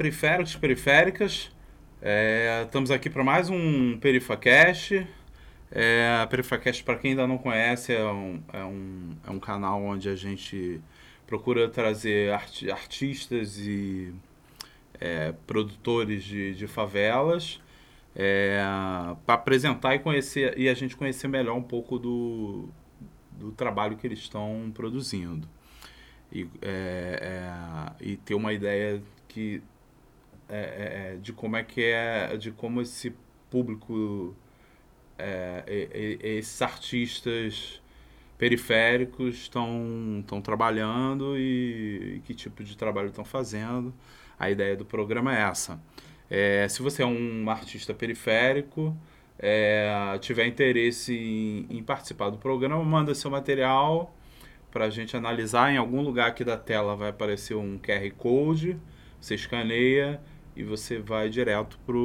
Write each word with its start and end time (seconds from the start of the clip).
Periféricos, 0.00 0.56
periféricas. 0.56 1.52
É, 2.00 2.62
estamos 2.64 2.90
aqui 2.90 3.10
para 3.10 3.22
mais 3.22 3.50
um 3.50 3.98
PerifaCast. 3.98 5.06
É, 5.70 6.20
a 6.22 6.26
PerifaCast, 6.26 6.82
para 6.84 6.96
quem 6.96 7.10
ainda 7.10 7.26
não 7.26 7.36
conhece, 7.36 7.92
é 7.92 8.02
um, 8.02 8.42
é, 8.50 8.64
um, 8.64 9.10
é 9.26 9.30
um 9.30 9.38
canal 9.38 9.82
onde 9.82 10.08
a 10.08 10.16
gente 10.16 10.80
procura 11.26 11.68
trazer 11.68 12.32
art, 12.32 12.62
artistas 12.70 13.58
e 13.58 14.14
é, 14.98 15.34
produtores 15.46 16.24
de, 16.24 16.54
de 16.54 16.66
favelas 16.66 17.60
é, 18.16 18.58
para 19.26 19.34
apresentar 19.34 19.96
e 19.96 19.98
conhecer 19.98 20.58
e 20.58 20.70
a 20.70 20.72
gente 20.72 20.96
conhecer 20.96 21.28
melhor 21.28 21.58
um 21.58 21.62
pouco 21.62 21.98
do, 21.98 22.70
do 23.32 23.52
trabalho 23.52 23.98
que 23.98 24.06
eles 24.06 24.20
estão 24.20 24.72
produzindo 24.72 25.46
e, 26.32 26.48
é, 26.62 27.18
é, 27.20 27.92
e 28.00 28.16
ter 28.16 28.34
uma 28.34 28.54
ideia 28.54 29.02
que 29.28 29.62
é, 30.50 30.56
é, 30.56 31.14
é, 31.14 31.16
de 31.16 31.32
como 31.32 31.56
é 31.56 31.62
que 31.62 31.82
é 31.84 32.36
de 32.36 32.50
como 32.50 32.80
esse 32.80 33.14
público 33.50 34.34
esses 36.16 36.62
artistas 36.62 37.82
periféricos 38.38 39.36
estão 39.36 40.18
estão 40.20 40.40
trabalhando 40.40 41.36
e, 41.36 42.16
e, 42.16 42.20
que 42.24 42.34
tipo 42.34 42.64
de 42.64 42.76
trabalho 42.76 43.08
estão 43.08 43.24
fazendo 43.24 43.92
a 44.38 44.50
ideia 44.50 44.76
do 44.76 44.84
programa 44.84 45.36
é 45.36 45.42
essa 45.42 45.78
é, 46.30 46.68
se 46.68 46.80
você 46.80 47.02
é 47.02 47.06
um 47.06 47.50
artista 47.50 47.92
periférico, 47.92 48.96
é, 49.36 50.16
tiver 50.20 50.46
interesse 50.46 51.12
em, 51.12 51.66
em, 51.78 51.82
participar 51.82 52.30
do 52.30 52.38
programa, 52.38 52.84
manda 52.84 53.14
seu 53.16 53.30
material 53.30 54.14
para 54.70 54.84
a 54.84 54.90
gente 54.90 55.16
analisar. 55.16 55.72
Em 55.72 55.76
algum 55.76 56.00
lugar 56.02 56.28
aqui 56.28 56.44
da 56.44 56.56
tela 56.56 56.94
vai 56.94 57.10
aparecer 57.10 57.54
um 57.56 57.76
QR 57.78 58.08
Code, 58.16 58.78
você 59.20 59.34
escaneia 59.34 60.20
e 60.60 60.62
você 60.62 60.98
vai 60.98 61.30
direto 61.30 61.78
para 61.86 61.96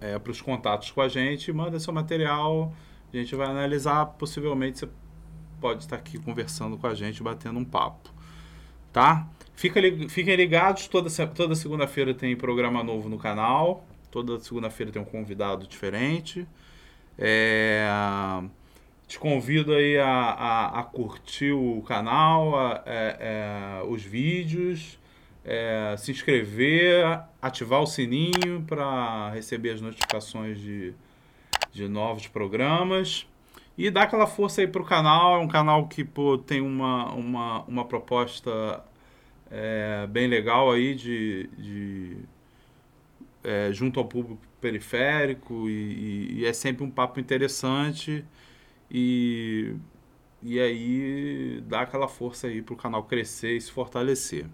é, 0.00 0.18
os 0.28 0.40
contatos 0.40 0.90
com 0.90 1.02
a 1.02 1.08
gente, 1.08 1.52
manda 1.52 1.78
seu 1.78 1.92
material, 1.92 2.72
a 3.12 3.16
gente 3.16 3.34
vai 3.34 3.46
analisar. 3.46 4.06
Possivelmente 4.06 4.80
você 4.80 4.88
pode 5.60 5.82
estar 5.82 5.96
aqui 5.96 6.18
conversando 6.18 6.78
com 6.78 6.86
a 6.86 6.94
gente, 6.94 7.22
batendo 7.22 7.58
um 7.58 7.64
papo. 7.64 8.10
Tá? 8.90 9.28
Fica, 9.54 9.80
fiquem 10.08 10.34
ligados, 10.34 10.88
toda, 10.88 11.10
toda 11.28 11.54
segunda-feira 11.54 12.14
tem 12.14 12.34
programa 12.34 12.82
novo 12.82 13.08
no 13.08 13.18
canal. 13.18 13.86
Toda 14.10 14.40
segunda-feira 14.40 14.90
tem 14.90 15.00
um 15.00 15.04
convidado 15.04 15.66
diferente. 15.66 16.48
É, 17.18 17.86
te 19.06 19.18
convido 19.18 19.74
aí 19.74 19.98
a, 19.98 20.08
a, 20.08 20.80
a 20.80 20.82
curtir 20.84 21.52
o 21.52 21.82
canal, 21.82 22.58
a, 22.58 22.82
é, 22.86 23.16
é, 23.20 23.84
os 23.86 24.02
vídeos, 24.02 24.98
é, 25.50 25.96
se 25.96 26.12
inscrever, 26.12 27.24
ativar 27.42 27.82
o 27.82 27.86
sininho 27.86 28.64
para 28.68 29.30
receber 29.30 29.70
as 29.70 29.80
notificações 29.80 30.60
de, 30.60 30.94
de 31.72 31.88
novos 31.88 32.28
programas. 32.28 33.26
E 33.76 33.90
dar 33.90 34.02
aquela 34.04 34.28
força 34.28 34.60
aí 34.60 34.68
pro 34.68 34.84
canal. 34.84 35.34
É 35.34 35.38
um 35.38 35.48
canal 35.48 35.88
que 35.88 36.04
pô, 36.04 36.38
tem 36.38 36.60
uma, 36.60 37.12
uma, 37.12 37.62
uma 37.64 37.84
proposta 37.84 38.84
é, 39.50 40.06
bem 40.08 40.28
legal 40.28 40.70
aí 40.70 40.94
de, 40.94 41.50
de 41.58 42.16
é, 43.42 43.72
junto 43.72 43.98
ao 43.98 44.06
público 44.06 44.40
periférico 44.60 45.68
e, 45.68 45.72
e, 45.72 46.40
e, 46.40 46.46
é 46.46 46.52
sempre 46.52 46.84
um 46.84 46.90
papo 46.90 47.18
interessante 47.18 48.24
e, 48.90 49.74
e 50.42 50.60
aí 50.60 51.60
dá 51.66 51.80
aquela 51.80 52.06
força 52.06 52.46
aí 52.46 52.62
para 52.62 52.74
o 52.74 52.76
canal 52.76 53.02
crescer 53.04 53.56
e 53.56 53.60
se 53.60 53.72
fortalecer. 53.72 54.46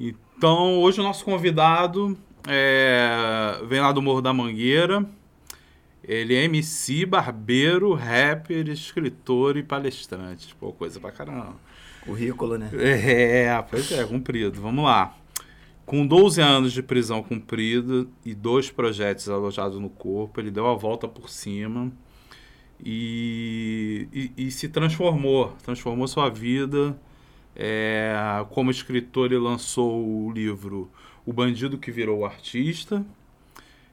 Então 0.00 0.78
hoje 0.78 0.98
o 1.00 1.02
nosso 1.02 1.22
convidado 1.24 2.16
é, 2.48 3.60
vem 3.68 3.80
lá 3.80 3.92
do 3.92 4.00
Morro 4.00 4.22
da 4.22 4.32
Mangueira. 4.32 5.04
Ele 6.02 6.34
é 6.34 6.44
MC, 6.44 7.04
barbeiro, 7.04 7.92
rapper, 7.92 8.68
escritor 8.68 9.58
e 9.58 9.62
palestrante. 9.62 10.54
Pô, 10.54 10.72
coisa 10.72 10.98
pra 10.98 11.12
caramba. 11.12 11.54
Currículo, 12.04 12.56
né? 12.56 12.70
É, 12.72 13.62
pois 13.70 13.92
é, 13.92 14.02
cumprido. 14.04 14.60
Vamos 14.60 14.84
lá. 14.84 15.14
Com 15.84 16.06
12 16.06 16.40
anos 16.40 16.72
de 16.72 16.82
prisão 16.82 17.22
cumprida 17.22 18.06
e 18.24 18.34
dois 18.34 18.70
projetos 18.70 19.28
alojados 19.28 19.78
no 19.78 19.90
corpo, 19.90 20.40
ele 20.40 20.50
deu 20.50 20.66
a 20.66 20.74
volta 20.74 21.06
por 21.06 21.28
cima 21.28 21.92
e, 22.82 24.08
e, 24.12 24.46
e 24.46 24.50
se 24.50 24.68
transformou. 24.68 25.54
Transformou 25.62 26.08
sua 26.08 26.30
vida. 26.30 26.96
É, 27.62 28.14
como 28.50 28.70
escritor, 28.70 29.26
ele 29.26 29.38
lançou 29.38 30.02
o 30.02 30.32
livro 30.32 30.90
O 31.26 31.32
Bandido 31.32 31.76
que 31.76 31.90
Virou 31.90 32.24
Artista. 32.24 33.04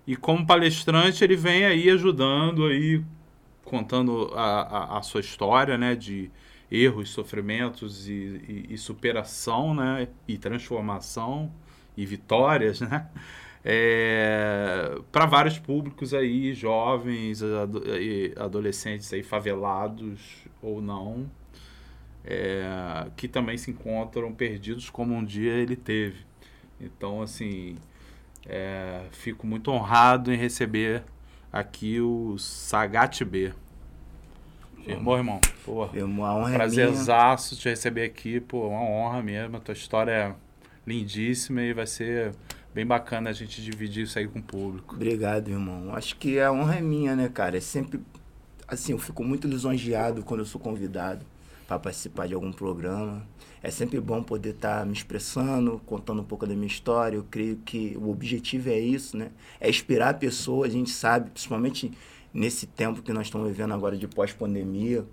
E 0.06 0.16
como 0.16 0.48
palestrante, 0.48 1.22
ele 1.24 1.36
vem 1.36 1.66
aí 1.66 1.90
ajudando, 1.90 2.66
aí, 2.66 3.04
contando 3.66 4.32
a, 4.34 4.62
a, 4.62 4.98
a 5.00 5.02
sua 5.02 5.20
história, 5.20 5.78
né? 5.78 5.96
De, 5.96 6.32
erros, 6.72 7.10
sofrimentos 7.10 8.08
e, 8.08 8.14
e, 8.14 8.74
e 8.74 8.78
superação, 8.78 9.74
né? 9.74 10.08
E 10.28 10.38
transformação 10.38 11.52
e 11.96 12.06
vitórias, 12.06 12.80
né? 12.82 13.10
É, 13.66 14.98
para 15.12 15.26
vários 15.26 15.60
públicos 15.60 16.14
aí, 16.14 16.54
jovens, 16.54 17.42
adolescentes 18.38 19.12
aí 19.12 19.24
favelados 19.24 20.46
ou 20.62 20.82
não, 20.82 21.30
é, 22.30 23.08
que 23.16 23.26
também 23.26 23.58
se 23.58 23.72
encontram 23.72 24.34
perdidos 24.34 24.90
como 24.90 25.16
um 25.16 25.24
dia 25.24 25.54
ele 25.54 25.78
teve. 25.78 26.26
Então, 26.80 27.22
assim, 27.22 27.78
é, 28.46 29.04
fico 29.12 29.48
muito 29.48 29.72
honrado 29.72 30.32
em 30.32 30.36
receber 30.36 31.04
aqui 31.52 32.02
o 32.02 32.38
Sagat 32.38 33.24
B. 33.24 33.54
Irmão, 34.86 35.18
irmão. 35.18 35.42
Pô, 35.66 35.86
irmão, 35.94 36.26
a 36.26 36.36
honra 36.36 36.52
é 36.52 36.56
prazerzaço 36.56 37.56
é 37.56 37.58
te 37.58 37.70
receber 37.70 38.04
aqui, 38.04 38.42
pô, 38.42 38.68
uma 38.68 38.82
honra 38.82 39.24
mesmo. 39.24 39.58
A 39.58 39.60
tua 39.62 39.74
história 39.74 40.12
é 40.12 40.36
lindíssima 40.86 41.62
e 41.62 41.74
vai 41.74 41.88
ser 41.88 42.34
bem 42.74 42.86
bacana 42.86 43.30
a 43.30 43.34
gente 43.34 43.62
dividir 43.62 44.04
isso 44.04 44.20
aí 44.20 44.28
com 44.28 44.40
o 44.40 44.44
público. 44.44 44.96
Obrigado, 44.96 45.50
irmão. 45.50 45.96
Acho 45.96 46.16
que 46.18 46.40
a 46.40 46.52
honra 46.52 46.76
é 46.76 46.82
minha, 46.82 47.16
né, 47.16 47.30
cara? 47.30 47.58
É 47.58 47.62
sempre 47.62 48.02
assim, 48.68 48.92
eu 48.92 49.00
fico 49.00 49.24
muito 49.24 49.48
lisonjeado 49.48 50.24
quando 50.24 50.42
eu 50.42 50.46
sou 50.46 50.60
convidado 50.60 51.26
para 51.68 51.78
participar 51.78 52.28
de 52.28 52.34
algum 52.34 52.52
programa. 52.52 53.28
É 53.62 53.70
sempre 53.70 54.00
bom 54.00 54.24
poder 54.24 54.52
estar 54.52 54.80
tá 54.80 54.86
me 54.86 54.94
expressando, 54.94 55.82
contando 55.86 56.22
um 56.22 56.26
pouco 56.26 56.48
da 56.48 56.54
minha 56.54 56.68
história. 56.68 57.18
Eu 57.18 57.26
creio 57.30 57.58
que 57.58 57.98
o 58.00 58.10
objetivo 58.10 58.70
é 58.70 58.80
isso, 58.80 59.18
né? 59.18 59.32
É 59.60 59.70
inspirar 59.70 60.10
a 60.10 60.14
pessoa. 60.14 60.66
A 60.66 60.70
gente 60.70 60.90
sabe, 60.90 61.30
principalmente 61.32 61.92
nesse 62.34 62.66
tempo 62.66 63.02
que 63.02 63.12
nós 63.12 63.28
estamos 63.28 63.48
vivendo 63.48 63.74
agora 63.74 63.98
de 63.98 64.08
pós-pandemia, 64.08 65.06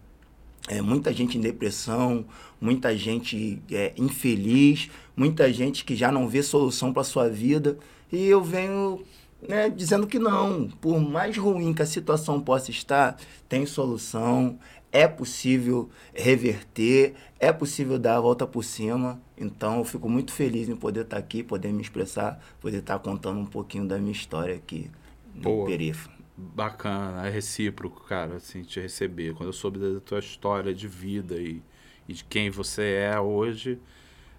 é, 0.69 0.81
muita 0.81 1.13
gente 1.13 1.37
em 1.37 1.41
depressão, 1.41 2.25
muita 2.61 2.97
gente 2.97 3.61
é, 3.71 3.93
infeliz, 3.97 4.91
muita 5.17 5.53
gente 5.53 5.85
que 5.85 5.97
já 5.97 6.11
não 6.13 6.29
vê 6.29 6.43
solução 6.43 6.93
para 6.93 7.03
sua 7.03 7.29
vida. 7.29 7.77
E 8.13 8.27
eu 8.27 8.43
venho 8.43 9.03
né, 9.49 9.69
dizendo 9.69 10.07
que 10.07 10.19
não, 10.19 10.69
por 10.81 10.99
mais 11.01 11.37
ruim 11.37 11.75
que 11.75 11.83
a 11.83 11.87
situação 11.87 12.41
possa 12.41 12.71
estar, 12.71 13.17
tem 13.49 13.67
solução, 13.67 14.59
é 14.95 15.09
possível 15.09 15.91
reverter, 16.15 17.15
é 17.41 17.53
possível 17.53 17.99
dar 17.99 18.17
a 18.17 18.21
volta 18.21 18.47
por 18.47 18.63
cima. 18.63 19.21
Então 19.37 19.79
eu 19.79 19.85
fico 19.85 20.09
muito 20.09 20.33
feliz 20.33 20.69
em 20.69 20.77
poder 20.77 21.01
estar 21.01 21.19
aqui, 21.19 21.43
poder 21.43 21.73
me 21.73 21.83
expressar, 21.83 22.41
poder 22.61 22.79
estar 22.79 23.01
contando 23.01 23.41
um 23.41 23.47
pouquinho 23.47 23.87
da 23.87 23.99
minha 23.99 24.13
história 24.13 24.55
aqui 24.55 24.89
no. 25.35 25.67
Perifa 25.67 26.15
bacana, 26.37 27.27
é 27.27 27.31
recíproco, 27.31 28.05
cara, 28.05 28.37
assim, 28.37 28.63
te 28.63 28.81
receber. 28.81 29.35
Quando 29.35 29.49
eu 29.51 29.53
soube 29.53 29.79
da 29.79 30.01
tua 30.01 30.19
história 30.19 30.75
de 30.75 30.89
vida 30.89 31.37
e, 31.37 31.63
e 32.09 32.13
de 32.13 32.25
quem 32.25 32.51
você 32.51 33.09
é 33.13 33.21
hoje, 33.21 33.79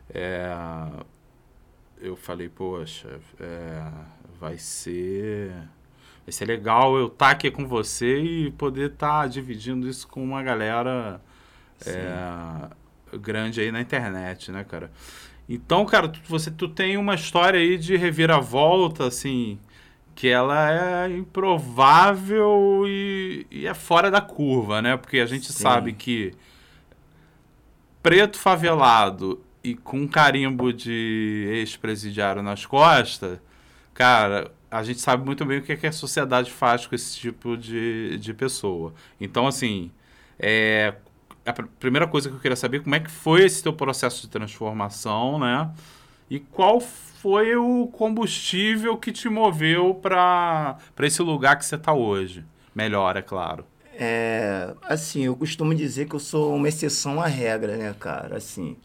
é, 0.10 0.54
eu 2.00 2.16
falei, 2.16 2.50
poxa, 2.50 3.20
é, 3.40 3.92
vai 4.40 4.58
ser 4.58 5.54
vai 6.26 6.32
ser 6.32 6.46
legal 6.46 6.98
eu 6.98 7.08
estar 7.08 7.28
tá 7.28 7.32
aqui 7.32 7.52
com 7.52 7.68
você 7.68 8.20
e 8.20 8.52
poder 8.52 8.92
estar 8.92 9.22
tá 9.22 9.28
dividindo 9.28 9.88
isso 9.88 10.08
com 10.08 10.24
uma 10.24 10.42
galera 10.42 11.22
é, 11.86 13.18
grande 13.18 13.62
aí 13.62 13.72
na 13.72 13.80
internet, 13.80 14.52
né, 14.52 14.64
cara? 14.64 14.92
Então, 15.48 15.86
cara, 15.86 16.10
tu, 16.10 16.20
você 16.28 16.50
tu 16.50 16.68
tem 16.68 16.98
uma 16.98 17.14
história 17.14 17.60
aí 17.60 17.78
de 17.78 17.96
reviravolta, 17.96 19.06
assim, 19.06 19.60
que 20.16 20.28
ela 20.28 21.06
é 21.06 21.16
improvável 21.16 22.84
e, 22.88 23.46
e, 23.52 23.68
é 23.68 23.74
fora 23.76 24.10
da 24.10 24.22
curva, 24.22 24.82
né? 24.82 24.98
Porque 24.98 25.20
a 25.20 25.26
gente 25.28 25.52
Sim. 25.52 25.62
sabe 25.62 25.94
que 25.94 26.34
preto 28.02 28.38
favelado 28.40 29.44
e 29.64 29.76
com 29.76 30.08
carimbo 30.08 30.74
de 30.74 31.48
ex-presidiário 31.52 32.42
nas 32.42 32.66
costas, 32.66 33.40
cara, 33.94 34.52
a 34.76 34.84
gente 34.84 35.00
sabe 35.00 35.26
muito 35.26 35.46
bem 35.46 35.60
o 35.60 35.62
que, 35.62 35.72
é 35.72 35.78
que 35.78 35.88
a 35.88 35.92
sociedade 35.92 36.52
faz 36.52 36.86
com 36.86 36.94
esse 36.94 37.18
tipo 37.18 37.56
de, 37.56 38.18
de 38.18 38.34
pessoa. 38.34 38.94
Então, 39.22 39.48
assim, 39.48 39.90
é, 40.38 40.96
a 41.46 41.54
primeira 41.54 42.06
coisa 42.06 42.28
que 42.30 42.36
eu 42.36 42.40
queria 42.40 42.58
saber 42.58 42.78
é 42.78 42.80
como 42.82 42.94
é 42.94 43.00
que 43.00 43.10
foi 43.10 43.46
esse 43.46 43.64
teu 43.64 43.72
processo 43.72 44.22
de 44.22 44.28
transformação, 44.28 45.40
né? 45.40 45.72
E 46.30 46.40
qual 46.40 46.82
foi 46.82 47.56
o 47.56 47.88
combustível 47.88 48.98
que 48.98 49.14
te 49.14 49.30
moveu 49.30 49.96
para 49.96 50.78
esse 51.00 51.22
lugar 51.22 51.58
que 51.58 51.66
você 51.66 51.76
está 51.76 51.94
hoje? 51.94 52.44
Melhor, 52.74 53.16
é 53.16 53.22
claro. 53.22 53.66
É, 53.98 54.74
assim, 54.82 55.24
eu 55.24 55.38
costumo 55.38 55.74
dizer 55.74 56.10
que 56.10 56.16
eu 56.16 56.20
sou 56.20 56.54
uma 56.54 56.68
exceção 56.68 57.22
à 57.22 57.28
regra, 57.28 57.78
né, 57.78 57.96
cara? 57.98 58.36
Assim, 58.36 58.76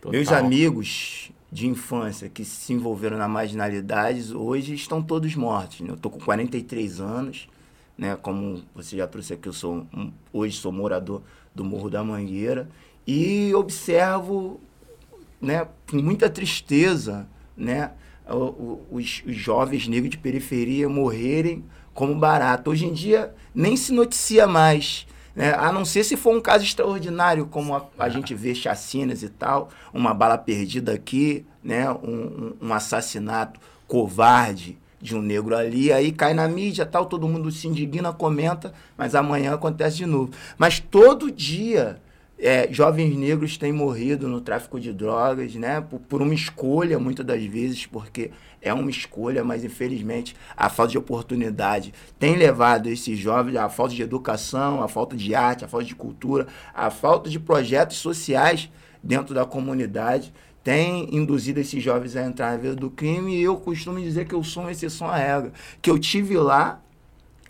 Total. 0.00 0.12
meus 0.12 0.30
amigos 0.30 1.29
de 1.50 1.66
infância 1.66 2.28
que 2.28 2.44
se 2.44 2.72
envolveram 2.72 3.18
na 3.18 3.26
marginalidade 3.26 4.34
hoje 4.34 4.74
estão 4.74 5.02
todos 5.02 5.34
mortos. 5.34 5.80
Né? 5.80 5.90
Eu 5.90 5.96
tô 5.96 6.08
com 6.08 6.20
43 6.20 7.00
anos, 7.00 7.48
né? 7.98 8.16
Como 8.16 8.62
você 8.74 8.96
já 8.96 9.06
trouxe 9.06 9.34
aqui, 9.34 9.48
eu 9.48 9.52
sou 9.52 9.86
hoje 10.32 10.56
sou 10.56 10.70
morador 10.70 11.22
do 11.54 11.64
Morro 11.64 11.90
da 11.90 12.04
Mangueira 12.04 12.68
e 13.06 13.52
observo, 13.54 14.60
né, 15.40 15.66
com 15.90 15.96
muita 15.96 16.30
tristeza, 16.30 17.28
né, 17.56 17.92
os, 18.90 19.22
os 19.26 19.34
jovens 19.36 19.88
negros 19.88 20.10
de 20.10 20.18
periferia 20.18 20.88
morrerem 20.88 21.64
como 21.92 22.14
barato. 22.14 22.70
Hoje 22.70 22.86
em 22.86 22.92
dia 22.92 23.34
nem 23.54 23.76
se 23.76 23.92
noticia 23.92 24.46
mais. 24.46 25.06
Né? 25.40 25.54
A 25.54 25.72
não 25.72 25.86
ser 25.86 26.04
se 26.04 26.18
for 26.18 26.36
um 26.36 26.40
caso 26.40 26.64
extraordinário, 26.64 27.46
como 27.46 27.74
a, 27.74 27.86
a 27.98 28.10
gente 28.10 28.34
vê 28.34 28.54
chacinas 28.54 29.22
e 29.22 29.30
tal, 29.30 29.70
uma 29.90 30.12
bala 30.12 30.36
perdida 30.36 30.92
aqui, 30.92 31.46
né? 31.64 31.90
um, 31.90 31.96
um, 31.96 32.56
um 32.60 32.74
assassinato 32.74 33.58
covarde 33.88 34.76
de 35.00 35.16
um 35.16 35.22
negro 35.22 35.56
ali, 35.56 35.90
aí 35.90 36.12
cai 36.12 36.34
na 36.34 36.46
mídia, 36.46 36.84
tal, 36.84 37.06
todo 37.06 37.26
mundo 37.26 37.50
se 37.50 37.66
indigna, 37.66 38.12
comenta, 38.12 38.74
mas 38.98 39.14
amanhã 39.14 39.54
acontece 39.54 39.96
de 39.96 40.04
novo. 40.04 40.30
Mas 40.58 40.78
todo 40.78 41.30
dia 41.30 41.98
é, 42.42 42.72
jovens 42.72 43.14
negros 43.16 43.58
têm 43.58 43.72
morrido 43.72 44.26
no 44.26 44.40
tráfico 44.40 44.80
de 44.80 44.92
drogas, 44.92 45.54
né? 45.54 45.80
Por, 45.80 46.00
por, 46.00 46.22
uma 46.22 46.32
escolha, 46.32 46.98
muitas 46.98 47.24
das 47.24 47.44
vezes, 47.44 47.84
porque 47.84 48.30
é 48.62 48.72
uma 48.72 48.90
escolha, 48.90 49.44
mas 49.44 49.62
infelizmente 49.62 50.34
a 50.56 50.70
falta 50.70 50.92
de 50.92 50.98
oportunidade 50.98 51.92
tem 52.18 52.36
levado 52.36 52.88
esses 52.88 53.18
jovens 53.18 53.56
à 53.56 53.68
falta 53.68 53.94
de 53.94 54.02
educação, 54.02 54.82
à 54.82 54.88
falta 54.88 55.16
de 55.16 55.34
arte, 55.34 55.64
à 55.64 55.68
falta 55.68 55.86
de 55.86 55.94
cultura, 55.94 56.46
à 56.74 56.90
falta 56.90 57.28
de 57.28 57.38
projetos 57.38 57.98
sociais 57.98 58.70
dentro 59.02 59.34
da 59.34 59.44
comunidade. 59.44 60.32
Tem 60.64 61.14
induzido 61.14 61.60
esses 61.60 61.82
jovens 61.82 62.16
a 62.16 62.24
entrar 62.24 62.52
na 62.52 62.56
vida 62.56 62.76
do 62.76 62.90
crime 62.90 63.34
e 63.34 63.42
eu 63.42 63.56
costumo 63.56 64.00
dizer 64.00 64.26
que 64.26 64.34
eu 64.34 64.42
sou 64.42 64.62
uma 64.62 64.72
exceção 64.72 65.08
à 65.08 65.16
regra. 65.16 65.52
Que 65.80 65.90
eu 65.90 65.98
tive 65.98 66.36
lá 66.36 66.82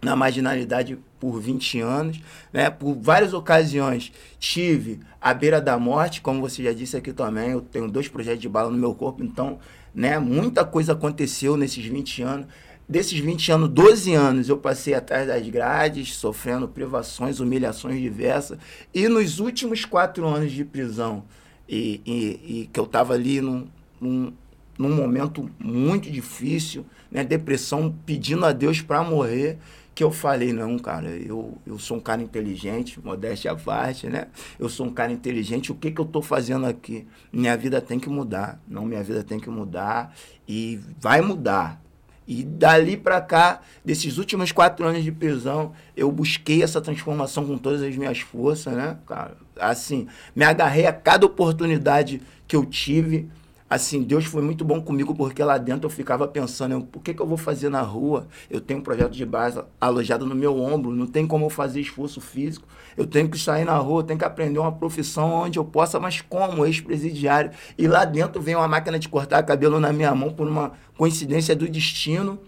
na 0.02 0.16
marginalidade 0.16 0.98
por 1.20 1.38
20 1.38 1.80
anos, 1.80 2.20
né? 2.52 2.70
Por 2.70 2.96
várias 2.96 3.34
ocasiões 3.34 4.10
tive 4.38 5.00
à 5.20 5.34
beira 5.34 5.60
da 5.60 5.78
morte, 5.78 6.22
como 6.22 6.40
você 6.40 6.64
já 6.64 6.72
disse 6.72 6.96
aqui 6.96 7.12
também, 7.12 7.50
eu 7.50 7.60
tenho 7.60 7.88
dois 7.88 8.08
projetos 8.08 8.40
de 8.40 8.48
bala 8.48 8.70
no 8.70 8.78
meu 8.78 8.94
corpo, 8.94 9.22
então, 9.22 9.58
né, 9.94 10.18
muita 10.18 10.64
coisa 10.64 10.92
aconteceu 10.94 11.56
nesses 11.56 11.84
20 11.84 12.22
anos. 12.22 12.46
Desses 12.88 13.20
20 13.20 13.52
anos, 13.52 13.68
12 13.68 14.14
anos 14.14 14.48
eu 14.48 14.56
passei 14.56 14.94
atrás 14.94 15.28
das 15.28 15.46
grades, 15.48 16.16
sofrendo 16.16 16.66
privações, 16.66 17.38
humilhações 17.38 18.00
diversas. 18.00 18.58
E 18.92 19.06
nos 19.06 19.38
últimos 19.38 19.84
quatro 19.84 20.26
anos 20.26 20.50
de 20.50 20.64
prisão, 20.64 21.22
e, 21.68 22.00
e, 22.04 22.62
e 22.62 22.70
que 22.72 22.80
eu 22.80 22.84
estava 22.84 23.14
ali 23.14 23.40
num, 23.40 23.68
num, 24.00 24.32
num 24.76 24.92
momento 24.92 25.48
muito 25.56 26.10
difícil, 26.10 26.84
né, 27.10 27.22
depressão, 27.22 27.94
pedindo 28.04 28.44
a 28.44 28.50
Deus 28.50 28.80
para 28.80 29.04
morrer, 29.04 29.58
que 29.94 30.04
eu 30.04 30.10
falei, 30.10 30.52
não, 30.52 30.78
cara, 30.78 31.08
eu, 31.08 31.58
eu 31.66 31.78
sou 31.78 31.96
um 31.96 32.00
cara 32.00 32.22
inteligente, 32.22 33.00
modéstia 33.04 33.52
à 33.52 33.56
parte, 33.56 34.06
né? 34.06 34.28
Eu 34.58 34.68
sou 34.68 34.86
um 34.86 34.92
cara 34.92 35.12
inteligente, 35.12 35.72
o 35.72 35.74
que, 35.74 35.90
que 35.90 36.00
eu 36.00 36.04
tô 36.04 36.22
fazendo 36.22 36.66
aqui? 36.66 37.06
Minha 37.32 37.56
vida 37.56 37.80
tem 37.80 37.98
que 37.98 38.08
mudar, 38.08 38.60
não, 38.66 38.84
minha 38.84 39.02
vida 39.02 39.22
tem 39.22 39.38
que 39.38 39.50
mudar 39.50 40.14
e 40.48 40.80
vai 40.98 41.20
mudar. 41.20 41.82
E 42.26 42.44
dali 42.44 42.96
para 42.96 43.20
cá, 43.20 43.60
desses 43.84 44.16
últimos 44.16 44.52
quatro 44.52 44.86
anos 44.86 45.02
de 45.02 45.10
prisão, 45.10 45.72
eu 45.96 46.12
busquei 46.12 46.62
essa 46.62 46.80
transformação 46.80 47.44
com 47.44 47.58
todas 47.58 47.82
as 47.82 47.96
minhas 47.96 48.20
forças, 48.20 48.72
né, 48.72 48.96
cara? 49.06 49.36
Assim, 49.58 50.06
me 50.34 50.44
agarrei 50.44 50.86
a 50.86 50.92
cada 50.92 51.26
oportunidade 51.26 52.22
que 52.46 52.54
eu 52.54 52.64
tive 52.64 53.28
assim, 53.70 54.02
Deus 54.02 54.24
foi 54.24 54.42
muito 54.42 54.64
bom 54.64 54.80
comigo 54.80 55.14
porque 55.14 55.44
lá 55.44 55.56
dentro 55.56 55.86
eu 55.86 55.90
ficava 55.90 56.26
pensando, 56.26 56.88
o 56.92 57.00
que, 57.00 57.14
que 57.14 57.22
eu 57.22 57.26
vou 57.26 57.38
fazer 57.38 57.68
na 57.68 57.80
rua? 57.80 58.26
Eu 58.50 58.60
tenho 58.60 58.80
um 58.80 58.82
projeto 58.82 59.12
de 59.12 59.24
base 59.24 59.62
alojado 59.80 60.26
no 60.26 60.34
meu 60.34 60.60
ombro, 60.60 60.90
não 60.90 61.06
tem 61.06 61.24
como 61.24 61.46
eu 61.46 61.50
fazer 61.50 61.80
esforço 61.80 62.20
físico. 62.20 62.66
Eu 62.96 63.06
tenho 63.06 63.28
que 63.30 63.38
sair 63.38 63.64
na 63.64 63.76
rua, 63.76 64.02
tenho 64.02 64.18
que 64.18 64.24
aprender 64.24 64.58
uma 64.58 64.72
profissão 64.72 65.32
onde 65.32 65.56
eu 65.56 65.64
possa, 65.64 66.00
mas 66.00 66.20
como 66.20 66.66
ex-presidiário. 66.66 67.52
E 67.78 67.86
lá 67.86 68.04
dentro 68.04 68.42
vem 68.42 68.56
uma 68.56 68.66
máquina 68.66 68.98
de 68.98 69.08
cortar 69.08 69.40
cabelo 69.44 69.78
na 69.78 69.92
minha 69.92 70.12
mão 70.16 70.32
por 70.32 70.48
uma 70.48 70.72
coincidência 70.98 71.54
do 71.54 71.68
destino. 71.68 72.40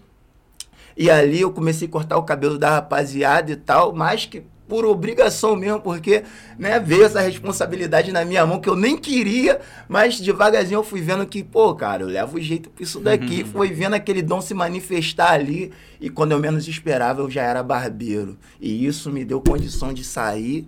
E 0.97 1.09
ali 1.09 1.39
eu 1.39 1.51
comecei 1.51 1.87
a 1.87 1.91
cortar 1.91 2.17
o 2.17 2.23
cabelo 2.23 2.57
da 2.57 2.71
rapaziada 2.71 3.49
e 3.49 3.55
tal, 3.55 3.93
mas 3.93 4.25
que 4.25 4.43
por 4.67 4.85
obrigação 4.85 5.55
mesmo, 5.55 5.81
porque 5.81 6.23
né, 6.57 6.79
veio 6.79 7.03
essa 7.03 7.21
responsabilidade 7.21 8.11
na 8.11 8.23
minha 8.23 8.45
mão 8.45 8.59
que 8.59 8.69
eu 8.69 8.75
nem 8.75 8.97
queria, 8.97 9.59
mas 9.87 10.19
devagarzinho 10.19 10.79
eu 10.79 10.83
fui 10.83 11.01
vendo 11.01 11.25
que, 11.25 11.43
pô, 11.43 11.75
cara, 11.75 12.03
eu 12.03 12.07
levo 12.07 12.39
jeito 12.39 12.69
pra 12.69 12.83
isso 12.83 12.99
daqui. 12.99 13.43
Uhum. 13.43 13.49
Fui 13.49 13.71
vendo 13.71 13.93
aquele 13.93 14.21
dom 14.21 14.41
se 14.41 14.53
manifestar 14.53 15.33
ali, 15.33 15.71
e 15.99 16.09
quando 16.09 16.31
eu 16.31 16.39
menos 16.39 16.67
esperava, 16.67 17.21
eu 17.21 17.29
já 17.29 17.43
era 17.43 17.61
barbeiro. 17.61 18.37
E 18.59 18.85
isso 18.85 19.11
me 19.11 19.25
deu 19.25 19.41
condição 19.41 19.93
de 19.93 20.03
sair 20.03 20.67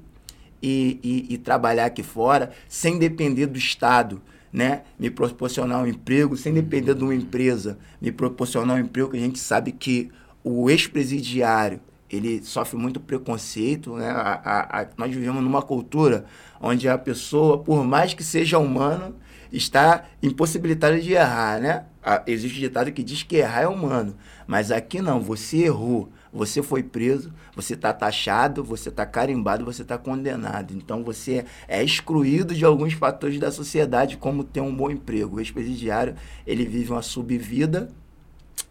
e, 0.61 0.99
e, 1.03 1.33
e 1.33 1.37
trabalhar 1.37 1.85
aqui 1.85 2.03
fora, 2.03 2.51
sem 2.67 2.97
depender 2.97 3.45
do 3.45 3.57
Estado. 3.57 4.21
Né? 4.51 4.83
Me 4.97 5.09
proporcionar 5.09 5.83
um 5.83 5.87
emprego, 5.87 6.37
sem 6.37 6.53
depender 6.53 6.93
de 6.93 7.03
uma 7.03 7.13
empresa, 7.13 7.77
me 7.99 8.09
proporcionar 8.09 8.77
um 8.77 8.79
emprego 8.79 9.09
que 9.09 9.17
a 9.17 9.19
gente 9.19 9.37
sabe 9.37 9.73
que 9.73 10.09
o 10.41 10.69
ex-presidiário, 10.69 11.81
ele 12.09 12.43
sofre 12.43 12.77
muito 12.77 12.99
preconceito, 12.99 13.95
né? 13.95 14.09
A, 14.09 14.41
a, 14.43 14.81
a, 14.81 14.87
nós 14.97 15.13
vivemos 15.13 15.43
numa 15.43 15.61
cultura 15.61 16.25
onde 16.59 16.87
a 16.87 16.97
pessoa, 16.97 17.57
por 17.57 17.83
mais 17.83 18.13
que 18.13 18.23
seja 18.23 18.59
humano, 18.59 19.15
está 19.51 20.05
impossibilitada 20.21 20.99
de 20.99 21.13
errar, 21.13 21.59
né? 21.59 21.85
existe 22.27 22.57
um 22.57 22.61
ditado 22.61 22.91
que 22.91 23.03
diz 23.03 23.23
que 23.23 23.37
errar 23.37 23.61
é 23.61 23.67
humano, 23.67 24.15
mas 24.45 24.71
aqui 24.71 25.01
não, 25.01 25.19
você 25.19 25.65
errou, 25.65 26.11
você 26.31 26.61
foi 26.61 26.83
preso, 26.83 27.33
você 27.55 27.73
está 27.73 27.91
taxado, 27.93 28.63
você 28.63 28.89
está 28.89 29.05
carimbado, 29.05 29.65
você 29.65 29.81
está 29.81 29.97
condenado. 29.97 30.73
Então 30.75 31.03
você 31.03 31.45
é 31.67 31.81
excluído 31.81 32.53
de 32.53 32.65
alguns 32.65 32.93
fatores 32.93 33.39
da 33.39 33.51
sociedade, 33.51 34.17
como 34.17 34.43
ter 34.43 34.61
um 34.61 34.75
bom 34.75 34.91
emprego. 34.91 35.37
O 35.37 35.39
ex-presidiário, 35.39 36.15
ele 36.45 36.65
vive 36.65 36.91
uma 36.91 37.01
subvida 37.01 37.89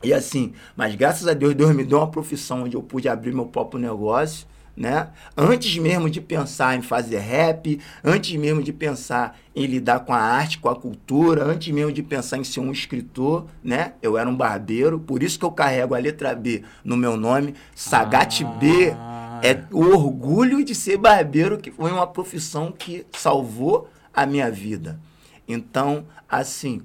e 0.02 0.12
assim, 0.12 0.52
mas 0.76 0.94
graças 0.94 1.26
a 1.26 1.32
Deus, 1.32 1.54
Deus 1.54 1.74
me 1.74 1.84
deu 1.84 1.98
uma 1.98 2.10
profissão 2.10 2.64
onde 2.64 2.76
eu 2.76 2.82
pude 2.82 3.08
abrir 3.08 3.32
meu 3.32 3.46
próprio 3.46 3.80
negócio, 3.80 4.46
né? 4.76 5.08
Antes 5.36 5.76
mesmo 5.78 6.10
de 6.10 6.20
pensar 6.20 6.76
em 6.76 6.82
fazer 6.82 7.18
rap, 7.18 7.80
antes 8.02 8.36
mesmo 8.36 8.62
de 8.62 8.72
pensar 8.72 9.38
em 9.54 9.66
lidar 9.66 10.00
com 10.00 10.12
a 10.12 10.18
arte, 10.18 10.58
com 10.58 10.68
a 10.68 10.74
cultura, 10.74 11.44
antes 11.44 11.72
mesmo 11.72 11.92
de 11.92 12.02
pensar 12.02 12.38
em 12.38 12.44
ser 12.44 12.60
um 12.60 12.72
escritor, 12.72 13.46
né? 13.62 13.94
Eu 14.02 14.18
era 14.18 14.28
um 14.28 14.36
barbeiro, 14.36 14.98
por 14.98 15.22
isso 15.22 15.38
que 15.38 15.44
eu 15.44 15.52
carrego 15.52 15.94
a 15.94 15.98
letra 15.98 16.34
B 16.34 16.62
no 16.84 16.96
meu 16.96 17.16
nome. 17.16 17.54
Sagat 17.74 18.44
ah. 18.44 18.48
B 18.58 18.94
é 19.42 19.64
o 19.70 19.84
orgulho 19.86 20.64
de 20.64 20.74
ser 20.74 20.96
barbeiro, 20.96 21.58
que 21.58 21.70
foi 21.70 21.92
uma 21.92 22.06
profissão 22.06 22.72
que 22.72 23.06
salvou 23.12 23.88
a 24.12 24.26
minha 24.26 24.50
vida. 24.50 24.98
Então, 25.46 26.04
assim, 26.28 26.82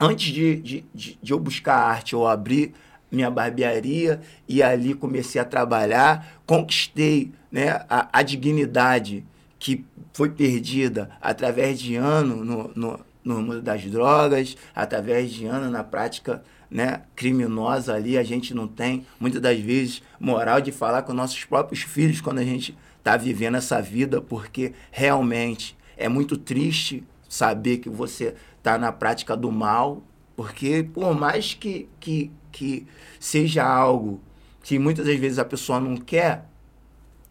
antes 0.00 0.32
de, 0.32 0.56
de, 0.56 0.84
de, 0.94 1.18
de 1.22 1.32
eu 1.32 1.38
buscar 1.38 1.76
arte, 1.76 2.14
eu 2.14 2.26
abri 2.26 2.74
minha 3.12 3.30
barbearia 3.30 4.20
e 4.48 4.62
ali 4.62 4.94
comecei 4.94 5.40
a 5.40 5.44
trabalhar, 5.44 6.40
conquistei 6.46 7.32
né, 7.52 7.84
a, 7.88 8.08
a 8.12 8.22
dignidade 8.22 9.24
que 9.58 9.84
foi 10.12 10.30
perdida 10.30 11.10
através 11.20 11.78
de 11.78 11.96
ano 11.96 12.44
no, 12.44 12.70
no, 12.74 13.00
no 13.24 13.42
mundo 13.42 13.62
das 13.62 13.84
drogas, 13.84 14.56
através 14.74 15.30
de 15.30 15.46
ano 15.46 15.70
na 15.70 15.84
prática 15.84 16.42
né, 16.70 17.02
criminosa 17.16 17.94
ali, 17.94 18.16
a 18.16 18.22
gente 18.22 18.54
não 18.54 18.68
tem, 18.68 19.04
muitas 19.18 19.40
das 19.40 19.58
vezes, 19.58 20.02
moral 20.18 20.60
de 20.60 20.70
falar 20.70 21.02
com 21.02 21.12
nossos 21.12 21.44
próprios 21.44 21.82
filhos 21.82 22.20
quando 22.20 22.38
a 22.38 22.44
gente 22.44 22.76
está 22.98 23.16
vivendo 23.16 23.56
essa 23.56 23.82
vida, 23.82 24.20
porque 24.20 24.72
realmente 24.90 25.76
é 25.96 26.08
muito 26.08 26.36
triste 26.36 27.02
saber 27.28 27.78
que 27.78 27.88
você 27.88 28.34
está 28.60 28.78
na 28.78 28.92
prática 28.92 29.36
do 29.36 29.50
mal, 29.50 30.02
porque 30.36 30.82
por 30.94 31.14
mais 31.18 31.54
que, 31.54 31.88
que, 31.98 32.30
que 32.52 32.86
seja 33.18 33.64
algo 33.64 34.20
que 34.62 34.78
muitas 34.78 35.06
das 35.06 35.18
vezes 35.18 35.38
a 35.38 35.44
pessoa 35.44 35.80
não 35.80 35.96
quer, 35.96 36.46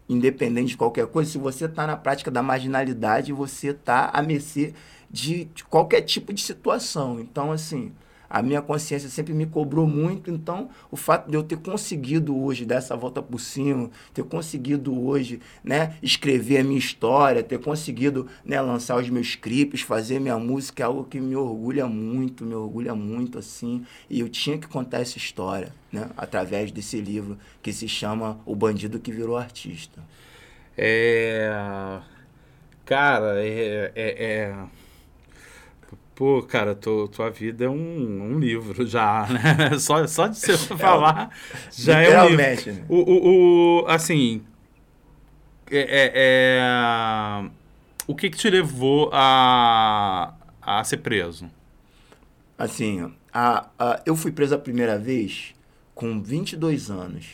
independente 0.08 0.70
de 0.70 0.78
qualquer 0.78 1.06
coisa, 1.08 1.32
se 1.32 1.38
você 1.38 1.66
está 1.66 1.86
na 1.86 1.96
prática 1.96 2.32
da 2.32 2.42
marginalidade, 2.42 3.32
você 3.32 3.70
está 3.70 4.10
a 4.12 4.22
mercê 4.22 4.74
de, 5.10 5.46
de, 5.46 5.64
qualquer 5.64 6.02
tipo 6.02 6.34
de 6.34 6.42
situação. 6.42 7.20
Então, 7.20 7.52
assim, 7.52 7.94
a 8.30 8.42
minha 8.42 8.62
consciência 8.62 9.10
sempre 9.10 9.34
me 9.34 9.46
cobrou 9.46 9.88
muito. 9.88 10.30
Então, 10.30 10.70
o 10.92 10.96
fato 10.96 11.30
de 11.30 11.36
eu 11.36 11.44
ter 11.44 11.58
conseguido 11.58 12.38
hoje 12.38 12.66
dar 12.66 12.76
essa 12.76 12.96
volta 12.96 13.22
por 13.22 13.40
cima, 13.40 13.90
ter 14.14 14.24
conseguido 14.24 14.98
hoje 15.06 15.42
né, 15.64 15.96
escrever 16.04 16.60
a 16.60 16.64
minha 16.64 16.78
história, 16.78 17.42
ter 17.42 17.60
conseguido 17.60 18.28
né, 18.46 18.62
lançar 18.62 18.98
os 18.98 19.10
meus 19.10 19.36
clipes, 19.36 19.82
fazer 19.82 20.20
minha 20.20 20.38
música 20.38 20.84
é 20.84 20.86
algo 20.86 21.04
que 21.06 21.20
me 21.20 21.36
orgulha 21.36 21.88
muito, 21.88 22.46
me 22.46 22.54
orgulha 22.54 22.94
muito, 22.94 23.40
assim. 23.40 23.86
E 24.10 24.20
eu 24.20 24.30
tinha 24.30 24.58
que 24.58 24.68
contar 24.68 25.00
essa 25.00 25.18
história, 25.18 25.74
né, 25.92 26.10
através 26.16 26.72
desse 26.72 27.00
livro 27.02 27.38
que 27.62 27.74
se 27.74 27.88
chama 27.88 28.40
O 28.46 28.56
Bandido 28.56 29.00
que 29.00 29.12
Virou 29.12 29.38
Artista. 29.38 30.04
É. 30.78 32.00
Cara, 32.86 33.44
é, 33.44 33.92
é, 33.96 34.24
é 34.24 34.56
Pô, 36.20 36.44
cara, 36.44 36.76
tu, 36.76 37.08
tua 37.08 37.30
vida 37.30 37.64
é 37.64 37.70
um, 37.70 38.34
um 38.34 38.40
livro 38.40 38.86
já, 38.86 39.26
né? 39.32 39.80
Só, 39.80 40.06
só 40.06 40.28
de 40.28 40.38
você 40.38 40.52
é 40.52 40.58
falar 40.58 41.34
já 41.72 42.02
é 42.02 42.22
um 42.24 42.28
livro. 42.28 42.74
Né? 42.74 42.86
O, 42.90 42.98
o, 42.98 43.84
o, 43.84 43.88
assim, 43.88 44.44
é, 45.72 45.80
é, 45.80 46.12
é, 46.14 47.50
o 48.06 48.14
que 48.14 48.30
que 48.30 48.38
te 48.38 48.50
levou 48.50 49.10
a, 49.14 50.34
a 50.62 50.84
ser 50.84 50.98
preso? 50.98 51.50
Assim, 52.58 53.14
a, 53.34 53.70
a, 53.80 54.02
eu 54.06 54.14
fui 54.14 54.34
preso 54.34 54.54
a 54.54 54.60
primeira 54.60 55.00
vez 55.00 55.56
com 55.96 56.22
22 56.22 56.92
anos. 56.92 57.28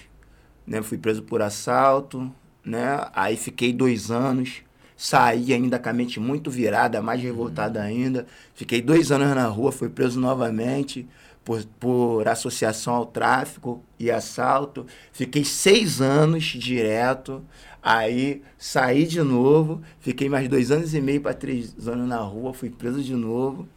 Né? 0.68 0.84
Fui 0.84 1.00
preso 1.00 1.24
por 1.24 1.42
assalto, 1.42 2.32
né? 2.64 3.08
Aí 3.16 3.36
fiquei 3.36 3.74
dois 3.74 4.12
anos 4.12 4.62
Saí 4.98 5.54
ainda 5.54 5.78
com 5.78 5.90
a 5.90 5.94
mente 5.94 6.20
muito 6.20 6.50
virada, 6.50 7.02
mais 7.02 7.22
revoltada 7.22 7.82
ainda. 7.82 8.26
Fiquei 8.54 8.82
dois 8.82 9.12
anos 9.12 9.36
na 9.36 9.46
rua, 9.48 9.72
fui 9.72 9.90
preso 9.90 10.20
novamente 10.20 11.06
por, 11.44 11.64
por 11.80 12.28
associação 12.28 12.96
ao 12.96 13.06
tráfico 13.06 13.84
e 14.00 14.10
assalto. 14.10 14.86
Fiquei 15.12 15.44
seis 15.44 16.02
anos 16.02 16.46
direto. 16.46 17.44
Aí 17.84 18.42
saí 18.58 19.06
de 19.06 19.22
novo, 19.22 19.82
fiquei 20.00 20.30
mais 20.30 20.48
dois 20.48 20.72
anos 20.72 20.94
e 20.94 21.02
meio 21.02 21.22
para 21.22 21.34
três 21.34 21.88
anos 21.88 22.08
na 22.08 22.18
rua, 22.18 22.54
fui 22.54 22.70
preso 22.70 23.04
de 23.04 23.14
novo. 23.14 23.68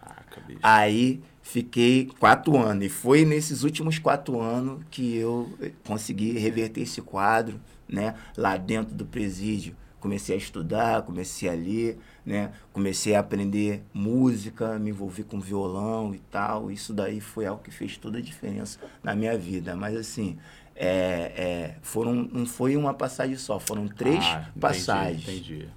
Caraca, 0.00 0.40
bicho. 0.40 0.60
Aí 0.60 1.22
fiquei 1.40 2.10
quatro 2.18 2.58
anos. 2.58 2.84
E 2.84 2.88
foi 2.88 3.24
nesses 3.24 3.62
últimos 3.62 3.98
quatro 3.98 4.40
anos 4.40 4.82
que 4.90 5.16
eu 5.16 5.48
consegui 5.84 6.32
reverter 6.32 6.82
esse 6.82 7.00
quadro, 7.00 7.60
né? 7.88 8.16
Lá 8.36 8.56
dentro 8.56 8.92
do 8.92 9.06
presídio 9.06 9.74
comecei 10.04 10.34
a 10.34 10.38
estudar, 10.38 11.00
comecei 11.00 11.48
a 11.48 11.54
ler, 11.54 11.98
né? 12.26 12.52
Comecei 12.74 13.14
a 13.14 13.20
aprender 13.20 13.82
música, 13.94 14.78
me 14.78 14.90
envolvi 14.90 15.24
com 15.24 15.40
violão 15.40 16.14
e 16.14 16.18
tal. 16.18 16.70
Isso 16.70 16.92
daí 16.92 17.22
foi 17.22 17.46
algo 17.46 17.62
que 17.62 17.70
fez 17.70 17.96
toda 17.96 18.18
a 18.18 18.20
diferença 18.20 18.78
na 19.02 19.14
minha 19.14 19.38
vida. 19.38 19.74
Mas 19.74 19.96
assim, 19.96 20.38
é, 20.76 21.32
é, 21.34 21.76
foram, 21.80 22.12
não 22.12 22.44
foi 22.44 22.76
uma 22.76 22.92
passagem 22.92 23.34
só, 23.38 23.58
foram 23.58 23.88
três 23.88 24.22
ah, 24.26 24.40
entendi, 24.40 24.60
passagens. 24.60 25.22
Entendi. 25.22 25.68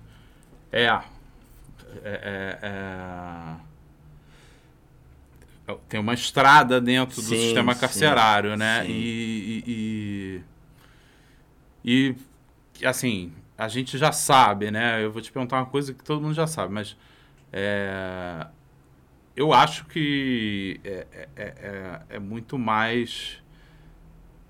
É, 0.73 0.83
é, 0.83 1.01
é, 2.03 2.59
é, 5.67 5.75
tem 5.87 6.01
uma 6.01 6.13
estrada 6.13 6.81
dentro 6.81 7.15
do 7.15 7.21
sim, 7.21 7.37
sistema 7.37 7.73
carcerário, 7.73 8.51
sim, 8.51 8.57
né? 8.57 8.83
Sim. 8.83 8.91
E, 8.91 9.63
e, 9.65 10.43
e, 11.85 12.15
e, 12.81 12.85
assim, 12.85 13.31
a 13.57 13.67
gente 13.67 13.97
já 13.97 14.11
sabe, 14.11 14.69
né? 14.69 15.03
Eu 15.03 15.11
vou 15.11 15.21
te 15.21 15.31
perguntar 15.31 15.57
uma 15.57 15.65
coisa 15.65 15.93
que 15.93 16.03
todo 16.03 16.21
mundo 16.21 16.33
já 16.33 16.45
sabe, 16.45 16.73
mas 16.73 16.95
é, 17.51 18.45
eu 19.35 19.51
acho 19.51 19.85
que 19.85 20.79
é, 20.83 21.07
é, 21.11 21.29
é, 21.35 21.43
é, 21.45 22.01
é 22.15 22.19
muito 22.19 22.57
mais. 22.57 23.41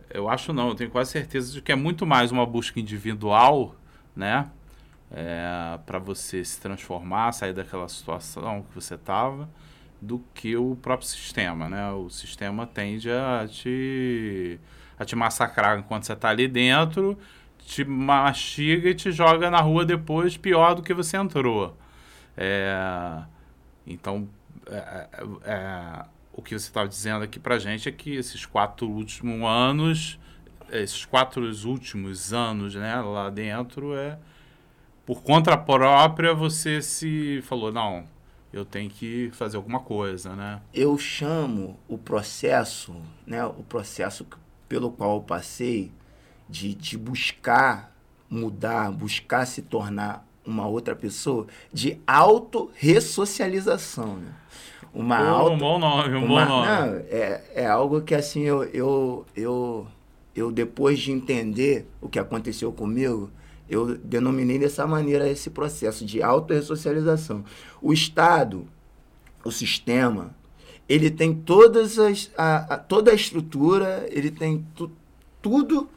Eu 0.09 0.29
acho 0.29 0.51
não, 0.51 0.69
eu 0.69 0.75
tenho 0.75 0.89
quase 0.89 1.11
certeza 1.11 1.53
de 1.53 1.61
que 1.61 1.71
é 1.71 1.75
muito 1.75 2.05
mais 2.05 2.31
uma 2.31 2.45
busca 2.45 2.79
individual, 2.79 3.75
né? 4.15 4.49
É, 5.09 5.79
para 5.85 5.99
você 5.99 6.43
se 6.43 6.59
transformar, 6.59 7.31
sair 7.31 7.53
daquela 7.53 7.87
situação 7.87 8.63
que 8.63 8.75
você 8.75 8.95
estava, 8.95 9.49
do 10.01 10.21
que 10.33 10.57
o 10.57 10.75
próprio 10.75 11.07
sistema, 11.07 11.69
né? 11.69 11.91
O 11.91 12.09
sistema 12.09 12.67
tende 12.67 13.09
a 13.09 13.47
te, 13.49 14.59
a 14.99 15.05
te 15.05 15.15
massacrar 15.15 15.79
enquanto 15.79 16.03
você 16.03 16.13
está 16.13 16.29
ali 16.29 16.47
dentro 16.47 17.17
te 17.67 17.83
mastiga 17.83 18.89
e 18.89 18.95
te 18.95 19.12
joga 19.12 19.51
na 19.51 19.59
rua 19.59 19.86
depois 19.86 20.38
pior 20.38 20.74
do 20.74 20.81
que 20.81 20.93
você 20.93 21.17
entrou. 21.17 21.77
É, 22.38 23.21
então, 23.86 24.29
é, 24.67 24.77
é, 25.12 25.24
é 25.43 26.05
o 26.31 26.41
que 26.41 26.57
você 26.57 26.67
estava 26.67 26.88
dizendo 26.88 27.24
aqui 27.25 27.38
para 27.38 27.59
gente 27.59 27.89
é 27.89 27.91
que 27.91 28.15
esses 28.15 28.45
quatro 28.45 28.89
últimos 28.89 29.43
anos, 29.43 30.17
esses 30.71 31.03
quatro 31.03 31.43
últimos 31.65 32.31
anos, 32.33 32.74
né, 32.74 33.01
lá 33.01 33.29
dentro, 33.29 33.93
é 33.93 34.17
por 35.05 35.21
conta 35.21 35.57
própria 35.57 36.33
você 36.33 36.81
se 36.81 37.41
falou, 37.41 37.69
não, 37.69 38.05
eu 38.53 38.63
tenho 38.63 38.89
que 38.89 39.29
fazer 39.33 39.57
alguma 39.57 39.81
coisa, 39.81 40.38
né? 40.38 40.62
Eu 40.74 40.97
chamo 40.97 41.77
o 41.86 41.97
processo, 41.97 42.95
né, 43.25 43.45
o 43.45 43.63
processo 43.63 44.25
pelo 44.69 44.89
qual 44.89 45.17
eu 45.17 45.21
passei, 45.21 45.91
de, 46.50 46.74
de 46.74 46.98
buscar 46.98 47.96
mudar, 48.30 48.92
buscar 48.92 49.46
se 49.46 49.62
tornar 49.62 50.27
uma 50.46 50.68
outra 50.68 50.94
pessoa, 50.96 51.48
de 51.74 51.98
auto-ressocialização. 52.08 54.18
Né? 54.18 54.32
Uma 54.94 55.22
oh, 55.22 55.36
auto, 55.36 55.54
um 55.54 55.58
bom 55.58 55.80
nome, 55.80 56.16
um 56.16 56.25
uma, 56.25 56.46
bom 56.46 56.51
nome. 56.51 56.68
Não, 56.68 56.96
é, 57.10 57.44
é 57.56 57.68
algo 57.68 58.01
que 58.01 58.13
assim, 58.16 58.44
eu, 58.44 58.63
eu, 58.66 59.25
eu, 59.36 59.88
eu 60.36 60.51
depois 60.51 61.00
de 61.00 61.12
entender 61.12 61.86
o 62.01 62.08
que 62.08 62.18
aconteceu 62.18 62.72
comigo, 62.72 63.30
eu 63.70 63.98
denominei 63.98 64.58
dessa 64.58 64.88
maneira 64.88 65.30
esse 65.30 65.50
processo 65.50 66.06
de 66.06 66.24
auto-ressocialização. 66.24 67.44
O 67.82 67.92
Estado, 67.92 68.66
o 69.44 69.51
sistema, 69.51 70.34
ele 70.88 71.12
tem 71.12 71.34
todas 71.34 72.00
as, 72.00 72.32
a, 72.38 72.75
a 72.75 72.77
toda 72.77 73.12
a 73.12 73.13
estrutura, 73.13 74.08
ele 74.10 74.32
tem 74.32 74.66
tu, 74.74 74.89
tudo 75.42 75.89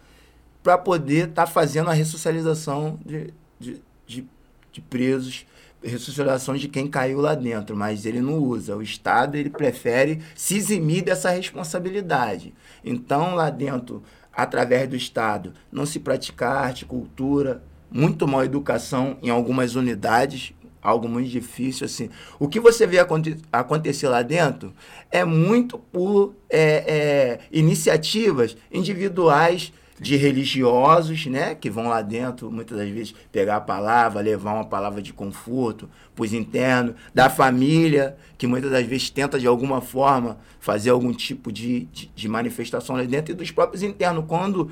para 0.62 0.76
poder 0.76 1.28
estar 1.28 1.46
tá 1.46 1.50
fazendo 1.50 1.90
a 1.90 1.92
ressocialização 1.92 2.98
de, 3.04 3.32
de, 3.58 3.82
de, 4.06 4.26
de, 4.72 4.80
presos, 4.80 5.46
ressocialização 5.82 6.56
de 6.56 6.68
quem 6.68 6.86
caiu 6.86 7.20
lá 7.20 7.34
dentro, 7.34 7.76
mas 7.76 8.04
ele 8.04 8.20
não 8.20 8.38
usa. 8.38 8.76
O 8.76 8.82
Estado 8.82 9.36
ele 9.36 9.50
prefere 9.50 10.20
se 10.34 10.56
eximir 10.56 11.02
dessa 11.02 11.30
responsabilidade. 11.30 12.54
Então, 12.84 13.34
lá 13.34 13.48
dentro, 13.48 14.02
através 14.32 14.88
do 14.88 14.96
Estado, 14.96 15.54
não 15.72 15.86
se 15.86 15.98
pratica 15.98 16.48
arte, 16.48 16.84
cultura, 16.84 17.62
muito 17.90 18.28
mal 18.28 18.44
educação 18.44 19.18
em 19.22 19.30
algumas 19.30 19.74
unidades, 19.74 20.52
algo 20.82 21.08
muito 21.08 21.28
difícil 21.28 21.86
assim. 21.86 22.08
O 22.38 22.48
que 22.48 22.60
você 22.60 22.86
vê 22.86 22.98
aconte 22.98 23.36
acontecer 23.52 24.08
lá 24.08 24.22
dentro 24.22 24.72
é 25.10 25.24
muito 25.24 25.78
por 25.78 26.34
é, 26.48 26.60
é, 26.60 27.38
iniciativas 27.50 28.56
individuais 28.72 29.72
de 30.00 30.16
religiosos, 30.16 31.26
né, 31.26 31.54
que 31.54 31.68
vão 31.68 31.88
lá 31.88 32.00
dentro, 32.00 32.50
muitas 32.50 32.78
das 32.78 32.88
vezes, 32.88 33.14
pegar 33.30 33.56
a 33.56 33.60
palavra, 33.60 34.22
levar 34.22 34.54
uma 34.54 34.64
palavra 34.64 35.02
de 35.02 35.12
conforto 35.12 35.90
para 36.14 36.24
os 36.24 36.32
internos, 36.32 36.94
da 37.14 37.28
família, 37.28 38.16
que 38.38 38.46
muitas 38.46 38.70
das 38.70 38.86
vezes 38.86 39.10
tenta 39.10 39.38
de 39.38 39.46
alguma 39.46 39.82
forma 39.82 40.38
fazer 40.60 40.90
algum 40.90 41.12
tipo 41.12 41.50
de, 41.50 41.86
de, 41.86 42.10
de 42.14 42.28
manifestação 42.28 42.94
lá 42.94 43.02
dentro, 43.02 43.32
e 43.32 43.34
dos 43.34 43.50
próprios 43.50 43.82
internos, 43.82 44.24
quando 44.28 44.70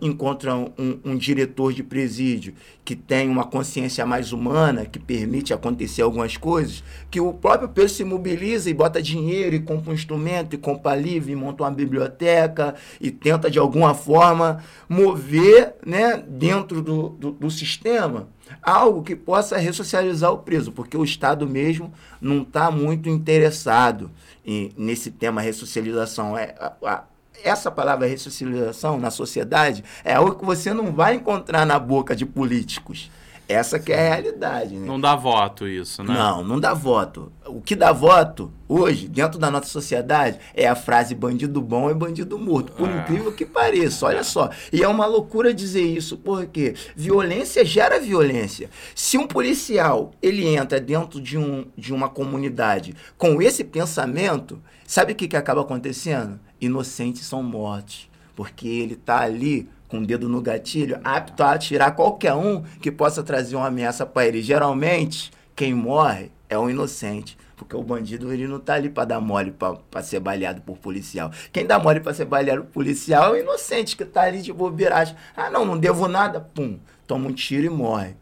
encontram 0.00 0.72
um, 0.78 0.98
um, 1.04 1.16
diretor 1.16 1.72
de 1.72 1.82
presídio 1.82 2.54
que 2.84 2.94
tem 2.94 3.28
uma 3.28 3.44
consciência 3.44 4.06
mais 4.06 4.32
humana, 4.32 4.86
que 4.86 4.98
permite 5.00 5.52
acontecer 5.52 6.02
algumas 6.02 6.36
coisas, 6.36 6.84
que 7.10 7.20
o 7.20 7.32
próprio 7.32 7.68
preso 7.68 7.94
se 7.94 8.04
mobiliza 8.04 8.70
e 8.70 8.74
bota 8.74 9.02
dinheiro 9.02 9.56
e 9.56 9.60
compra 9.60 9.90
um 9.90 9.94
instrumento 9.94 10.54
e 10.54 10.58
compra 10.58 10.94
livro 10.94 11.32
e 11.32 11.34
monta 11.34 11.64
uma 11.64 11.72
biblioteca 11.72 12.76
e 13.00 13.10
tenta 13.10 13.50
de 13.50 13.58
alguma 13.58 13.92
forma 13.92 14.62
mover 14.88 15.74
né, 15.84 16.22
dentro 16.28 16.80
do, 16.80 17.08
do, 17.08 17.32
do 17.32 17.50
sistema 17.50 18.28
algo 18.62 19.02
que 19.02 19.16
possa 19.16 19.56
ressocializar 19.56 20.32
o 20.32 20.38
preso, 20.38 20.72
porque 20.72 20.96
o 20.96 21.04
Estado 21.04 21.46
mesmo 21.48 21.92
não 22.20 22.42
está 22.42 22.70
muito 22.70 23.08
interessado 23.08 24.10
em, 24.44 24.72
nesse 24.76 25.10
tema 25.10 25.40
ressocialização. 25.40 26.36
É, 26.36 26.54
a, 26.58 26.72
a, 26.84 27.04
essa 27.44 27.70
palavra 27.70 28.06
ressocialização 28.06 28.98
na 28.98 29.10
sociedade 29.10 29.84
é 30.04 30.14
algo 30.14 30.36
que 30.36 30.44
você 30.44 30.72
não 30.72 30.92
vai 30.92 31.14
encontrar 31.14 31.66
na 31.66 31.78
boca 31.78 32.14
de 32.14 32.24
políticos. 32.24 33.10
Essa 33.48 33.78
que 33.78 33.92
é 33.92 34.08
a 34.08 34.14
realidade, 34.14 34.74
né? 34.74 34.86
Não 34.86 35.00
dá 35.00 35.14
voto 35.14 35.68
isso, 35.68 36.02
né? 36.02 36.12
Não, 36.12 36.42
não 36.42 36.58
dá 36.58 36.74
voto. 36.74 37.30
O 37.46 37.60
que 37.60 37.76
dá 37.76 37.92
voto 37.92 38.50
hoje, 38.68 39.06
dentro 39.06 39.38
da 39.38 39.50
nossa 39.50 39.68
sociedade, 39.68 40.38
é 40.52 40.66
a 40.66 40.74
frase 40.74 41.14
bandido 41.14 41.62
bom 41.62 41.88
é 41.88 41.94
bandido 41.94 42.36
morto. 42.38 42.72
Por 42.72 42.88
É. 42.88 42.98
incrível 42.98 43.32
que 43.32 43.46
pareça, 43.46 44.06
olha 44.06 44.24
só. 44.24 44.50
E 44.72 44.82
é 44.82 44.88
uma 44.88 45.06
loucura 45.06 45.54
dizer 45.54 45.82
isso, 45.86 46.16
porque 46.16 46.74
violência 46.96 47.64
gera 47.64 48.00
violência. 48.00 48.68
Se 48.96 49.16
um 49.16 49.28
policial, 49.28 50.10
ele 50.20 50.44
entra 50.44 50.80
dentro 50.80 51.20
de, 51.20 51.38
um, 51.38 51.66
de 51.76 51.94
uma 51.94 52.08
comunidade 52.08 52.96
com 53.16 53.40
esse 53.40 53.62
pensamento, 53.62 54.60
sabe 54.84 55.12
o 55.12 55.14
que, 55.14 55.28
que 55.28 55.36
acaba 55.36 55.60
acontecendo? 55.60 56.40
Inocentes 56.60 57.24
são 57.24 57.44
mortos. 57.44 58.08
Porque 58.34 58.68
ele 58.68 58.96
tá 58.96 59.20
ali 59.20 59.66
com 59.88 59.98
o 59.98 60.06
dedo 60.06 60.28
no 60.28 60.40
gatilho, 60.40 60.98
apto 61.04 61.42
a 61.42 61.52
atirar 61.52 61.94
qualquer 61.94 62.34
um 62.34 62.62
que 62.80 62.90
possa 62.90 63.22
trazer 63.22 63.56
uma 63.56 63.68
ameaça 63.68 64.04
para 64.04 64.26
ele. 64.26 64.42
Geralmente, 64.42 65.30
quem 65.54 65.74
morre 65.74 66.30
é 66.48 66.58
um 66.58 66.68
inocente. 66.68 67.36
Porque 67.56 67.74
o 67.74 67.82
bandido 67.82 68.30
ele 68.30 68.46
não 68.46 68.60
tá 68.60 68.74
ali 68.74 68.90
para 68.90 69.06
dar 69.06 69.20
mole 69.20 69.50
para 69.50 70.02
ser 70.02 70.20
baleado 70.20 70.60
por 70.60 70.76
policial. 70.76 71.30
Quem 71.50 71.66
dá 71.66 71.78
mole 71.78 72.00
para 72.00 72.12
ser 72.12 72.26
baleado 72.26 72.64
por 72.64 72.72
policial 72.72 73.34
é 73.34 73.38
o 73.38 73.42
inocente 73.42 73.96
que 73.96 74.04
tá 74.04 74.22
ali 74.22 74.42
de 74.42 74.52
bobeiragem. 74.52 75.16
Ah, 75.34 75.48
não, 75.48 75.64
não 75.64 75.78
devo 75.78 76.06
nada. 76.06 76.38
Pum, 76.38 76.78
toma 77.06 77.28
um 77.28 77.32
tiro 77.32 77.64
e 77.64 77.70
morre. 77.70 78.14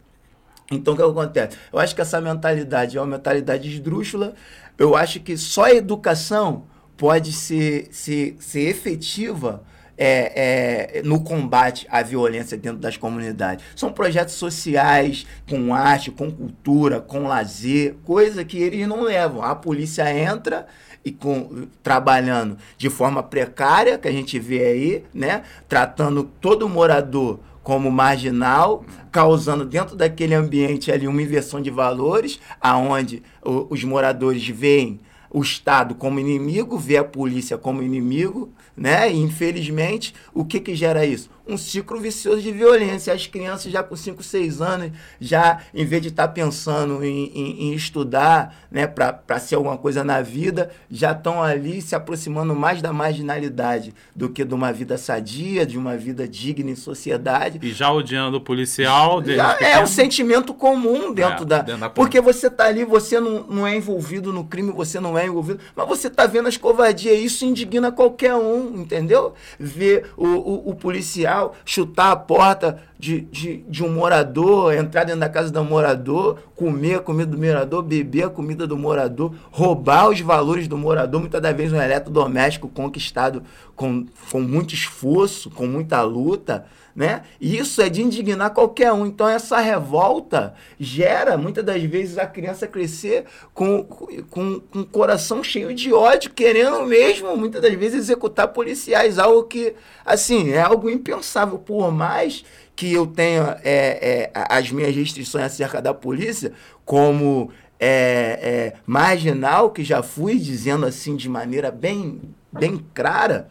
Então 0.71 0.93
o 0.93 0.97
que 0.97 1.03
acontece? 1.03 1.57
Eu 1.71 1.79
acho 1.79 1.93
que 1.93 2.01
essa 2.01 2.21
mentalidade 2.21 2.97
é 2.97 3.01
uma 3.01 3.07
mentalidade 3.07 3.69
esdrúxula. 3.69 4.33
Eu 4.77 4.95
acho 4.95 5.19
que 5.19 5.37
só 5.37 5.65
a 5.65 5.73
educação 5.73 6.63
pode 6.95 7.33
ser, 7.33 7.89
ser, 7.91 8.37
ser 8.39 8.69
efetiva 8.69 9.63
é, 9.97 10.97
é, 10.97 11.01
no 11.03 11.21
combate 11.21 11.87
à 11.89 12.01
violência 12.01 12.57
dentro 12.57 12.79
das 12.79 12.97
comunidades. 12.97 13.65
São 13.75 13.91
projetos 13.91 14.35
sociais, 14.35 15.25
com 15.49 15.73
arte, 15.73 16.11
com 16.11 16.31
cultura, 16.31 16.99
com 16.99 17.27
lazer, 17.27 17.95
coisa 18.03 18.43
que 18.43 18.57
eles 18.57 18.87
não 18.87 19.03
levam. 19.03 19.41
A 19.41 19.55
polícia 19.55 20.11
entra 20.13 20.67
e 21.03 21.11
com, 21.11 21.67
trabalhando 21.83 22.57
de 22.77 22.89
forma 22.89 23.21
precária, 23.21 23.97
que 23.97 24.07
a 24.07 24.11
gente 24.11 24.39
vê 24.39 24.65
aí, 24.65 25.03
né? 25.13 25.43
Tratando 25.69 26.23
todo 26.41 26.67
morador 26.67 27.39
como 27.61 27.89
marginal, 27.89 28.85
causando 29.11 29.65
dentro 29.65 29.95
daquele 29.95 30.35
ambiente 30.35 30.91
ali 30.91 31.07
uma 31.07 31.21
inversão 31.21 31.59
de 31.59 31.71
valores, 31.71 32.39
aonde 32.61 33.23
os 33.43 33.83
moradores 33.83 34.47
veem 34.47 34.99
o 35.35 35.41
Estado 35.41 35.95
como 35.95 36.17
inimigo, 36.17 36.77
vê 36.77 36.95
a 36.95 37.03
polícia 37.03 37.57
como 37.57 37.83
inimigo, 37.83 38.53
né? 38.75 39.11
E, 39.11 39.17
infelizmente, 39.17 40.15
o 40.33 40.45
que 40.45 40.61
que 40.61 40.73
gera 40.73 41.05
isso? 41.05 41.29
Um 41.47 41.57
ciclo 41.57 41.99
vicioso 41.99 42.41
de 42.41 42.51
violência. 42.51 43.13
As 43.13 43.27
crianças 43.27 43.71
já 43.71 43.83
com 43.83 43.95
5, 43.95 44.23
6 44.23 44.61
anos, 44.61 44.91
já 45.19 45.59
em 45.73 45.85
vez 45.85 46.01
de 46.01 46.07
estar 46.07 46.27
pensando 46.29 47.03
em, 47.03 47.25
em- 47.35 47.63
em 47.69 47.73
estudar, 47.73 48.55
né, 48.71 48.87
para 48.87 49.39
ser 49.39 49.55
alguma 49.55 49.77
coisa 49.77 50.03
na 50.03 50.21
vida, 50.21 50.71
já 50.89 51.11
estão 51.11 51.41
ali 51.43 51.81
se 51.81 51.95
aproximando 51.95 52.55
mais 52.55 52.81
da 52.81 52.91
marginalidade 52.91 53.93
do 54.15 54.29
que 54.29 54.43
de 54.43 54.53
uma 54.53 54.71
vida 54.73 54.97
sadia, 54.97 55.65
de 55.65 55.77
uma 55.77 55.95
vida 55.97 56.27
digna 56.27 56.71
em 56.71 56.75
sociedade. 56.75 57.59
E 57.61 57.71
já 57.71 57.91
odiando 57.91 58.37
o 58.37 58.41
policial. 58.41 59.23
Já 59.23 59.57
é 59.59 59.79
um 59.83 59.87
sentimento 59.87 60.53
comum 60.53 61.13
dentro, 61.13 61.43
É, 61.43 61.45
da... 61.47 61.61
dentro 61.61 61.81
da 61.81 61.89
Porque 61.89 62.19
você 62.21 62.49
tá 62.49 62.65
ali, 62.65 62.83
você 62.85 63.19
não, 63.19 63.43
não 63.47 63.67
é 63.67 63.75
envolvido 63.75 64.31
no 64.33 64.43
crime, 64.45 64.71
você 64.71 64.99
não 64.99 65.17
é 65.17 65.25
envolvido, 65.25 65.59
mas 65.75 65.87
você 65.87 66.09
tá 66.09 66.25
vendo 66.25 66.47
as 66.47 66.57
covardias, 66.57 67.19
isso 67.19 67.45
indigna 67.45 67.91
qualquer 67.91 68.33
um, 68.35 68.81
entendeu? 68.81 69.33
Ver 69.59 70.11
o, 70.17 70.25
o, 70.27 70.69
o 70.71 70.75
policial 70.75 71.34
chutar 71.63 72.11
a 72.11 72.15
porta 72.15 72.79
de, 72.97 73.21
de, 73.21 73.57
de 73.67 73.83
um 73.83 73.89
morador, 73.89 74.73
entrar 74.73 75.03
dentro 75.03 75.19
da 75.19 75.29
casa 75.29 75.51
do 75.51 75.63
morador, 75.63 76.39
comer 76.55 76.95
a 76.95 76.99
comida 76.99 77.31
do 77.31 77.37
morador, 77.37 77.83
beber 77.83 78.23
a 78.23 78.29
comida 78.29 78.65
do 78.65 78.77
morador, 78.77 79.33
roubar 79.51 80.09
os 80.09 80.19
valores 80.21 80.67
do 80.67 80.77
morador, 80.77 81.19
muitas 81.19 81.41
das 81.41 81.55
vezes 81.55 81.73
um 81.73 81.81
eletrodoméstico 81.81 82.67
conquistado 82.67 83.43
com, 83.75 84.05
com 84.31 84.39
muito 84.39 84.73
esforço, 84.73 85.49
com 85.49 85.67
muita 85.67 86.01
luta, 86.01 86.65
né? 86.95 87.23
E 87.41 87.57
isso 87.57 87.81
é 87.81 87.89
de 87.89 88.01
indignar 88.01 88.51
qualquer 88.51 88.93
um. 88.93 89.05
Então 89.05 89.27
essa 89.27 89.59
revolta 89.59 90.53
gera 90.79 91.37
muitas 91.37 91.63
das 91.63 91.83
vezes 91.83 92.17
a 92.17 92.25
criança 92.25 92.67
crescer 92.67 93.25
com, 93.53 93.83
com, 93.83 94.61
com 94.61 94.79
o 94.79 94.85
coração 94.85 95.43
cheio 95.43 95.73
de 95.73 95.91
ódio, 95.91 96.31
querendo 96.31 96.83
mesmo 96.85 97.35
muitas 97.35 97.61
das 97.61 97.73
vezes 97.73 97.99
executar 97.99 98.47
policiais, 98.47 99.19
algo 99.19 99.43
que 99.43 99.75
assim 100.05 100.51
é 100.51 100.61
algo 100.61 100.89
impensável. 100.89 101.59
Por 101.59 101.91
mais 101.91 102.45
que 102.75 102.93
eu 102.93 103.05
tenha 103.05 103.59
é, 103.63 104.31
é, 104.33 104.45
as 104.49 104.71
minhas 104.71 104.95
restrições 104.95 105.45
acerca 105.45 105.81
da 105.81 105.93
polícia, 105.93 106.53
como 106.85 107.51
é, 107.77 108.39
é, 108.41 108.73
marginal 108.85 109.69
que 109.69 109.83
já 109.83 110.01
fui, 110.01 110.37
dizendo 110.37 110.85
assim 110.85 111.15
de 111.15 111.27
maneira 111.27 111.71
bem, 111.71 112.21
bem 112.51 112.83
clara, 112.93 113.49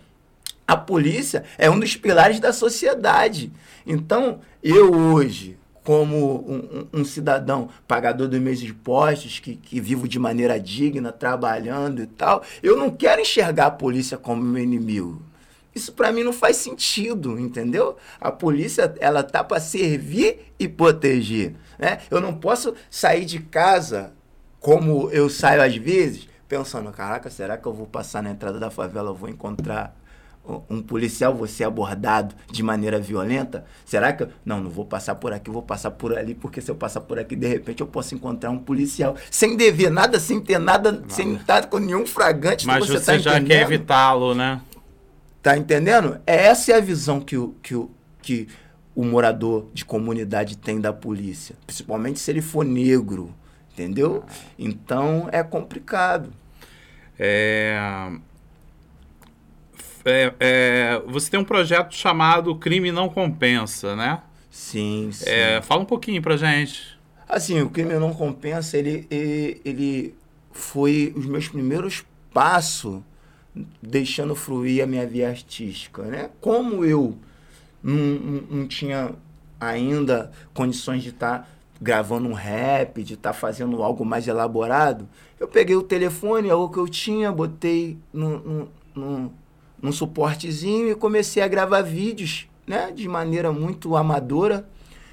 a 0.66 0.76
polícia 0.76 1.44
é 1.58 1.68
um 1.70 1.78
dos 1.78 1.96
pilares 1.96 2.40
da 2.40 2.52
sociedade. 2.52 3.52
Então, 3.86 4.40
eu 4.62 4.92
hoje, 4.94 5.58
como 5.82 6.38
um, 6.50 7.00
um- 7.00 7.04
cidadão 7.04 7.68
pagador 7.86 8.28
dos 8.28 8.40
meus 8.40 8.62
impostos, 8.62 9.38
que, 9.38 9.56
que 9.56 9.80
vivo 9.80 10.08
de 10.08 10.18
maneira 10.18 10.58
digna, 10.58 11.12
trabalhando 11.12 12.02
e 12.02 12.06
tal, 12.06 12.42
eu 12.62 12.76
não 12.78 12.90
quero 12.90 13.20
enxergar 13.20 13.66
a 13.66 13.70
polícia 13.70 14.16
como 14.16 14.42
meu 14.42 14.62
inimigo. 14.62 15.20
Isso 15.74 15.92
para 15.92 16.12
mim 16.12 16.22
não 16.22 16.32
faz 16.32 16.56
sentido, 16.56 17.38
entendeu? 17.38 17.96
A 18.20 18.30
polícia 18.30 18.94
ela 19.00 19.22
tá 19.22 19.42
para 19.44 19.60
servir 19.60 20.52
e 20.58 20.68
proteger, 20.68 21.54
né? 21.78 21.98
Eu 22.10 22.20
não 22.20 22.32
posso 22.32 22.74
sair 22.88 23.24
de 23.24 23.40
casa 23.40 24.12
como 24.60 25.10
eu 25.10 25.28
saio 25.28 25.60
às 25.60 25.76
vezes, 25.76 26.26
pensando, 26.48 26.90
caraca, 26.92 27.28
será 27.28 27.58
que 27.58 27.66
eu 27.66 27.72
vou 27.74 27.86
passar 27.86 28.22
na 28.22 28.30
entrada 28.30 28.58
da 28.58 28.70
favela, 28.70 29.10
eu 29.10 29.14
vou 29.14 29.28
encontrar 29.28 29.94
um- 30.68 30.82
policial, 30.82 31.34
vou 31.34 31.46
ser 31.46 31.64
abordado 31.64 32.34
de 32.50 32.62
maneira 32.62 33.00
violenta? 33.00 33.64
Será 33.84 34.12
que 34.12 34.24
eu... 34.24 34.28
Não, 34.44 34.60
não 34.60 34.70
vou 34.70 34.84
passar 34.84 35.14
por 35.14 35.32
aqui, 35.32 35.50
vou 35.50 35.62
passar 35.62 35.90
por 35.90 36.16
ali, 36.16 36.34
porque 36.34 36.60
se 36.60 36.70
eu 36.70 36.74
passar 36.74 37.00
por 37.00 37.18
aqui, 37.18 37.34
de 37.34 37.46
repente 37.46 37.80
eu 37.80 37.86
posso 37.86 38.14
encontrar 38.14 38.50
um 38.50 38.58
policial 38.58 39.16
sem 39.30 39.56
dever 39.56 39.90
nada, 39.90 40.20
sem 40.20 40.40
ter 40.40 40.58
nada, 40.58 41.02
sem 41.08 41.34
estar 41.34 41.66
com 41.66 41.78
nenhum 41.78 42.06
fragante. 42.06 42.66
Mas 42.66 42.86
você, 42.86 42.98
você, 42.98 43.04
tá 43.04 43.18
já 43.18 43.30
quer 43.32 43.40
entendendo? 43.40 43.72
evitá-lo, 43.72 44.34
né? 44.34 44.60
Tá 45.42 45.56
entendendo? 45.56 46.18
É 46.26 46.46
Essa 46.46 46.72
é 46.72 46.76
a 46.76 46.80
visão 46.80 47.20
que 47.20 47.36
o, 47.36 47.54
que 47.62 47.74
o, 47.74 47.90
que 48.22 48.48
o 48.94 49.04
morador 49.04 49.68
de 49.74 49.84
comunidade 49.84 50.56
tem 50.56 50.80
da 50.80 50.92
polícia. 50.92 51.56
Principalmente 51.66 52.18
se 52.18 52.30
ele 52.30 52.40
for 52.40 52.64
negro. 52.64 53.34
Entendeu? 53.72 54.22
Então 54.56 55.28
é 55.32 55.42
complicado. 55.42 56.30
É... 57.18 57.76
É, 60.04 60.34
é, 60.38 61.02
você 61.06 61.30
tem 61.30 61.40
um 61.40 61.44
projeto 61.44 61.94
chamado 61.94 62.54
Crime 62.56 62.92
Não 62.92 63.08
Compensa, 63.08 63.96
né? 63.96 64.20
Sim, 64.50 65.10
sim. 65.12 65.24
É, 65.26 65.60
fala 65.62 65.82
um 65.82 65.86
pouquinho 65.86 66.20
pra 66.22 66.36
gente. 66.36 66.98
Assim, 67.28 67.60
o 67.60 67.70
crime 67.70 67.94
não 67.94 68.12
compensa, 68.12 68.76
ele, 68.76 69.06
ele, 69.10 69.60
ele 69.64 70.14
foi 70.52 71.12
os 71.16 71.26
meus 71.26 71.48
primeiros 71.48 72.04
passos 72.32 73.00
deixando 73.82 74.34
fluir 74.34 74.82
a 74.84 74.86
minha 74.86 75.06
via 75.06 75.28
artística, 75.28 76.02
né? 76.02 76.30
Como 76.40 76.84
eu 76.84 77.16
não, 77.82 77.94
não, 77.94 78.42
não 78.42 78.68
tinha 78.68 79.12
ainda 79.60 80.30
condições 80.52 81.02
de 81.02 81.08
estar 81.10 81.50
gravando 81.80 82.28
um 82.28 82.32
rap, 82.32 83.02
de 83.02 83.14
estar 83.14 83.32
fazendo 83.32 83.82
algo 83.82 84.04
mais 84.04 84.28
elaborado, 84.28 85.08
eu 85.38 85.48
peguei 85.48 85.76
o 85.76 85.82
telefone, 85.82 86.50
algo 86.50 86.72
que 86.72 86.78
eu 86.78 86.88
tinha, 86.88 87.32
botei 87.32 87.98
no, 88.12 88.38
no, 88.38 88.68
no, 88.94 89.32
num 89.84 89.92
suportezinho 89.92 90.90
e 90.90 90.94
comecei 90.94 91.42
a 91.42 91.46
gravar 91.46 91.82
vídeos, 91.82 92.48
né? 92.66 92.90
De 92.90 93.06
maneira 93.06 93.52
muito 93.52 93.96
amadora, 93.96 94.66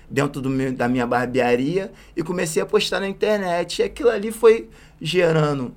dentro 0.10 0.50
meu, 0.50 0.72
da 0.72 0.88
minha 0.88 1.06
barbearia 1.06 1.92
e 2.16 2.24
comecei 2.24 2.62
a 2.62 2.66
postar 2.66 3.02
na 3.02 3.10
internet. 3.10 3.80
E 3.80 3.84
aquilo 3.84 4.10
ali 4.10 4.32
foi 4.32 4.70
gerando 5.02 5.76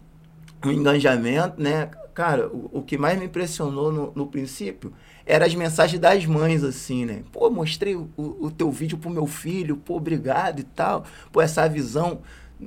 um 0.65 0.71
engajamento, 0.71 1.61
né? 1.61 1.91
Cara, 2.15 2.47
o, 2.47 2.71
o 2.73 2.83
que 2.83 2.97
mais 2.97 3.19
me 3.19 3.25
impressionou 3.25 3.91
no, 3.91 4.13
no 4.15 4.29
princípio 4.29 4.93
eram 5.27 5.45
as 5.45 5.57
mensagens 5.57 6.01
das 6.01 6.25
mães, 6.25 6.63
assim, 6.63 7.05
né? 7.05 7.25
Pô, 7.33 7.51
mostrei 7.51 7.97
o, 7.97 8.09
o, 8.17 8.47
o 8.47 8.51
teu 8.53 8.71
vídeo 8.71 8.97
pro 8.97 9.11
meu 9.11 9.27
filho, 9.27 9.77
pô, 9.77 9.97
obrigado 9.97 10.61
e 10.61 10.65
tal. 10.65 11.05
Pô, 11.33 11.43
essa 11.43 11.69
visão. 11.69 12.21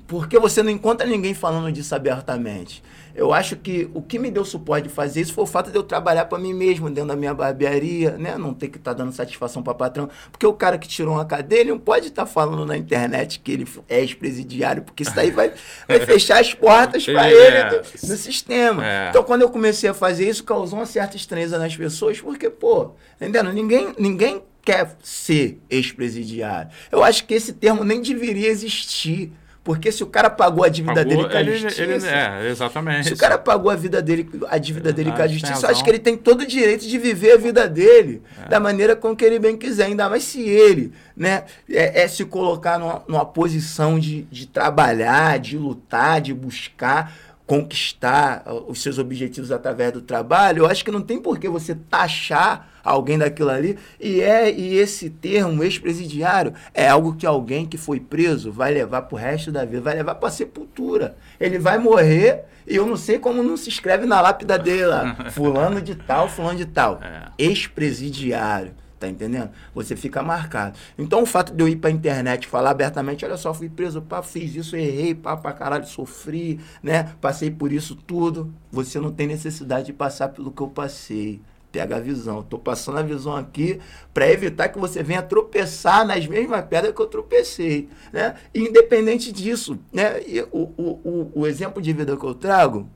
Porque 0.05 0.37
você 0.37 0.61
não 0.61 0.69
encontra 0.69 1.07
ninguém 1.07 1.33
falando 1.33 1.71
disso 1.71 1.95
abertamente. 1.95 2.83
Eu 3.17 3.34
acho 3.34 3.56
que 3.56 3.89
o 3.95 4.01
que 4.01 4.19
me 4.19 4.30
deu 4.30 4.45
suporte 4.45 4.88
de 4.88 4.93
fazer 4.93 5.21
isso 5.21 5.34
foi 5.34 5.43
o 5.43 5.47
fato 5.47 5.71
de 5.71 5.75
eu 5.75 5.82
trabalhar 5.82 6.25
para 6.25 6.38
mim 6.38 6.53
mesmo 6.53 6.88
dentro 6.88 7.08
da 7.08 7.15
minha 7.15 7.34
barbearia, 7.34 8.12
né? 8.12 8.38
Não 8.38 8.53
ter 8.53 8.67
que 8.67 8.77
estar 8.77 8.93
dando 8.93 9.12
satisfação 9.12 9.63
para 9.63 9.73
patrão. 9.73 10.08
Porque 10.32 10.45
o 10.45 10.53
cara 10.53 10.77
que 10.77 10.88
tirou 10.88 11.15
uma 11.15 11.25
cadeia, 11.25 11.62
ele 11.62 11.71
não 11.71 11.80
pode 11.80 12.10
estar 12.10 12.27
falando 12.27 12.63
na 12.63 12.77
internet 12.77 13.39
que 13.39 13.51
ele 13.51 13.67
é 13.89 14.01
ex-presidiário, 14.01 14.84
porque 14.84 15.01
isso 15.01 15.15
daí 15.15 15.32
vai, 15.32 15.51
vai 15.88 15.99
fechar 16.01 16.39
as 16.39 16.53
portas 16.53 17.03
para 17.06 17.27
É. 17.27 17.34
ele 17.34 17.69
do- 17.71 17.77
no 18.08 18.17
sistema. 18.17 18.86
É. 18.88 19.10
Então, 19.10 19.23
quando 19.23 19.41
eu 19.41 19.49
comecei 19.49 19.89
a 19.89 19.93
fazer 19.95 20.30
isso, 20.30 20.43
causou 20.43 20.77
uma 20.77 20.86
certa 20.86 21.17
estranheza 21.17 21.58
nas 21.58 21.75
pessoas, 21.75 22.21
porque, 22.21 22.51
pô, 22.51 22.91
entendendo? 23.19 23.51
Ninguém, 23.51 23.95
ninguém 23.97 24.43
quer 24.62 24.95
ser 25.01 25.60
ex-presidiário. 25.69 26.69
Eu 26.91 27.03
acho 27.03 27.25
que 27.25 27.34
esse 27.34 27.53
termo 27.53 27.84
nem 27.84 27.99
deveria 28.01 28.47
existir. 28.49 29.32
Porque 29.67 29.91
se 29.91 30.01
o 30.01 30.08
cara 30.08 30.30
pagou 30.30 30.63
a 30.63 30.69
dívida 30.69 31.03
pagou, 31.03 31.10
dele 31.10 31.30
com 31.30 31.36
a 31.36 31.41
ele, 31.41 31.58
justiça. 31.58 31.84
Ele, 31.84 32.08
é, 32.08 32.49
exatamente. 32.49 33.10
Se 33.10 33.13
o 33.13 33.17
cara 33.17 33.38
pagou 33.38 33.69
a 33.69 33.75
vida 33.75 34.01
dele, 34.01 34.30
a 34.47 34.58
dívida 34.58 34.93
dele 34.93 35.12
com 35.12 35.21
a 35.21 35.27
justiça, 35.27 35.65
eu 35.65 35.69
acho 35.71 35.84
que 35.84 35.89
ele 35.89 35.99
tem 35.99 36.15
todo 36.15 36.43
o 36.43 36.47
direito 36.47 36.88
de 36.88 36.97
viver 36.97 37.34
a 37.34 37.38
vida 37.38 37.67
dele 37.67 38.21
é. 38.45 38.47
da 38.47 38.62
maneira 38.62 38.95
com 38.95 39.13
que 39.13 39.25
ele 39.25 39.39
bem 39.39 39.58
quiser. 39.58 39.88
Ainda 39.88 40.08
mais 40.08 40.23
se 40.23 40.39
ele 40.39 40.93
né, 41.17 41.43
é, 41.69 42.03
é 42.03 42.08
se 42.08 42.23
colocar 42.23 42.80
numa, 42.80 43.03
numa 43.10 43.25
posição 43.25 43.99
de, 43.99 44.21
de 44.32 44.47
trabalhar, 44.47 45.38
de 45.38 45.58
lutar, 45.58 46.21
de 46.21 46.34
buscar 46.34 47.13
conquistar 47.47 48.43
os 48.67 48.81
seus 48.83 48.99
objetivos 48.99 49.53
através 49.53 49.93
do 49.93 50.01
trabalho, 50.01 50.60
eu 50.60 50.65
acho 50.67 50.83
que 50.83 50.91
não 50.91 51.01
tem 51.01 51.17
por 51.17 51.39
que 51.39 51.47
você 51.47 51.73
taxar 51.73 52.69
alguém 52.83 53.17
daquilo 53.17 53.49
ali. 53.49 53.79
E 53.99 54.21
é 54.21 54.51
e 54.51 54.75
esse 54.75 55.10
termo 55.10 55.63
ex-presidiário 55.63 56.53
é 56.73 56.89
algo 56.89 57.15
que 57.15 57.25
alguém 57.25 57.65
que 57.65 57.77
foi 57.77 58.01
preso 58.01 58.51
vai 58.51 58.73
levar 58.73 59.03
para 59.03 59.15
o 59.15 59.17
resto 59.17 59.49
da 59.49 59.63
vida, 59.63 59.81
vai 59.81 59.95
levar 59.95 60.15
para 60.15 60.27
a 60.27 60.31
sepultura. 60.31 61.15
Ele 61.39 61.57
vai 61.57 61.77
morrer 61.77 62.43
e 62.67 62.75
eu 62.75 62.86
não 62.86 62.97
sei 62.97 63.17
como 63.17 63.41
não 63.41 63.55
se 63.55 63.69
escreve 63.69 64.05
na 64.05 64.19
lápida 64.19 64.60
dele 64.60 64.86
lá, 64.86 65.15
fulano 65.31 65.81
de 65.81 65.95
tal, 65.95 66.27
fulano 66.27 66.57
de 66.57 66.65
tal, 66.65 66.99
é. 67.01 67.31
ex-presidiário. 67.38 68.73
Tá 68.99 69.07
entendendo? 69.07 69.51
Você 69.75 69.95
fica 69.95 70.23
marcado. 70.23 70.77
Então 70.97 71.21
o 71.21 71.25
fato 71.25 71.53
de 71.53 71.63
eu 71.63 71.67
ir 71.67 71.75
pra 71.75 71.91
internet 71.91 72.47
falar 72.47 72.71
abertamente, 72.71 73.23
olha 73.23 73.38
só, 73.38 73.53
fui 73.53 73.69
preso, 73.69 74.01
pá, 74.01 74.23
fiz 74.23 74.55
isso, 74.55 74.75
errei, 74.75 75.13
pá, 75.13 75.38
pra 75.38 75.53
caralho, 75.53 75.86
sofri, 75.86 76.60
né? 76.81 77.13
Passei 77.21 77.51
por 77.51 77.71
isso 77.71 77.95
tudo. 77.95 78.51
Você 78.71 78.99
não 78.99 79.12
tem 79.12 79.27
necessidade 79.27 79.88
de 79.88 79.93
passar 79.93 80.29
pelo 80.29 80.51
que 80.51 80.62
eu 80.62 80.67
passei. 80.67 81.39
Pega 81.71 81.97
a 81.97 81.99
visão. 81.99 82.41
Tô 82.41 82.57
passando 82.57 82.97
a 82.97 83.03
visão 83.03 83.36
aqui 83.36 83.79
para 84.13 84.31
evitar 84.31 84.69
que 84.69 84.79
você 84.79 85.03
venha 85.03 85.21
tropeçar 85.21 86.05
nas 86.07 86.25
mesmas 86.25 86.65
pedras 86.65 86.95
que 86.95 87.01
eu 87.01 87.07
tropecei, 87.07 87.89
né? 88.12 88.36
E 88.51 88.62
independente 88.62 89.31
disso, 89.31 89.77
né? 89.93 90.13
O, 90.51 90.71
o, 90.75 90.99
o, 91.03 91.31
o 91.41 91.47
exemplo 91.47 91.79
de 91.81 91.93
vida 91.93 92.17
que 92.17 92.25
eu 92.25 92.33
trago 92.33 92.89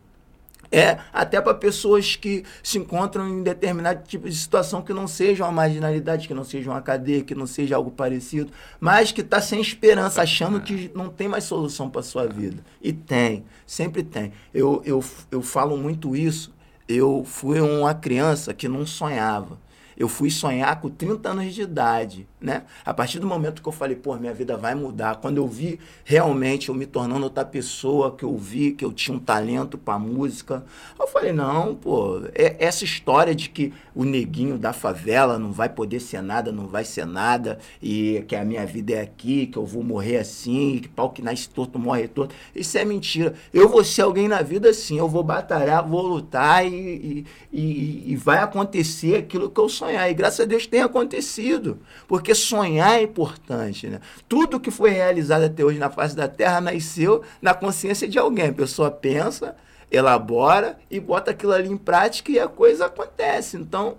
é 0.71 0.97
até 1.11 1.41
para 1.41 1.53
pessoas 1.53 2.15
que 2.15 2.43
se 2.63 2.77
encontram 2.77 3.27
em 3.27 3.43
determinado 3.43 4.07
tipo 4.07 4.29
de 4.29 4.35
situação 4.35 4.81
que 4.81 4.93
não 4.93 5.07
seja 5.07 5.43
uma 5.43 5.51
marginalidade, 5.51 6.27
que 6.27 6.33
não 6.33 6.43
seja 6.43 6.71
uma 6.71 6.81
cadeia, 6.81 7.23
que 7.23 7.35
não 7.35 7.45
seja 7.45 7.75
algo 7.75 7.91
parecido, 7.91 8.51
mas 8.79 9.11
que 9.11 9.21
está 9.21 9.41
sem 9.41 9.59
esperança, 9.59 10.21
achando 10.21 10.61
que 10.61 10.89
não 10.95 11.09
tem 11.09 11.27
mais 11.27 11.43
solução 11.43 11.89
para 11.89 12.01
sua 12.01 12.25
vida. 12.27 12.63
E 12.81 12.93
tem, 12.93 13.43
sempre 13.65 14.01
tem. 14.01 14.31
Eu, 14.53 14.81
eu, 14.85 15.03
eu 15.29 15.41
falo 15.41 15.75
muito 15.75 16.15
isso. 16.15 16.53
Eu 16.87 17.23
fui 17.25 17.59
uma 17.59 17.93
criança 17.93 18.53
que 18.53 18.67
não 18.67 18.85
sonhava 18.85 19.57
eu 19.97 20.07
fui 20.07 20.29
sonhar 20.29 20.79
com 20.79 20.89
30 20.89 21.29
anos 21.29 21.53
de 21.53 21.61
idade, 21.61 22.27
né? 22.39 22.63
A 22.85 22.93
partir 22.93 23.19
do 23.19 23.27
momento 23.27 23.61
que 23.61 23.67
eu 23.67 23.73
falei, 23.73 23.95
pô, 23.95 24.15
minha 24.15 24.33
vida 24.33 24.57
vai 24.57 24.75
mudar, 24.75 25.17
quando 25.17 25.37
eu 25.37 25.47
vi 25.47 25.79
realmente 26.03 26.69
eu 26.69 26.75
me 26.75 26.85
tornando 26.85 27.23
outra 27.23 27.45
pessoa, 27.45 28.15
que 28.15 28.23
eu 28.23 28.35
vi 28.37 28.71
que 28.71 28.83
eu 28.83 28.91
tinha 28.91 29.15
um 29.15 29.19
talento 29.19 29.77
para 29.77 29.99
música, 29.99 30.63
eu 30.99 31.07
falei, 31.07 31.31
não, 31.33 31.75
pô, 31.75 32.21
é 32.33 32.55
essa 32.59 32.83
história 32.83 33.35
de 33.35 33.49
que 33.49 33.73
o 33.93 34.03
neguinho 34.03 34.57
da 34.57 34.73
favela 34.73 35.37
não 35.37 35.51
vai 35.51 35.69
poder 35.69 35.99
ser 35.99 36.21
nada, 36.21 36.51
não 36.51 36.67
vai 36.67 36.83
ser 36.83 37.05
nada, 37.05 37.59
e 37.81 38.23
que 38.27 38.35
a 38.35 38.45
minha 38.45 38.65
vida 38.65 38.93
é 38.93 39.01
aqui, 39.01 39.47
que 39.47 39.57
eu 39.57 39.65
vou 39.65 39.83
morrer 39.83 40.17
assim, 40.17 40.79
que 40.79 40.87
pau 40.87 41.09
que 41.09 41.21
nasce 41.21 41.49
torto 41.49 41.77
morre 41.77 42.07
torto, 42.07 42.33
isso 42.55 42.77
é 42.77 42.85
mentira. 42.85 43.33
Eu 43.53 43.69
vou 43.69 43.83
ser 43.83 44.03
alguém 44.03 44.27
na 44.27 44.41
vida 44.41 44.69
assim, 44.69 44.97
eu 44.97 45.07
vou 45.07 45.23
batalhar, 45.23 45.87
vou 45.87 46.01
lutar 46.01 46.65
e, 46.65 46.71
e, 46.71 47.25
e, 47.51 48.11
e 48.11 48.15
vai 48.15 48.39
acontecer 48.39 49.15
aquilo 49.15 49.49
que 49.49 49.59
eu 49.59 49.69
sonhar. 49.81 50.09
E 50.09 50.13
graças 50.13 50.39
a 50.39 50.45
Deus 50.45 50.67
tem 50.67 50.81
acontecido. 50.81 51.79
Porque 52.07 52.35
sonhar 52.35 52.99
é 52.99 53.03
importante. 53.03 53.87
Né? 53.87 53.99
Tudo 54.29 54.59
que 54.59 54.71
foi 54.71 54.91
realizado 54.91 55.43
até 55.43 55.63
hoje 55.63 55.79
na 55.79 55.89
face 55.89 56.15
da 56.15 56.27
Terra 56.27 56.61
nasceu 56.61 57.23
na 57.41 57.53
consciência 57.53 58.07
de 58.07 58.19
alguém. 58.19 58.49
A 58.49 58.53
pessoa 58.53 58.91
pensa, 58.91 59.55
elabora 59.91 60.77
e 60.89 60.99
bota 60.99 61.31
aquilo 61.31 61.51
ali 61.51 61.69
em 61.69 61.77
prática 61.77 62.31
e 62.31 62.39
a 62.39 62.47
coisa 62.47 62.85
acontece. 62.85 63.57
Então, 63.57 63.97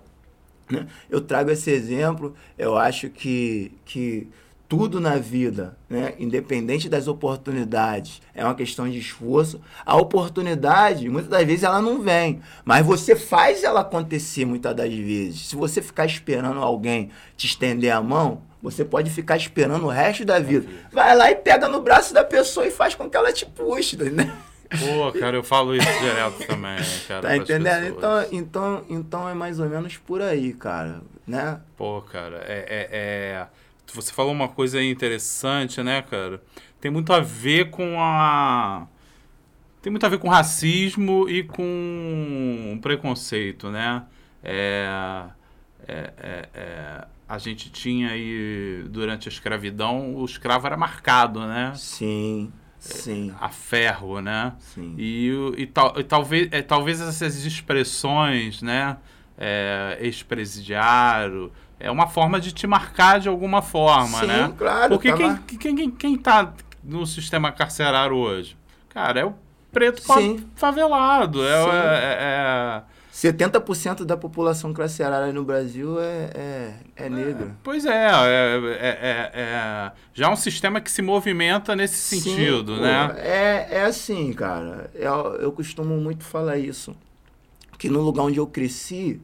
né, 0.69 0.87
eu 1.09 1.19
trago 1.21 1.51
esse 1.51 1.69
exemplo. 1.69 2.33
Eu 2.57 2.77
acho 2.77 3.09
que, 3.09 3.71
que 3.85 4.27
tudo 4.75 4.99
na 4.99 5.17
vida, 5.17 5.77
né? 5.87 6.15
independente 6.17 6.89
das 6.89 7.07
oportunidades, 7.07 8.23
é 8.33 8.43
uma 8.43 8.55
questão 8.55 8.89
de 8.89 8.97
esforço. 8.97 9.61
A 9.85 9.95
oportunidade, 9.95 11.07
muitas 11.09 11.29
das 11.29 11.45
vezes, 11.45 11.63
ela 11.63 11.79
não 11.79 12.01
vem, 12.01 12.41
mas 12.65 12.83
você 12.83 13.15
faz 13.15 13.63
ela 13.63 13.81
acontecer 13.81 14.45
muitas 14.45 14.75
das 14.75 14.91
vezes. 14.91 15.47
Se 15.49 15.55
você 15.55 15.79
ficar 15.79 16.07
esperando 16.07 16.59
alguém 16.59 17.11
te 17.37 17.45
estender 17.45 17.91
a 17.91 18.01
mão, 18.01 18.41
você 18.63 18.83
pode 18.83 19.11
ficar 19.11 19.37
esperando 19.37 19.85
o 19.85 19.89
resto 19.89 20.25
da 20.25 20.39
vida. 20.39 20.67
Vai 20.91 21.15
lá 21.15 21.29
e 21.29 21.35
pega 21.35 21.67
no 21.67 21.79
braço 21.79 22.11
da 22.11 22.23
pessoa 22.23 22.65
e 22.65 22.71
faz 22.71 22.95
com 22.95 23.07
que 23.07 23.15
ela 23.15 23.31
te 23.31 23.45
puxe, 23.45 23.95
né? 23.95 24.35
Pô, 24.71 25.11
cara, 25.19 25.37
eu 25.37 25.43
falo 25.43 25.75
isso 25.75 25.99
direto 25.99 26.47
também, 26.47 26.77
cara. 27.07 27.21
Tá 27.21 27.37
entendendo? 27.37 27.85
Então, 27.85 28.25
então, 28.31 28.85
então 28.89 29.29
é 29.29 29.35
mais 29.35 29.59
ou 29.59 29.69
menos 29.69 29.97
por 29.97 30.19
aí, 30.19 30.51
cara, 30.51 31.01
né? 31.27 31.59
Pô, 31.77 32.01
cara, 32.01 32.43
é... 32.47 32.65
é, 32.67 32.89
é 32.91 33.47
você 33.91 34.13
falou 34.13 34.31
uma 34.31 34.47
coisa 34.47 34.81
interessante, 34.81 35.81
né, 35.81 36.01
cara? 36.01 36.41
Tem 36.79 36.91
muito 36.91 37.13
a 37.13 37.19
ver 37.19 37.69
com 37.69 37.99
a. 37.99 38.87
Tem 39.81 39.91
muito 39.91 40.05
a 40.05 40.09
ver 40.09 40.17
com 40.17 40.29
racismo 40.29 41.27
e 41.29 41.43
com 41.43 42.79
preconceito, 42.81 43.69
né? 43.69 44.03
É, 44.43 45.25
é, 45.87 46.13
é, 46.17 46.49
é, 46.53 47.07
a 47.27 47.37
gente 47.37 47.71
tinha 47.71 48.09
aí, 48.09 48.83
durante 48.89 49.27
a 49.27 49.31
escravidão, 49.31 50.15
o 50.15 50.25
escravo 50.25 50.67
era 50.67 50.77
marcado, 50.77 51.39
né? 51.47 51.73
Sim, 51.75 52.51
sim. 52.79 53.33
A 53.39 53.49
ferro, 53.49 54.21
né? 54.21 54.53
Sim. 54.59 54.95
E, 54.97 55.31
e, 55.57 55.65
tal, 55.65 55.99
e 55.99 56.03
talvez, 56.03 56.49
é, 56.51 56.61
talvez 56.61 57.01
essas 57.01 57.45
expressões, 57.45 58.61
né? 58.61 58.97
É, 59.37 59.97
ex-presidiário, 59.99 61.51
é 61.83 61.91
uma 61.91 62.07
forma 62.07 62.39
de 62.39 62.53
te 62.53 62.65
marcar 62.65 63.19
de 63.19 63.27
alguma 63.27 63.61
forma, 63.61 64.21
Sim, 64.21 64.27
né? 64.27 64.53
claro. 64.57 64.89
Porque 64.89 65.11
tá 65.11 65.17
quem, 65.17 65.57
quem, 65.57 65.75
quem, 65.75 65.91
quem 65.91 66.17
tá 66.17 66.53
no 66.81 67.05
sistema 67.05 67.51
carcerário 67.51 68.15
hoje? 68.15 68.55
Cara, 68.87 69.19
é 69.19 69.25
o 69.25 69.35
preto 69.69 70.01
Sim. 70.01 70.45
favelado. 70.55 71.43
É, 71.43 71.49
é, 71.49 72.17
é, 72.19 72.83
70% 73.13 74.01
é. 74.01 74.05
da 74.05 74.15
população 74.15 74.71
carcerária 74.71 75.33
no 75.33 75.43
Brasil 75.43 75.99
é, 75.99 76.29
é, 76.33 76.73
é 76.95 77.09
negra. 77.09 77.47
É, 77.47 77.51
pois 77.61 77.85
é, 77.85 78.07
é, 78.07 79.31
é, 79.33 79.91
já 80.13 80.27
é 80.27 80.29
um 80.29 80.37
sistema 80.37 80.79
que 80.79 80.89
se 80.89 81.01
movimenta 81.01 81.75
nesse 81.75 81.97
sentido, 81.97 82.77
Sim, 82.77 82.81
né? 82.81 83.15
É, 83.17 83.67
é 83.79 83.83
assim, 83.83 84.31
cara. 84.31 84.89
Eu, 84.93 85.35
eu 85.35 85.51
costumo 85.51 85.97
muito 85.97 86.23
falar 86.23 86.57
isso. 86.57 86.95
Que 87.77 87.89
no 87.89 87.99
lugar 87.99 88.23
onde 88.23 88.39
eu 88.39 88.47
cresci, 88.47 89.19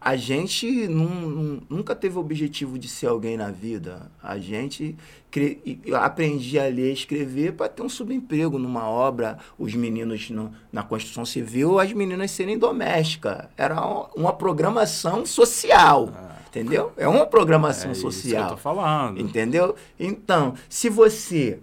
a 0.00 0.14
gente 0.16 0.86
nunca 0.88 1.94
teve 1.94 2.16
o 2.16 2.20
objetivo 2.20 2.78
de 2.78 2.88
ser 2.88 3.08
alguém 3.08 3.36
na 3.36 3.50
vida. 3.50 4.10
A 4.22 4.38
gente 4.38 4.96
cre, 5.30 5.80
aprendia 5.92 6.64
a 6.64 6.68
ler 6.68 6.90
e 6.90 6.92
escrever 6.92 7.52
para 7.54 7.68
ter 7.68 7.82
um 7.82 7.88
subemprego 7.88 8.58
numa 8.58 8.88
obra. 8.88 9.38
Os 9.58 9.74
meninos 9.74 10.30
no, 10.30 10.52
na 10.72 10.82
construção 10.82 11.24
civil, 11.24 11.80
as 11.80 11.92
meninas 11.92 12.30
serem 12.30 12.56
domésticas. 12.56 13.46
Era 13.56 13.80
uma 14.14 14.32
programação 14.32 15.26
social. 15.26 16.10
Ah. 16.14 16.36
Entendeu? 16.48 16.92
É 16.96 17.06
uma 17.06 17.26
programação 17.26 17.90
é 17.90 17.94
social. 17.94 18.24
Isso 18.24 18.34
que 18.34 18.36
eu 18.36 18.56
tô 18.56 18.56
falando. 18.56 19.20
Entendeu? 19.20 19.74
Então, 19.98 20.54
se 20.68 20.88
você 20.88 21.58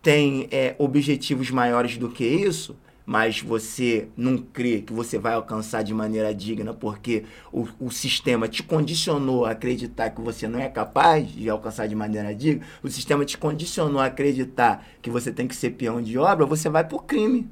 tem 0.00 0.46
é, 0.52 0.76
objetivos 0.78 1.50
maiores 1.50 1.96
do 1.96 2.08
que 2.08 2.24
isso, 2.24 2.76
mas 3.08 3.40
você 3.40 4.06
não 4.14 4.36
crê 4.36 4.82
que 4.82 4.92
você 4.92 5.18
vai 5.18 5.32
alcançar 5.32 5.82
de 5.82 5.94
maneira 5.94 6.34
digna 6.34 6.74
porque 6.74 7.24
o, 7.50 7.66
o 7.80 7.90
sistema 7.90 8.46
te 8.46 8.62
condicionou 8.62 9.46
a 9.46 9.52
acreditar 9.52 10.10
que 10.10 10.20
você 10.20 10.46
não 10.46 10.60
é 10.60 10.68
capaz 10.68 11.26
de 11.26 11.48
alcançar 11.48 11.88
de 11.88 11.94
maneira 11.94 12.34
digna, 12.34 12.66
o 12.82 12.88
sistema 12.90 13.24
te 13.24 13.38
condicionou 13.38 13.98
a 13.98 14.04
acreditar 14.04 14.86
que 15.00 15.08
você 15.08 15.32
tem 15.32 15.48
que 15.48 15.56
ser 15.56 15.70
peão 15.70 16.02
de 16.02 16.18
obra, 16.18 16.44
você 16.44 16.68
vai 16.68 16.84
pro 16.84 16.98
crime. 16.98 17.48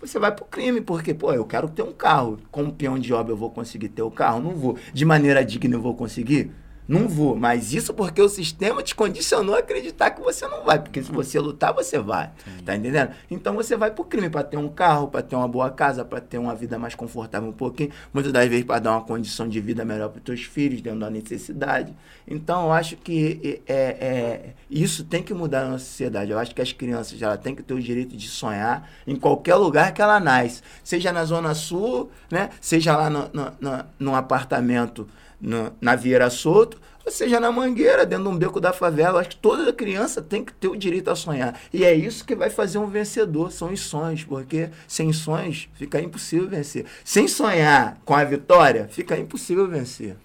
Você 0.00 0.20
vai 0.20 0.32
pro 0.32 0.44
crime, 0.44 0.80
porque, 0.80 1.12
pô, 1.12 1.32
eu 1.32 1.44
quero 1.44 1.68
ter 1.68 1.82
um 1.82 1.92
carro. 1.92 2.38
Como 2.50 2.72
peão 2.72 2.96
de 2.96 3.12
obra 3.12 3.32
eu 3.32 3.36
vou 3.36 3.50
conseguir 3.50 3.88
ter 3.88 4.02
o 4.02 4.10
carro? 4.10 4.40
Não 4.40 4.50
vou. 4.52 4.76
De 4.92 5.04
maneira 5.04 5.44
digna 5.44 5.74
eu 5.74 5.82
vou 5.82 5.94
conseguir? 5.96 6.52
Não 6.88 7.08
vou. 7.08 7.36
Mas 7.36 7.72
isso 7.72 7.94
porque 7.94 8.20
o 8.20 8.28
sistema 8.28 8.82
te 8.82 8.94
condicionou 8.94 9.54
a 9.54 9.58
acreditar 9.58 10.10
que 10.10 10.20
você 10.20 10.46
não 10.48 10.64
vai. 10.64 10.78
Porque 10.78 11.02
se 11.02 11.12
você 11.12 11.38
lutar, 11.38 11.72
você 11.72 11.98
vai. 11.98 12.30
Sim. 12.44 12.64
Tá 12.64 12.76
entendendo? 12.76 13.10
Então 13.30 13.54
você 13.54 13.76
vai 13.76 13.90
pro 13.90 14.04
crime 14.04 14.28
para 14.28 14.42
ter 14.42 14.56
um 14.56 14.68
carro, 14.68 15.08
para 15.08 15.22
ter 15.22 15.36
uma 15.36 15.48
boa 15.48 15.70
casa, 15.70 16.04
para 16.04 16.20
ter 16.20 16.38
uma 16.38 16.54
vida 16.54 16.78
mais 16.78 16.94
confortável 16.94 17.48
um 17.48 17.52
pouquinho. 17.52 17.90
Muitas 18.12 18.32
das 18.32 18.48
vezes 18.48 18.64
para 18.64 18.80
dar 18.80 18.92
uma 18.92 19.02
condição 19.02 19.48
de 19.48 19.60
vida 19.60 19.84
melhor 19.84 20.08
para 20.08 20.20
teus 20.20 20.42
filhos, 20.42 20.80
dentro 20.80 21.00
da 21.00 21.10
necessidade. 21.10 21.94
Então 22.26 22.64
eu 22.64 22.72
acho 22.72 22.96
que 22.96 23.62
é, 23.66 23.74
é, 23.74 24.54
isso 24.70 25.04
tem 25.04 25.22
que 25.22 25.32
mudar 25.32 25.68
na 25.68 25.78
sociedade. 25.78 26.30
Eu 26.30 26.38
acho 26.38 26.54
que 26.54 26.62
as 26.62 26.72
crianças 26.72 27.18
já 27.18 27.36
têm 27.36 27.54
que 27.54 27.62
ter 27.62 27.74
o 27.74 27.80
direito 27.80 28.16
de 28.16 28.28
sonhar 28.28 28.90
em 29.06 29.16
qualquer 29.16 29.54
lugar 29.54 29.92
que 29.94 30.02
ela 30.02 30.18
nasce. 30.18 30.62
Seja 30.82 31.12
na 31.12 31.24
Zona 31.24 31.54
Sul, 31.54 32.10
né? 32.30 32.50
seja 32.60 32.96
lá 32.96 33.08
no, 33.08 33.28
no, 33.32 33.52
no, 33.60 33.84
no 33.98 34.14
apartamento 34.14 35.08
na, 35.42 35.72
na 35.80 35.96
Vieira 35.96 36.30
Solto, 36.30 36.80
ou 37.04 37.10
seja 37.10 37.40
na 37.40 37.50
Mangueira, 37.50 38.06
dentro 38.06 38.24
de 38.24 38.30
um 38.30 38.38
beco 38.38 38.60
da 38.60 38.72
favela. 38.72 39.20
Acho 39.20 39.30
que 39.30 39.36
toda 39.36 39.72
criança 39.72 40.22
tem 40.22 40.44
que 40.44 40.52
ter 40.52 40.68
o 40.68 40.76
direito 40.76 41.10
a 41.10 41.16
sonhar. 41.16 41.60
E 41.72 41.84
é 41.84 41.92
isso 41.92 42.24
que 42.24 42.36
vai 42.36 42.48
fazer 42.48 42.78
um 42.78 42.86
vencedor, 42.86 43.50
são 43.50 43.72
os 43.72 43.80
sonhos, 43.80 44.22
porque 44.22 44.70
sem 44.86 45.12
sonhos 45.12 45.68
fica 45.74 46.00
impossível 46.00 46.48
vencer. 46.48 46.86
Sem 47.04 47.26
sonhar 47.26 48.00
com 48.04 48.14
a 48.14 48.22
vitória, 48.22 48.88
fica 48.88 49.18
impossível 49.18 49.66
vencer. 49.66 50.16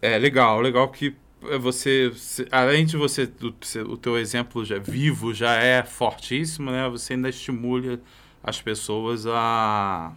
É 0.00 0.16
legal, 0.18 0.60
legal 0.60 0.88
que 0.88 1.14
você, 1.60 2.10
além 2.50 2.86
de 2.86 2.96
você, 2.96 3.30
o 3.86 3.96
teu 3.96 4.18
exemplo 4.18 4.64
já 4.64 4.78
vivo 4.78 5.34
já 5.34 5.54
é 5.54 5.82
fortíssimo, 5.82 6.70
né? 6.70 6.88
Você 6.88 7.12
ainda 7.12 7.28
estimula 7.28 8.00
as 8.42 8.60
pessoas 8.60 9.26
a 9.26 10.12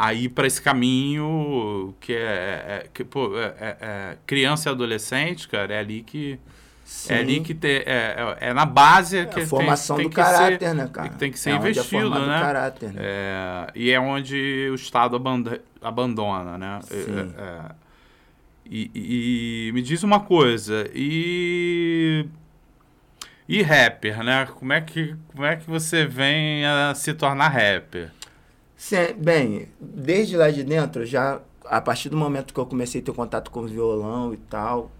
a 0.00 0.14
ir 0.14 0.30
para 0.30 0.46
esse 0.46 0.62
caminho 0.62 1.94
que 2.00 2.14
é, 2.14 2.16
é 2.16 2.86
que, 2.92 3.04
pô, 3.04 3.38
é, 3.38 3.54
é, 3.60 3.76
é, 3.80 4.16
criança 4.26 4.70
e 4.70 4.72
adolescente, 4.72 5.46
cara, 5.46 5.74
é 5.74 5.78
ali 5.78 6.00
que 6.00 6.40
Sim. 6.86 7.12
é 7.12 7.18
ali 7.18 7.40
que 7.40 7.52
te, 7.52 7.82
é, 7.84 8.36
é, 8.40 8.48
é 8.48 8.54
na 8.54 8.64
base 8.64 9.18
é 9.18 9.26
que 9.26 9.40
a 9.40 9.46
formação 9.46 9.96
tem, 9.96 10.06
tem 10.06 10.10
do 10.10 10.16
caráter, 10.16 10.68
ser, 10.68 10.74
né, 10.74 10.88
cara? 10.90 11.08
Tem 11.10 11.30
que 11.30 11.38
ser 11.38 11.50
investido, 11.50 12.08
né? 12.08 12.40
Caráter, 12.40 12.92
né? 12.94 13.02
e 13.74 13.90
é 13.90 14.00
onde 14.00 14.70
o 14.72 14.74
Estado 14.74 15.20
abandona, 15.82 16.56
né? 16.56 16.80
Sim. 16.84 17.34
E, 18.64 18.90
e, 18.94 19.68
e, 19.68 19.72
me 19.72 19.82
diz 19.82 20.02
uma 20.02 20.20
coisa, 20.20 20.88
e 20.94 22.24
e 23.46 23.60
rapper, 23.60 24.22
né? 24.24 24.46
Como 24.46 24.72
é 24.72 24.80
que 24.80 25.14
como 25.28 25.44
é 25.44 25.56
que 25.56 25.68
você 25.68 26.06
vem 26.06 26.64
a 26.64 26.94
se 26.94 27.12
tornar 27.12 27.48
rapper? 27.48 28.10
Bem, 29.18 29.68
desde 29.78 30.36
lá 30.36 30.50
de 30.50 30.64
dentro, 30.64 31.04
já 31.04 31.40
a 31.66 31.80
partir 31.80 32.08
do 32.08 32.16
momento 32.16 32.54
que 32.54 32.58
eu 32.58 32.64
comecei 32.64 33.00
a 33.00 33.04
ter 33.04 33.12
contato 33.12 33.50
com 33.50 33.66
violão 33.66 34.32
e 34.32 34.38
tal, 34.38 34.90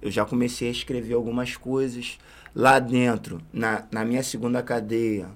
eu 0.00 0.10
já 0.10 0.24
comecei 0.24 0.68
a 0.68 0.70
escrever 0.70 1.14
algumas 1.14 1.56
coisas 1.56 2.18
lá 2.54 2.78
dentro, 2.78 3.40
na, 3.52 3.84
na 3.90 4.04
minha 4.04 4.22
segunda 4.22 4.62
cadeia, 4.62 5.28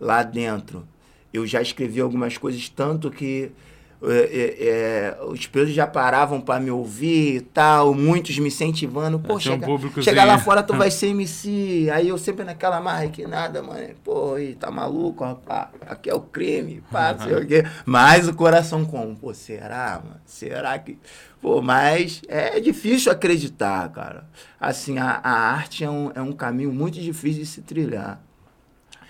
lá 0.00 0.22
dentro. 0.24 0.86
Eu 1.32 1.46
já 1.46 1.62
escrevi 1.62 2.00
algumas 2.00 2.36
coisas 2.36 2.68
tanto 2.68 3.10
que 3.10 3.52
é, 4.02 4.14
é, 4.14 4.68
é, 4.68 5.18
os 5.24 5.46
presos 5.46 5.74
já 5.74 5.86
paravam 5.86 6.40
para 6.40 6.60
me 6.60 6.70
ouvir 6.70 7.36
e 7.36 7.40
tal, 7.40 7.94
muitos 7.94 8.38
me 8.38 8.48
incentivando. 8.48 9.18
Pô, 9.18 9.40
chega, 9.40 9.66
um 9.66 10.02
chega 10.02 10.24
lá 10.24 10.38
fora, 10.38 10.62
tu 10.62 10.74
vai 10.76 10.90
ser 10.90 11.08
MC. 11.08 11.88
Aí 11.92 12.08
eu 12.08 12.18
sempre 12.18 12.44
naquela 12.44 12.80
marra 12.80 13.08
que 13.08 13.26
nada, 13.26 13.62
mano. 13.62 13.88
Pô, 14.04 14.34
aí, 14.34 14.54
tá 14.54 14.70
maluco, 14.70 15.24
rapaz? 15.24 15.68
Aqui 15.86 16.10
é 16.10 16.14
o 16.14 16.20
crime, 16.20 16.82
pá, 16.90 17.16
sei 17.18 17.34
o 17.34 17.46
quê. 17.46 17.64
Mas 17.84 18.28
o 18.28 18.34
coração 18.34 18.84
como? 18.84 19.16
Pô, 19.16 19.32
será, 19.32 20.02
mano? 20.04 20.20
Será 20.26 20.78
que. 20.78 20.98
Pô, 21.40 21.62
mas 21.62 22.22
é 22.28 22.60
difícil 22.60 23.10
acreditar, 23.10 23.88
cara. 23.90 24.26
Assim, 24.60 24.98
a, 24.98 25.20
a 25.22 25.30
arte 25.30 25.84
é 25.84 25.90
um, 25.90 26.10
é 26.14 26.20
um 26.20 26.32
caminho 26.32 26.72
muito 26.72 27.00
difícil 27.00 27.42
de 27.42 27.46
se 27.46 27.62
trilhar. 27.62 28.20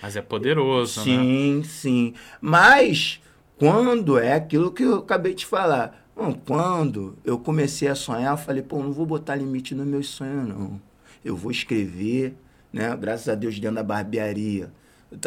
Mas 0.00 0.14
é 0.14 0.22
poderoso, 0.22 1.02
sim, 1.02 1.16
né? 1.16 1.24
Sim, 1.24 1.62
sim. 1.64 2.14
Mas 2.40 3.20
quando 3.58 4.18
é 4.18 4.32
aquilo 4.32 4.70
que 4.70 4.82
eu 4.82 4.96
acabei 4.96 5.34
de 5.34 5.46
falar. 5.46 6.06
Bom, 6.14 6.32
quando 6.32 7.16
eu 7.24 7.38
comecei 7.38 7.88
a 7.88 7.94
sonhar, 7.94 8.32
eu 8.32 8.38
falei, 8.38 8.62
pô, 8.62 8.82
não 8.82 8.92
vou 8.92 9.04
botar 9.04 9.34
limite 9.34 9.74
nos 9.74 9.86
meus 9.86 10.08
sonhos, 10.08 10.48
não. 10.48 10.80
Eu 11.24 11.36
vou 11.36 11.50
escrever, 11.50 12.34
né? 12.72 12.96
Graças 12.96 13.28
a 13.28 13.34
Deus, 13.34 13.58
dentro 13.58 13.76
da 13.76 13.82
barbearia, 13.82 14.70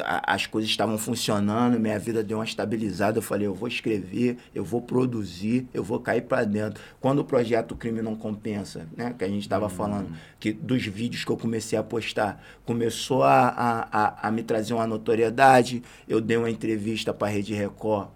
as 0.05 0.45
coisas 0.45 0.69
estavam 0.69 0.97
funcionando, 0.97 1.79
minha 1.79 1.97
vida 1.97 2.23
deu 2.23 2.37
uma 2.37 2.43
estabilizada. 2.43 3.17
Eu 3.17 3.21
falei, 3.21 3.47
eu 3.47 3.53
vou 3.53 3.67
escrever, 3.67 4.37
eu 4.53 4.63
vou 4.63 4.81
produzir, 4.81 5.67
eu 5.73 5.83
vou 5.83 5.99
cair 5.99 6.21
para 6.21 6.43
dentro. 6.43 6.81
Quando 6.99 7.19
o 7.19 7.23
projeto 7.23 7.75
Crime 7.75 8.01
Não 8.01 8.15
Compensa, 8.15 8.87
né? 8.95 9.13
Que 9.17 9.23
a 9.23 9.27
gente 9.27 9.41
estava 9.41 9.65
uhum. 9.65 9.69
falando, 9.69 10.11
que 10.39 10.51
dos 10.51 10.85
vídeos 10.85 11.23
que 11.23 11.31
eu 11.31 11.37
comecei 11.37 11.77
a 11.79 11.83
postar, 11.83 12.43
começou 12.65 13.23
a, 13.23 13.47
a, 13.47 13.87
a, 13.91 14.27
a 14.27 14.31
me 14.31 14.43
trazer 14.43 14.73
uma 14.73 14.85
notoriedade. 14.85 15.81
Eu 16.07 16.21
dei 16.21 16.37
uma 16.37 16.49
entrevista 16.49 17.13
para 17.13 17.27
a 17.27 17.31
Rede 17.31 17.53
Record 17.53 18.09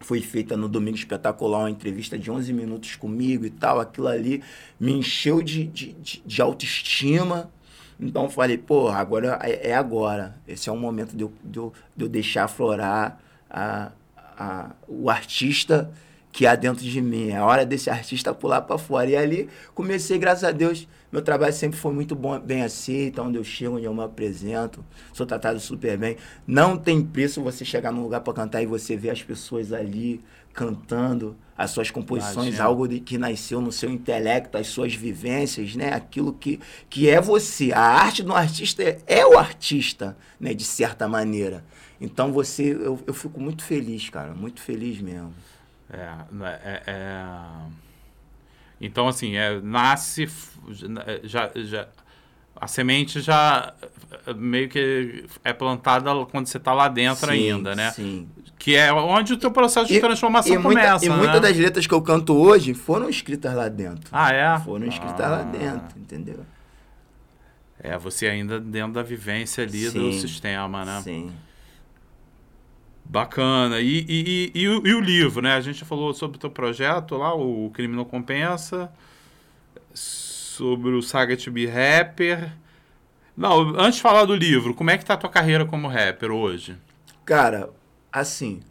foi 0.00 0.20
feita 0.20 0.56
no 0.56 0.68
Domingo 0.68 0.96
Espetacular, 0.96 1.60
uma 1.60 1.70
entrevista 1.70 2.18
de 2.18 2.30
11 2.30 2.52
minutos 2.52 2.96
comigo 2.96 3.44
e 3.44 3.50
tal. 3.50 3.80
Aquilo 3.80 4.08
ali 4.08 4.42
me 4.78 4.92
encheu 4.92 5.42
de, 5.42 5.64
de, 5.64 5.92
de, 5.92 6.22
de 6.24 6.42
autoestima. 6.42 7.50
Então 7.98 8.28
falei, 8.28 8.58
pô, 8.58 8.88
agora 8.88 9.38
é, 9.42 9.70
é, 9.70 9.74
agora. 9.74 10.36
Esse 10.46 10.68
é 10.68 10.72
o 10.72 10.76
momento 10.76 11.16
de 11.16 11.22
eu, 11.22 11.32
de 11.42 11.58
eu, 11.58 11.72
de 11.96 12.04
eu 12.04 12.08
deixar 12.08 12.44
aflorar 12.44 13.18
a, 13.50 13.90
a, 14.38 14.70
o 14.86 15.08
artista 15.08 15.90
que 16.30 16.46
há 16.46 16.54
dentro 16.54 16.84
de 16.84 17.00
mim. 17.00 17.30
É 17.30 17.36
a 17.36 17.44
hora 17.46 17.64
desse 17.64 17.88
artista 17.88 18.34
pular 18.34 18.60
para 18.62 18.76
fora. 18.76 19.08
E 19.08 19.16
ali 19.16 19.48
comecei, 19.74 20.18
graças 20.18 20.44
a 20.44 20.52
Deus, 20.52 20.86
meu 21.16 21.22
trabalho 21.22 21.52
sempre 21.54 21.78
foi 21.78 21.94
muito 21.94 22.14
bom, 22.14 22.38
bem 22.38 22.62
aceito, 22.62 23.22
onde 23.22 23.38
eu 23.38 23.44
chego, 23.44 23.76
onde 23.76 23.86
eu 23.86 23.94
me 23.94 24.02
apresento, 24.02 24.84
sou 25.14 25.24
tratado 25.24 25.58
super 25.58 25.96
bem. 25.96 26.18
Não 26.46 26.76
tem 26.76 27.02
preço 27.02 27.42
você 27.42 27.64
chegar 27.64 27.90
num 27.90 28.02
lugar 28.02 28.20
para 28.20 28.34
cantar 28.34 28.60
e 28.60 28.66
você 28.66 28.98
ver 28.98 29.08
as 29.08 29.22
pessoas 29.22 29.72
ali 29.72 30.22
cantando 30.52 31.34
as 31.56 31.70
suas 31.70 31.90
composições, 31.90 32.60
algo 32.60 32.86
de, 32.86 33.00
que 33.00 33.16
nasceu 33.16 33.62
no 33.62 33.72
seu 33.72 33.90
intelecto, 33.90 34.58
as 34.58 34.66
suas 34.66 34.94
vivências, 34.94 35.74
né? 35.74 35.94
Aquilo 35.94 36.34
que, 36.34 36.60
que 36.90 37.08
é 37.08 37.18
você. 37.18 37.72
A 37.72 37.80
arte 37.80 38.22
do 38.22 38.34
artista 38.34 38.82
é, 38.82 38.98
é 39.06 39.26
o 39.26 39.38
artista, 39.38 40.18
né? 40.38 40.52
De 40.52 40.64
certa 40.64 41.08
maneira. 41.08 41.64
Então 41.98 42.30
você, 42.30 42.74
eu, 42.74 43.00
eu 43.06 43.14
fico 43.14 43.40
muito 43.40 43.64
feliz, 43.64 44.10
cara, 44.10 44.34
muito 44.34 44.60
feliz 44.60 45.00
mesmo. 45.00 45.32
É, 45.88 46.10
né, 46.30 46.60
é, 46.62 46.82
é... 46.86 47.86
Então, 48.78 49.08
assim, 49.08 49.36
é, 49.36 49.58
nasce, 49.60 50.28
já, 51.24 51.50
já, 51.54 51.88
a 52.54 52.66
semente 52.66 53.20
já 53.20 53.74
meio 54.36 54.68
que 54.68 55.24
é 55.44 55.52
plantada 55.52 56.10
quando 56.26 56.46
você 56.46 56.56
está 56.56 56.72
lá 56.72 56.88
dentro 56.88 57.26
sim, 57.26 57.52
ainda, 57.52 57.74
né? 57.74 57.90
Sim. 57.92 58.28
Que 58.58 58.74
é 58.74 58.92
onde 58.92 59.34
o 59.34 59.36
teu 59.36 59.50
processo 59.50 59.86
de 59.86 60.00
transformação 60.00 60.54
e, 60.54 60.58
e 60.58 60.62
começa, 60.62 60.90
muita, 60.90 61.04
E 61.04 61.08
né? 61.08 61.16
muitas 61.16 61.40
das 61.40 61.56
letras 61.56 61.86
que 61.86 61.94
eu 61.94 62.02
canto 62.02 62.34
hoje 62.34 62.74
foram 62.74 63.08
escritas 63.08 63.54
lá 63.54 63.68
dentro. 63.68 64.08
Ah, 64.10 64.32
é? 64.32 64.58
Foram 64.60 64.86
escritas 64.86 65.20
ah. 65.20 65.28
lá 65.28 65.42
dentro, 65.42 65.98
entendeu? 65.98 66.40
É, 67.78 67.96
você 67.98 68.26
ainda 68.26 68.58
dentro 68.58 68.94
da 68.94 69.02
vivência 69.02 69.62
ali 69.62 69.90
sim, 69.90 69.98
do 69.98 70.12
sistema, 70.12 70.84
né? 70.84 71.00
Sim. 71.02 71.32
Bacana. 73.04 73.80
E, 73.80 74.04
e, 74.08 74.52
e, 74.54 74.62
e, 74.62 74.68
o, 74.68 74.86
e, 74.86 74.94
o, 74.94 75.00
livro, 75.00 75.42
né? 75.42 75.54
A 75.54 75.60
gente 75.60 75.84
falou 75.84 76.12
sobre 76.12 76.36
o 76.36 76.40
teu 76.40 76.50
projeto 76.50 77.16
lá, 77.16 77.34
o 77.34 77.70
Crime 77.72 77.94
Não 77.94 78.04
Compensa, 78.04 78.90
sobre 80.56 80.90
o 80.92 81.02
Saga 81.02 81.36
to 81.36 81.50
Be 81.50 81.66
Rapper. 81.66 82.50
Não, 83.36 83.78
antes 83.78 83.96
de 83.96 84.02
falar 84.02 84.24
do 84.24 84.34
livro, 84.34 84.72
como 84.72 84.90
é 84.90 84.96
que 84.96 85.04
tá 85.04 85.12
a 85.12 85.18
tua 85.18 85.28
carreira 85.28 85.66
como 85.66 85.86
rapper 85.86 86.30
hoje? 86.30 86.74
Cara, 87.26 87.68
assim, 88.10 88.62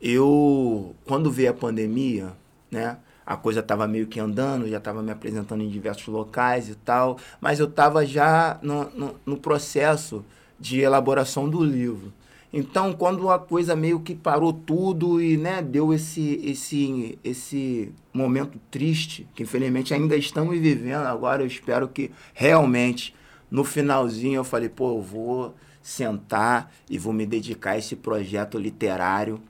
eu 0.00 0.96
quando 1.04 1.30
veio 1.30 1.50
a 1.50 1.54
pandemia, 1.54 2.32
né? 2.70 2.96
A 3.26 3.36
coisa 3.36 3.62
tava 3.62 3.86
meio 3.86 4.06
que 4.06 4.18
andando, 4.18 4.66
já 4.66 4.80
tava 4.80 5.02
me 5.02 5.10
apresentando 5.10 5.62
em 5.62 5.68
diversos 5.68 6.06
locais 6.06 6.70
e 6.70 6.74
tal, 6.74 7.18
mas 7.38 7.60
eu 7.60 7.70
tava 7.70 8.06
já 8.06 8.58
no, 8.62 8.88
no, 8.90 9.20
no 9.26 9.36
processo 9.36 10.24
de 10.58 10.80
elaboração 10.80 11.46
do 11.46 11.62
livro. 11.62 12.10
Então, 12.52 12.94
quando 12.94 13.28
a 13.30 13.38
coisa 13.38 13.76
meio 13.76 14.00
que 14.00 14.14
parou 14.14 14.52
tudo 14.52 15.20
e 15.20 15.36
né, 15.36 15.60
deu 15.60 15.92
esse, 15.92 16.40
esse, 16.42 17.18
esse 17.22 17.92
momento 18.12 18.58
triste, 18.70 19.26
que 19.34 19.42
infelizmente 19.42 19.92
ainda 19.92 20.16
estamos 20.16 20.58
vivendo, 20.58 21.04
agora 21.04 21.42
eu 21.42 21.46
espero 21.46 21.88
que 21.88 22.10
realmente 22.32 23.14
no 23.50 23.64
finalzinho 23.64 24.36
eu 24.36 24.44
falei, 24.44 24.68
pô, 24.68 24.96
eu 24.96 25.02
vou 25.02 25.54
sentar 25.82 26.72
e 26.88 26.98
vou 26.98 27.12
me 27.12 27.26
dedicar 27.26 27.72
a 27.72 27.78
esse 27.78 27.96
projeto 27.96 28.58
literário, 28.58 29.40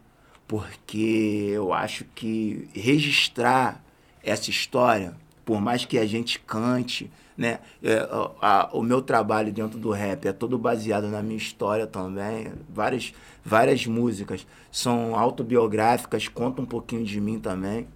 porque 0.46 1.50
eu 1.52 1.72
acho 1.72 2.04
que 2.16 2.68
registrar 2.72 3.84
essa 4.24 4.50
história, 4.50 5.14
por 5.44 5.60
mais 5.60 5.84
que 5.84 5.98
a 5.98 6.06
gente 6.06 6.40
cante, 6.40 7.10
né? 7.38 7.60
É, 7.80 7.98
a, 8.10 8.32
a, 8.42 8.70
o 8.72 8.82
meu 8.82 9.00
trabalho 9.00 9.52
dentro 9.52 9.78
do 9.78 9.92
rap 9.92 10.26
é 10.26 10.32
todo 10.32 10.58
baseado 10.58 11.06
na 11.06 11.22
minha 11.22 11.36
história 11.36 11.86
também. 11.86 12.52
Várias, 12.68 13.14
várias 13.44 13.86
músicas 13.86 14.44
são 14.72 15.16
autobiográficas, 15.16 16.26
contam 16.26 16.64
um 16.64 16.66
pouquinho 16.66 17.04
de 17.04 17.20
mim 17.20 17.38
também, 17.38 17.86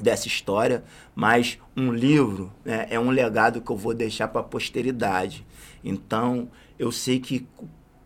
dessa 0.00 0.28
história. 0.28 0.84
Mas 1.16 1.58
um 1.76 1.92
livro 1.92 2.52
né, 2.64 2.86
é 2.88 2.98
um 2.98 3.10
legado 3.10 3.60
que 3.60 3.72
eu 3.72 3.76
vou 3.76 3.92
deixar 3.92 4.28
para 4.28 4.40
a 4.40 4.44
posteridade. 4.44 5.44
Então, 5.82 6.48
eu 6.78 6.92
sei 6.92 7.18
que 7.18 7.48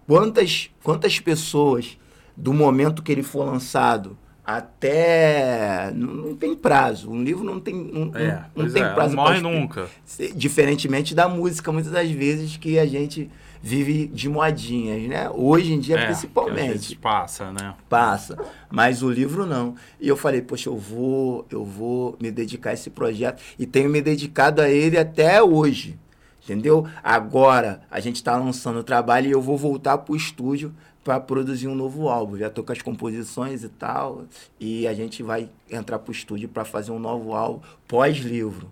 quantas, 0.07 0.71
quantas 0.83 1.21
pessoas, 1.21 1.99
do 2.35 2.55
momento 2.55 3.03
que 3.03 3.13
ele 3.13 3.23
for 3.23 3.45
lançado, 3.45 4.17
até. 4.49 5.93
Não, 5.95 6.35
tem 6.35 6.55
prazo. 6.57 7.11
Um 7.11 7.23
livro 7.23 7.45
não 7.45 7.61
tem, 7.61 7.75
não, 7.75 8.11
é, 8.17 8.47
não 8.57 8.71
tem 8.71 8.83
é, 8.83 8.89
prazo. 8.95 9.15
Não 9.15 9.23
morre 9.23 9.41
nunca. 9.43 9.91
Diferentemente 10.35 11.15
da 11.15 11.29
música, 11.29 11.71
muitas 11.71 11.93
das 11.93 12.11
vezes 12.11 12.57
que 12.57 12.79
a 12.79 12.87
gente 12.87 13.31
vive 13.61 14.07
de 14.07 14.27
modinhas, 14.27 15.03
né? 15.03 15.29
Hoje 15.29 15.75
em 15.75 15.79
dia, 15.79 15.99
É, 15.99 16.07
principalmente. 16.07 16.97
passa, 16.97 17.53
né? 17.53 17.75
Passa. 17.91 18.39
Mas 18.71 19.03
o 19.03 19.11
livro 19.11 19.45
não. 19.45 19.75
E 20.01 20.09
eu 20.09 20.17
falei, 20.17 20.41
poxa, 20.41 20.71
eu 20.71 20.79
vou, 20.79 21.45
eu 21.51 21.63
vou 21.63 22.17
me 22.19 22.31
dedicar 22.31 22.71
a 22.71 22.73
esse 22.73 22.89
projeto. 22.89 23.43
E 23.59 23.67
tenho 23.67 23.91
me 23.91 24.01
dedicado 24.01 24.63
a 24.63 24.71
ele 24.71 24.97
até 24.97 25.43
hoje. 25.43 25.99
Entendeu? 26.43 26.87
Agora 27.05 27.83
a 27.91 28.01
gente 28.01 28.17
está 28.17 28.35
lançando 28.39 28.79
o 28.79 28.83
trabalho 28.83 29.29
e 29.29 29.33
eu 29.33 29.43
vou 29.43 29.59
voltar 29.59 29.99
pro 29.99 30.17
estúdio 30.17 30.73
para 31.09 31.21
produzir 31.21 31.69
um 31.69 31.75
novo 31.75 32.07
álbum. 32.11 32.37
Já 32.37 32.51
tô 32.51 32.63
com 32.63 32.71
as 32.71 32.83
composições 32.83 33.65
e 33.65 33.69
tal. 33.71 34.25
E 34.61 34.87
a 34.87 34.93
gente 34.93 35.23
vai 35.23 35.49
entrar 35.71 35.99
pro 36.01 36.13
estúdio 36.13 36.51
para 36.51 36.67
fazer 36.67 36.91
um 36.91 36.99
novo 36.99 37.33
álbum 37.33 37.61
pós-livro. 37.87 38.71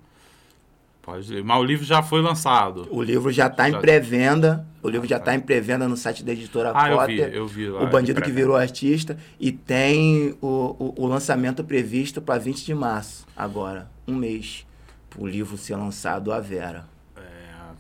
Ler. 1.09 1.43
Mas 1.43 1.61
o 1.61 1.65
livro 1.65 1.83
já 1.87 2.03
foi 2.03 2.21
lançado. 2.21 2.89
O 2.91 3.01
livro 3.03 3.33
já 3.33 3.47
está 3.47 3.71
Já- 3.71 3.79
em 3.79 3.81
pré-venda. 3.81 4.67
O 4.83 4.91
livro 4.91 5.09
já 5.09 5.17
está 5.17 5.35
em 5.35 5.41
pré-venda 5.41 5.89
no 5.89 5.97
site 5.97 6.23
da 6.23 6.33
editora 6.33 6.73
Ah, 6.75 6.91
eu 6.91 6.99
vi, 7.07 7.17
Potter. 7.17 7.35
eu 7.35 7.47
vi 7.47 7.69
lá. 7.69 7.83
O 7.83 7.87
Bandido 7.87 8.21
que 8.21 8.31
Virou 8.31 8.55
Artista. 8.57 9.17
E 9.41 9.51
tem 9.51 10.37
o, 10.43 10.77
o, 10.79 11.05
o 11.05 11.07
lançamento 11.07 11.65
previsto 11.65 12.21
para 12.21 12.39
20 12.39 12.67
de 12.67 12.75
março, 12.75 13.27
agora. 13.35 13.91
Um 14.07 14.15
mês. 14.15 14.67
Para 15.09 15.23
o 15.23 15.27
livro 15.27 15.57
ser 15.57 15.77
lançado 15.77 16.31
à 16.33 16.39
Vera. 16.41 16.85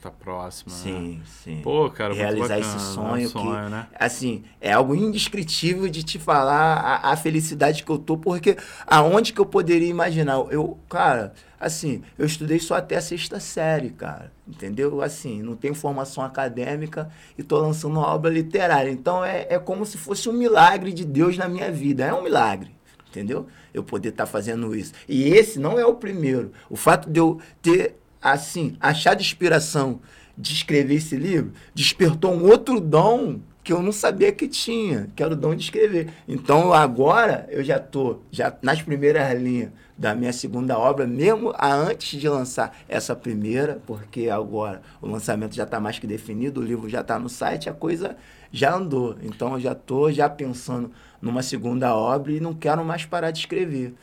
Tá 0.00 0.10
próximo. 0.10 0.70
né? 0.70 0.76
Sim, 0.78 1.22
sim. 1.24 1.60
Pô, 1.62 1.90
cara, 1.90 2.14
Realizar 2.14 2.48
bacana, 2.48 2.60
esse 2.60 2.70
é 2.70 2.76
um 2.76 2.94
sonho, 2.94 3.28
sonho, 3.28 3.64
que, 3.64 3.70
né? 3.70 3.86
assim, 3.98 4.44
é 4.60 4.72
algo 4.72 4.94
indescritível 4.94 5.88
de 5.88 6.02
te 6.02 6.18
falar 6.18 6.76
a, 7.02 7.12
a 7.12 7.16
felicidade 7.16 7.82
que 7.82 7.90
eu 7.90 7.98
tô, 7.98 8.16
porque 8.16 8.56
aonde 8.86 9.32
que 9.32 9.40
eu 9.40 9.46
poderia 9.46 9.88
imaginar? 9.88 10.34
Eu, 10.50 10.78
cara, 10.88 11.32
assim, 11.58 12.02
eu 12.18 12.26
estudei 12.26 12.58
só 12.58 12.74
até 12.76 12.96
a 12.96 13.00
sexta 13.00 13.40
série, 13.40 13.90
cara, 13.90 14.32
entendeu? 14.46 15.00
Assim, 15.02 15.42
não 15.42 15.56
tenho 15.56 15.74
formação 15.74 16.22
acadêmica 16.22 17.10
e 17.36 17.42
tô 17.42 17.58
lançando 17.58 17.98
uma 17.98 18.06
obra 18.06 18.30
literária. 18.30 18.90
Então 18.90 19.24
é, 19.24 19.46
é 19.50 19.58
como 19.58 19.84
se 19.84 19.96
fosse 19.98 20.28
um 20.28 20.32
milagre 20.32 20.92
de 20.92 21.04
Deus 21.04 21.36
na 21.36 21.48
minha 21.48 21.72
vida, 21.72 22.04
é 22.04 22.12
um 22.12 22.22
milagre. 22.22 22.76
Entendeu? 23.08 23.46
Eu 23.72 23.82
poder 23.82 24.10
estar 24.10 24.26
fazendo 24.26 24.74
isso. 24.76 24.92
E 25.08 25.24
esse 25.24 25.58
não 25.58 25.78
é 25.78 25.86
o 25.86 25.94
primeiro. 25.94 26.52
O 26.68 26.76
fato 26.76 27.08
de 27.08 27.18
eu 27.18 27.40
ter, 27.62 27.96
assim, 28.32 28.76
achado 28.80 29.20
inspiração 29.20 30.00
de 30.36 30.52
escrever 30.52 30.96
esse 30.96 31.16
livro 31.16 31.52
despertou 31.74 32.32
um 32.32 32.44
outro 32.44 32.80
dom 32.80 33.40
que 33.62 33.72
eu 33.72 33.82
não 33.82 33.90
sabia 33.90 34.30
que 34.30 34.46
tinha, 34.46 35.08
que 35.16 35.22
era 35.22 35.32
o 35.32 35.36
dom 35.36 35.52
de 35.52 35.62
escrever. 35.64 36.08
Então 36.28 36.72
agora 36.72 37.48
eu 37.50 37.64
já 37.64 37.80
tô 37.80 38.20
já 38.30 38.54
nas 38.62 38.80
primeiras 38.80 39.40
linhas 39.40 39.70
da 39.98 40.14
minha 40.14 40.32
segunda 40.32 40.78
obra, 40.78 41.04
mesmo 41.04 41.52
antes 41.60 42.20
de 42.20 42.28
lançar 42.28 42.76
essa 42.88 43.16
primeira, 43.16 43.80
porque 43.84 44.28
agora 44.28 44.82
o 45.00 45.08
lançamento 45.08 45.54
já 45.56 45.64
está 45.64 45.80
mais 45.80 45.98
que 45.98 46.06
definido, 46.06 46.60
o 46.60 46.64
livro 46.64 46.88
já 46.88 47.00
está 47.00 47.18
no 47.18 47.28
site, 47.28 47.68
a 47.68 47.72
coisa 47.72 48.16
já 48.52 48.72
andou. 48.72 49.16
Então 49.22 49.54
eu 49.54 49.60
já 49.60 49.74
tô 49.74 50.12
já 50.12 50.28
pensando 50.28 50.92
numa 51.20 51.42
segunda 51.42 51.92
obra 51.92 52.30
e 52.30 52.38
não 52.38 52.54
quero 52.54 52.84
mais 52.84 53.04
parar 53.04 53.32
de 53.32 53.40
escrever. 53.40 53.94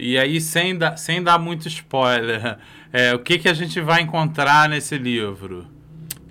E 0.00 0.16
aí, 0.16 0.40
sem 0.40 0.78
dar, 0.78 0.96
sem 0.96 1.20
dar 1.20 1.40
muito 1.40 1.66
spoiler, 1.66 2.56
é, 2.92 3.14
o 3.14 3.18
que, 3.18 3.38
que 3.38 3.48
a 3.48 3.54
gente 3.54 3.80
vai 3.80 4.02
encontrar 4.02 4.68
nesse 4.68 4.96
livro? 4.96 5.66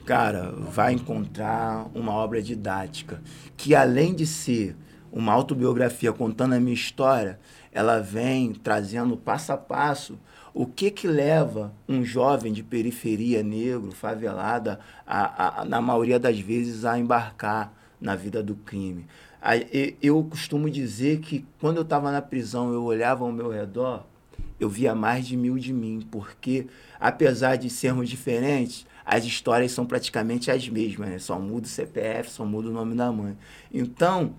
Cara, 0.06 0.52
vai 0.58 0.94
encontrar 0.94 1.88
uma 1.94 2.14
obra 2.14 2.42
didática 2.42 3.22
que, 3.58 3.76
além 3.76 4.14
de 4.14 4.26
ser 4.26 4.76
uma 5.12 5.34
autobiografia 5.34 6.14
contando 6.14 6.54
a 6.54 6.60
minha 6.60 6.74
história, 6.74 7.40
ela 7.72 8.00
vem 8.00 8.54
trazendo 8.54 9.18
passo 9.18 9.52
a 9.52 9.58
passo 9.58 10.18
o 10.54 10.66
que 10.66 10.90
que 10.90 11.08
leva 11.08 11.72
um 11.88 12.04
jovem 12.04 12.52
de 12.52 12.64
periferia 12.64 13.44
negro, 13.44 13.92
favelada, 13.92 14.80
a, 15.06 15.62
a- 15.62 15.66
na 15.66 15.80
maioria 15.82 16.18
das 16.20 16.40
vezes 16.40 16.84
a 16.86 16.98
embarcar 16.98 17.72
na 18.02 18.16
vida 18.16 18.42
do 18.42 18.56
crime. 18.56 19.06
Eu 20.02 20.24
costumo 20.24 20.70
dizer 20.70 21.20
que 21.20 21.46
quando 21.60 21.78
eu 21.78 21.84
estava 21.84 22.12
na 22.12 22.22
prisão, 22.22 22.74
eu 22.74 22.84
olhava 22.84 23.24
ao 23.24 23.32
meu 23.32 23.50
redor, 23.52 24.04
eu 24.60 24.70
via 24.70 24.96
mais 24.96 25.28
de 25.28 25.38
mil 25.38 25.58
de 25.58 25.72
mim, 25.74 26.06
porque 26.12 26.68
apesar 27.00 27.56
de 27.56 27.70
sermos 27.70 28.10
diferentes, 28.10 28.86
as 29.06 29.24
histórias 29.24 29.72
são 29.72 29.86
praticamente 29.86 30.52
as 30.52 30.68
mesmas, 30.68 31.10
né? 31.10 31.20
Só 31.20 31.40
muda 31.40 31.66
o 31.66 31.70
CPF, 31.70 32.30
só 32.30 32.46
muda 32.46 32.68
o 32.68 32.74
nome 32.74 32.96
da 32.96 33.12
mãe. 33.12 33.38
Então, 33.74 34.36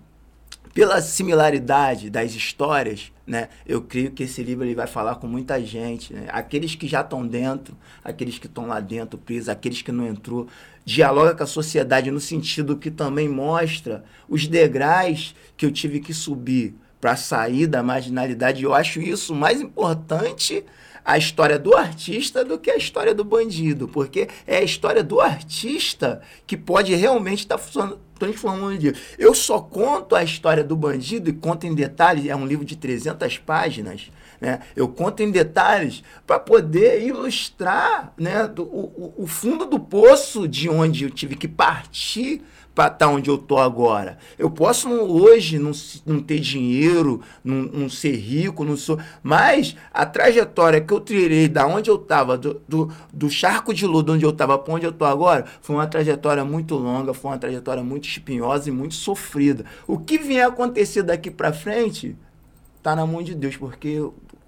pela 0.73 1.01
similaridade 1.01 2.09
das 2.09 2.33
histórias, 2.33 3.11
né, 3.25 3.49
eu 3.65 3.81
creio 3.81 4.11
que 4.11 4.23
esse 4.23 4.43
livro 4.43 4.65
ele 4.65 4.75
vai 4.75 4.87
falar 4.87 5.15
com 5.15 5.27
muita 5.27 5.59
gente, 5.63 6.13
né? 6.13 6.27
aqueles 6.29 6.75
que 6.75 6.87
já 6.87 7.01
estão 7.01 7.25
dentro, 7.25 7.75
aqueles 8.03 8.37
que 8.37 8.47
estão 8.47 8.67
lá 8.67 8.79
dentro 8.79 9.17
presos, 9.17 9.49
aqueles 9.49 9.81
que 9.81 9.91
não 9.91 10.07
entrou, 10.07 10.47
dialoga 10.85 11.35
com 11.35 11.43
a 11.43 11.47
sociedade 11.47 12.11
no 12.11 12.19
sentido 12.19 12.77
que 12.77 12.91
também 12.91 13.27
mostra 13.27 14.03
os 14.27 14.47
degraus 14.47 15.35
que 15.57 15.65
eu 15.65 15.71
tive 15.71 15.99
que 15.99 16.13
subir 16.13 16.75
para 16.99 17.15
sair 17.15 17.67
da 17.67 17.81
marginalidade. 17.83 18.63
Eu 18.63 18.73
acho 18.73 18.99
isso 18.99 19.33
mais 19.35 19.61
importante 19.61 20.63
a 21.05 21.17
história 21.17 21.57
do 21.57 21.75
artista 21.75 22.43
do 22.43 22.59
que 22.59 22.69
a 22.69 22.75
história 22.75 23.15
do 23.15 23.23
bandido, 23.23 23.87
porque 23.87 24.27
é 24.45 24.57
a 24.57 24.61
história 24.63 25.03
do 25.03 25.19
artista 25.19 26.21
que 26.45 26.55
pode 26.57 26.93
realmente 26.93 27.39
estar 27.39 27.57
transformando 28.19 28.73
em 28.73 28.77
dia. 28.77 28.93
Eu 29.17 29.33
só 29.33 29.59
conto 29.59 30.13
a 30.15 30.23
história 30.23 30.63
do 30.63 30.75
bandido 30.75 31.29
e 31.29 31.33
conto 31.33 31.65
em 31.65 31.73
detalhes, 31.73 32.25
é 32.27 32.35
um 32.35 32.45
livro 32.45 32.65
de 32.65 32.75
300 32.75 33.37
páginas, 33.39 34.11
né? 34.41 34.59
Eu 34.75 34.87
conto 34.89 35.23
em 35.23 35.31
detalhes 35.31 36.03
para 36.27 36.37
poder 36.39 37.01
ilustrar 37.01 38.13
né, 38.17 38.45
do- 38.47 38.63
o, 38.63 39.13
o- 39.17 39.23
o 39.23 39.27
fundo 39.27 39.65
do 39.65 39.79
poço 39.79 40.47
de 40.47 40.69
onde 40.69 41.05
eu 41.05 41.09
tive 41.09 41.35
que 41.35 41.47
partir 41.47 42.41
para 42.73 42.93
estar 42.93 43.07
onde 43.09 43.29
eu 43.29 43.37
tô 43.37 43.57
agora. 43.57 44.17
Eu 44.37 44.49
posso 44.49 44.87
não- 44.87 45.03
hoje 45.09 45.59
não, 45.59 45.71
não 46.05 46.21
ter 46.21 46.39
dinheiro, 46.39 47.21
não, 47.43 47.63
não 47.63 47.89
ser 47.89 48.15
rico, 48.15 48.63
não 48.63 48.77
sou. 48.77 48.97
Mas 49.21 49.75
a 49.93 50.05
trajetória 50.05 50.79
que 50.79 50.93
eu 50.93 50.99
trilhei 51.01 51.47
da 51.47 51.67
onde 51.67 51.89
eu 51.89 51.95
estava, 51.97 52.37
do, 52.37 52.61
do, 52.67 52.91
do 53.11 53.29
charco 53.29 53.73
de 53.73 53.85
lodo 53.85 54.13
onde 54.13 54.23
eu 54.25 54.29
estava 54.29 54.57
para 54.57 54.73
onde 54.73 54.85
eu 54.85 54.91
tô 54.93 55.03
agora, 55.05 55.45
foi 55.61 55.75
uma 55.75 55.87
trajetória 55.87 56.45
muito 56.45 56.75
longa, 56.75 57.13
foi 57.13 57.31
uma 57.31 57.37
trajetória 57.37 57.83
muito 57.83 58.07
espinhosa 58.07 58.69
e 58.69 58.71
muito 58.71 58.95
sofrida. 58.95 59.65
O 59.87 59.97
que 59.97 60.17
vier 60.17 60.47
acontecer 60.47 61.03
daqui 61.03 61.29
para 61.29 61.51
frente 61.51 62.15
tá 62.81 62.95
na 62.95 63.05
mão 63.05 63.21
de 63.21 63.35
Deus, 63.35 63.57
porque 63.57 64.01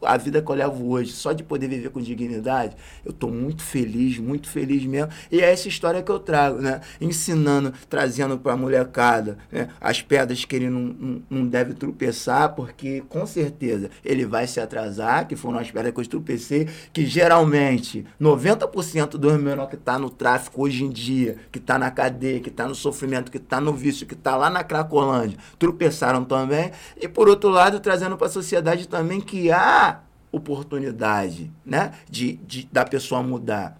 a 0.03 0.17
vida 0.17 0.41
que 0.41 0.49
eu 0.49 0.55
levo 0.55 0.89
hoje, 0.89 1.11
só 1.11 1.31
de 1.31 1.43
poder 1.43 1.67
viver 1.67 1.89
com 1.89 2.01
dignidade, 2.01 2.75
eu 3.05 3.13
tô 3.13 3.27
muito 3.27 3.63
feliz, 3.63 4.17
muito 4.17 4.49
feliz 4.49 4.83
mesmo. 4.85 5.11
E 5.31 5.39
é 5.39 5.51
essa 5.51 5.67
história 5.67 6.01
que 6.01 6.11
eu 6.11 6.19
trago, 6.19 6.59
né? 6.59 6.81
Ensinando, 6.99 7.73
trazendo 7.89 8.37
pra 8.37 8.55
molecada 8.55 9.37
né? 9.51 9.69
as 9.79 10.01
pedras 10.01 10.45
que 10.45 10.55
ele 10.55 10.69
não, 10.69 11.21
não, 11.29 11.47
deve 11.47 11.73
tropeçar, 11.73 12.53
porque 12.55 13.03
com 13.09 13.25
certeza 13.25 13.89
ele 14.03 14.25
vai 14.25 14.47
se 14.47 14.59
atrasar, 14.59 15.27
que 15.27 15.35
foram 15.35 15.59
as 15.59 15.69
pedras 15.69 15.93
que 15.93 15.99
eu 15.99 16.07
tropecei, 16.07 16.67
que 16.93 17.05
geralmente 17.05 18.05
90% 18.19 19.11
dos 19.11 19.39
menores 19.39 19.71
que 19.71 19.77
tá 19.77 19.99
no 19.99 20.09
tráfico 20.09 20.63
hoje 20.63 20.83
em 20.83 20.89
dia, 20.89 21.37
que 21.51 21.59
tá 21.59 21.77
na 21.77 21.91
cadeia, 21.91 22.39
que 22.39 22.49
tá 22.49 22.67
no 22.67 22.75
sofrimento, 22.75 23.31
que 23.31 23.39
tá 23.39 23.59
no 23.59 23.73
vício, 23.73 24.05
que 24.05 24.15
tá 24.15 24.35
lá 24.35 24.49
na 24.49 24.63
Cracolândia, 24.63 25.37
tropeçaram 25.59 26.23
também. 26.23 26.71
E 26.99 27.07
por 27.07 27.27
outro 27.27 27.49
lado, 27.49 27.79
trazendo 27.79 28.17
para 28.17 28.27
a 28.27 28.29
sociedade 28.29 28.87
também 28.87 29.19
que 29.19 29.51
há 29.51 29.90
oportunidade, 30.31 31.51
né, 31.65 31.93
de, 32.09 32.33
de 32.37 32.67
da 32.71 32.85
pessoa 32.85 33.21
mudar. 33.21 33.79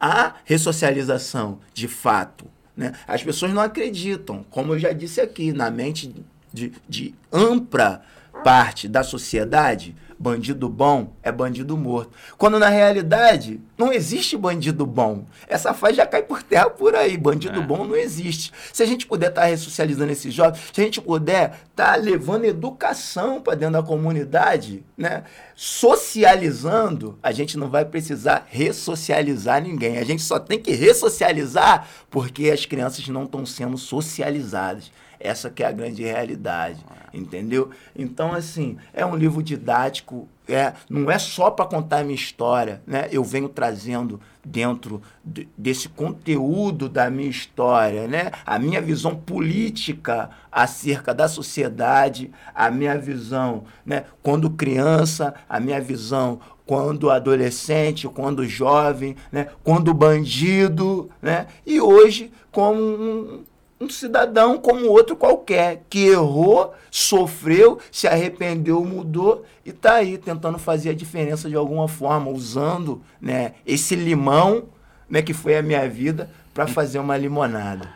Há 0.00 0.34
ressocialização, 0.44 1.60
de 1.72 1.86
fato. 1.86 2.46
Né? 2.76 2.92
As 3.06 3.22
pessoas 3.22 3.52
não 3.52 3.62
acreditam, 3.62 4.44
como 4.50 4.74
eu 4.74 4.78
já 4.78 4.92
disse 4.92 5.20
aqui, 5.20 5.52
na 5.52 5.70
mente 5.70 6.12
de, 6.52 6.72
de 6.88 7.14
ampla 7.32 8.02
parte 8.42 8.88
da 8.88 9.04
sociedade, 9.04 9.94
bandido 10.22 10.68
bom 10.68 11.14
é 11.20 11.32
bandido 11.32 11.76
morto. 11.76 12.12
Quando 12.38 12.56
na 12.56 12.68
realidade 12.68 13.60
não 13.76 13.92
existe 13.92 14.36
bandido 14.36 14.86
bom. 14.86 15.24
Essa 15.48 15.74
fase 15.74 15.94
já 15.96 16.06
cai 16.06 16.22
por 16.22 16.44
terra 16.44 16.70
por 16.70 16.94
aí. 16.94 17.18
Bandido 17.18 17.58
É. 17.58 17.62
bom 17.62 17.84
não 17.84 17.96
existe. 17.96 18.52
Se 18.72 18.84
a 18.84 18.86
gente 18.86 19.04
puder 19.04 19.30
estar 19.30 19.46
ressocializando 19.46 20.12
esses 20.12 20.32
jovens, 20.32 20.62
se 20.72 20.80
a 20.80 20.84
gente 20.84 21.00
puder 21.00 21.58
estar 21.68 21.96
levando 21.96 22.44
educação 22.44 23.40
para 23.40 23.56
dentro 23.56 23.72
da 23.72 23.82
comunidade, 23.82 24.84
né? 24.96 25.24
socializando, 25.56 27.18
a 27.20 27.32
gente 27.32 27.58
não 27.58 27.68
vai 27.68 27.84
precisar 27.84 28.46
ressocializar 28.48 29.60
ninguém. 29.60 29.98
A 29.98 30.04
gente 30.04 30.22
só 30.22 30.38
tem 30.38 30.60
que 30.60 30.70
ressocializar 30.70 31.88
porque 32.08 32.48
as 32.48 32.64
crianças 32.64 33.06
não 33.08 33.24
estão 33.24 33.44
sendo 33.44 33.76
socializadas. 33.76 34.92
Essa 35.22 35.48
que 35.48 35.62
é 35.62 35.66
a 35.66 35.72
grande 35.72 36.02
realidade, 36.02 36.84
entendeu? 37.14 37.70
Então, 37.94 38.32
assim, 38.32 38.76
é 38.92 39.06
um 39.06 39.14
livro 39.14 39.40
didático, 39.40 40.28
é, 40.48 40.72
não 40.90 41.08
é 41.08 41.18
só 41.18 41.48
para 41.50 41.64
contar 41.64 41.98
a 41.98 42.02
minha 42.02 42.16
história, 42.16 42.82
né? 42.84 43.08
Eu 43.12 43.22
venho 43.22 43.48
trazendo 43.48 44.20
dentro 44.44 45.00
de, 45.24 45.48
desse 45.56 45.88
conteúdo 45.88 46.88
da 46.88 47.08
minha 47.08 47.30
história, 47.30 48.08
né? 48.08 48.32
A 48.44 48.58
minha 48.58 48.82
visão 48.82 49.14
política 49.14 50.30
acerca 50.50 51.14
da 51.14 51.28
sociedade, 51.28 52.32
a 52.52 52.68
minha 52.68 52.98
visão, 52.98 53.62
né? 53.86 54.04
Quando 54.22 54.50
criança, 54.50 55.32
a 55.48 55.60
minha 55.60 55.80
visão 55.80 56.40
quando 56.66 57.10
adolescente, 57.10 58.08
quando 58.08 58.46
jovem, 58.46 59.16
né? 59.30 59.48
Quando 59.62 59.94
bandido, 59.94 61.10
né? 61.20 61.46
E 61.64 61.80
hoje 61.80 62.32
como 62.50 62.80
um, 62.80 63.44
um 63.82 63.90
cidadão 63.90 64.58
como 64.58 64.86
outro 64.86 65.16
qualquer, 65.16 65.82
que 65.90 66.06
errou, 66.06 66.72
sofreu, 66.88 67.80
se 67.90 68.06
arrependeu, 68.06 68.84
mudou 68.84 69.44
e 69.66 69.70
está 69.70 69.94
aí 69.94 70.16
tentando 70.16 70.56
fazer 70.56 70.90
a 70.90 70.94
diferença 70.94 71.48
de 71.48 71.56
alguma 71.56 71.88
forma, 71.88 72.30
usando 72.30 73.02
né, 73.20 73.54
esse 73.66 73.96
limão 73.96 74.68
né, 75.10 75.20
que 75.20 75.34
foi 75.34 75.56
a 75.56 75.62
minha 75.62 75.88
vida 75.88 76.30
para 76.54 76.68
fazer 76.68 77.00
uma 77.00 77.16
limonada. 77.16 77.92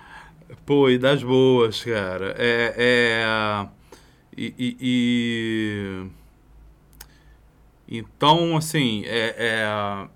Pô, 0.64 0.90
e 0.90 0.98
das 0.98 1.22
boas, 1.22 1.84
cara. 1.84 2.34
É. 2.36 2.74
é 2.76 3.66
e, 4.36 4.54
e, 4.58 4.76
e... 4.80 6.06
Então, 7.88 8.56
assim, 8.56 9.04
é, 9.06 9.34
é, 9.38 10.08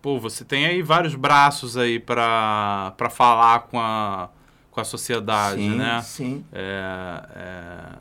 pô, 0.00 0.18
você 0.18 0.44
tem 0.44 0.64
aí 0.64 0.80
vários 0.80 1.14
braços 1.14 1.76
aí 1.76 2.00
para 2.00 2.94
falar 3.10 3.60
com 3.68 3.78
a, 3.78 4.30
com 4.74 4.80
a 4.80 4.84
sociedade, 4.84 5.62
sim, 5.62 5.76
né? 5.76 6.02
Sim. 6.02 6.44
É, 6.52 7.22
é, 7.36 7.98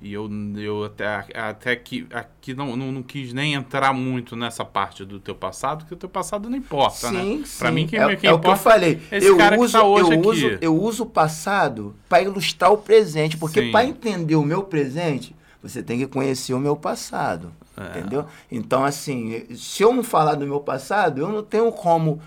e 0.00 0.14
eu, 0.14 0.30
eu 0.56 0.84
até, 0.84 1.26
até 1.34 1.76
que 1.76 2.06
aqui 2.10 2.54
não, 2.54 2.74
não, 2.74 2.90
não, 2.90 3.02
quis 3.02 3.34
nem 3.34 3.52
entrar 3.52 3.92
muito 3.92 4.34
nessa 4.34 4.64
parte 4.64 5.04
do 5.04 5.20
teu 5.20 5.34
passado, 5.34 5.80
porque 5.80 5.92
o 5.92 5.96
teu 5.98 6.08
passado 6.08 6.48
não 6.48 6.56
importa, 6.56 7.08
sim, 7.08 7.40
né? 7.40 7.44
Sim. 7.44 7.58
Pra 7.58 7.70
mim, 7.70 7.86
quem, 7.86 7.98
é, 7.98 8.16
quem 8.16 8.30
é 8.30 8.32
importa 8.32 8.34
o 8.34 8.40
que 8.40 8.48
eu 8.48 8.56
falei. 8.56 9.02
É 9.10 9.18
esse 9.18 9.26
eu 9.26 9.36
cara 9.36 9.60
uso, 9.60 9.72
tá 9.74 9.84
hoje 9.84 10.10
eu 10.10 10.18
aqui. 10.18 10.28
Uso, 10.28 10.58
eu 10.62 10.82
uso 10.82 11.02
o 11.02 11.06
passado 11.06 11.94
para 12.08 12.22
ilustrar 12.22 12.72
o 12.72 12.78
presente, 12.78 13.36
porque 13.36 13.70
para 13.70 13.84
entender 13.84 14.36
o 14.36 14.42
meu 14.42 14.62
presente, 14.62 15.36
você 15.62 15.82
tem 15.82 15.98
que 15.98 16.06
conhecer 16.06 16.54
o 16.54 16.58
meu 16.58 16.76
passado, 16.76 17.52
É. 17.76 17.98
entendeu? 17.98 18.24
Então, 18.50 18.82
assim, 18.82 19.44
se 19.54 19.82
eu 19.82 19.92
não 19.92 20.02
falar 20.02 20.34
do 20.34 20.46
meu 20.46 20.60
passado, 20.60 21.20
eu 21.20 21.28
não 21.28 21.42
tenho 21.42 21.70
como 21.70 22.22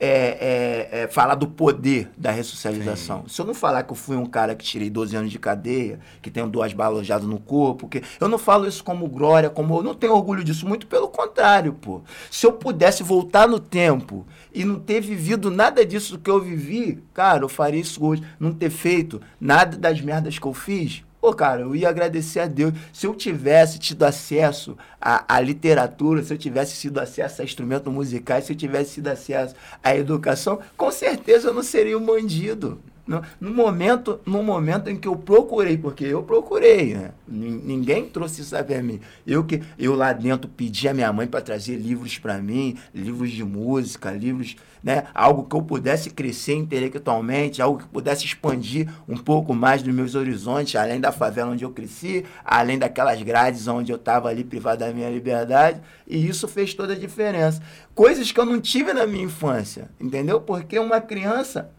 é, 0.00 0.88
é, 0.90 1.00
é, 1.02 1.08
falar 1.08 1.34
do 1.34 1.46
poder 1.48 2.10
da 2.16 2.30
ressocialização. 2.30 3.24
Se 3.26 3.40
eu 3.40 3.46
não 3.46 3.54
falar 3.54 3.82
que 3.82 3.90
eu 3.90 3.96
fui 3.96 4.16
um 4.16 4.26
cara 4.26 4.54
que 4.54 4.64
tirei 4.64 4.88
12 4.88 5.16
anos 5.16 5.30
de 5.30 5.38
cadeia, 5.38 5.98
que 6.22 6.30
tenho 6.30 6.48
duas 6.48 6.72
balas 6.72 6.94
alojadas 6.94 7.26
no 7.26 7.38
corpo, 7.38 7.88
que 7.88 8.02
eu 8.20 8.28
não 8.28 8.38
falo 8.38 8.66
isso 8.66 8.84
como 8.84 9.08
glória, 9.08 9.50
como 9.50 9.76
eu 9.76 9.82
não 9.82 9.94
tenho 9.94 10.14
orgulho 10.14 10.44
disso, 10.44 10.66
muito 10.68 10.86
pelo 10.86 11.08
contrário, 11.08 11.72
pô. 11.72 12.00
Se 12.30 12.46
eu 12.46 12.52
pudesse 12.52 13.02
voltar 13.02 13.48
no 13.48 13.58
tempo 13.58 14.24
e 14.54 14.64
não 14.64 14.78
ter 14.78 15.00
vivido 15.00 15.50
nada 15.50 15.84
disso 15.84 16.18
que 16.18 16.30
eu 16.30 16.40
vivi, 16.40 17.02
cara, 17.12 17.42
eu 17.42 17.48
faria 17.48 17.80
isso 17.80 18.04
hoje, 18.04 18.22
não 18.38 18.52
ter 18.52 18.70
feito 18.70 19.20
nada 19.40 19.76
das 19.76 20.00
merdas 20.00 20.38
que 20.38 20.46
eu 20.46 20.54
fiz, 20.54 21.02
Pô, 21.28 21.34
cara, 21.34 21.60
eu 21.60 21.76
ia 21.76 21.90
agradecer 21.90 22.40
a 22.40 22.46
Deus. 22.46 22.72
Se 22.90 23.06
eu 23.06 23.14
tivesse 23.14 23.78
tido 23.78 24.02
acesso 24.02 24.78
à, 24.98 25.36
à, 25.36 25.38
literatura, 25.42 26.22
se 26.22 26.32
eu 26.32 26.38
tivesse 26.38 26.80
tido 26.80 26.96
acesso 26.96 27.42
a 27.42 27.44
instrumentos 27.44 27.92
musicais, 27.92 28.44
se 28.44 28.54
eu 28.54 28.56
tivesse 28.56 28.94
tido 28.94 29.08
acesso 29.08 29.54
à 29.84 29.94
educação, 29.94 30.58
com 30.74 30.90
certeza 30.90 31.48
eu 31.48 31.52
não 31.52 31.62
seria 31.62 31.98
um 31.98 32.06
bandido. 32.06 32.80
No, 33.08 33.50
momento, 33.54 34.20
no 34.26 34.42
momento 34.42 34.90
em 34.90 34.96
que 34.96 35.08
eu 35.08 35.16
procurei, 35.16 35.78
porque 35.78 36.04
eu 36.04 36.22
procurei, 36.22 36.94
né? 36.94 37.12
Ninguém 37.26 38.04
trouxe 38.04 38.42
isso 38.42 38.54
para 38.62 38.82
mim. 38.82 39.00
Eu 39.26 39.44
que 39.44 39.62
eu 39.78 39.94
lá 39.94 40.12
dentro 40.12 40.48
pedi 40.48 40.86
a 40.86 40.92
minha 40.92 41.10
mãe 41.10 41.26
para 41.26 41.40
trazer 41.40 41.76
livros 41.76 42.18
para 42.18 42.36
mim, 42.36 42.76
livros 42.94 43.30
de 43.30 43.42
música, 43.42 44.10
livros, 44.10 44.56
né? 44.84 45.04
Algo 45.14 45.44
que 45.44 45.56
eu 45.56 45.62
pudesse 45.62 46.10
crescer 46.10 46.54
intelectualmente, 46.54 47.62
algo 47.62 47.78
que 47.78 47.86
pudesse 47.86 48.26
expandir 48.26 48.86
um 49.08 49.16
pouco 49.16 49.54
mais 49.54 49.82
dos 49.82 49.94
meus 49.94 50.14
horizontes, 50.14 50.76
além 50.76 51.00
da 51.00 51.10
favela 51.10 51.52
onde 51.52 51.64
eu 51.64 51.70
cresci, 51.70 52.26
além 52.44 52.78
daquelas 52.78 53.22
grades 53.22 53.66
onde 53.68 53.90
eu 53.90 53.96
estava 53.96 54.28
ali 54.28 54.44
privado 54.44 54.80
da 54.80 54.92
minha 54.92 55.08
liberdade, 55.08 55.80
e 56.06 56.28
isso 56.28 56.46
fez 56.46 56.74
toda 56.74 56.92
a 56.92 56.98
diferença. 56.98 57.62
Coisas 57.94 58.30
que 58.30 58.38
eu 58.38 58.44
não 58.44 58.60
tive 58.60 58.92
na 58.92 59.06
minha 59.06 59.24
infância, 59.24 59.88
entendeu? 59.98 60.42
Porque 60.42 60.78
uma 60.78 61.00
criança 61.00 61.70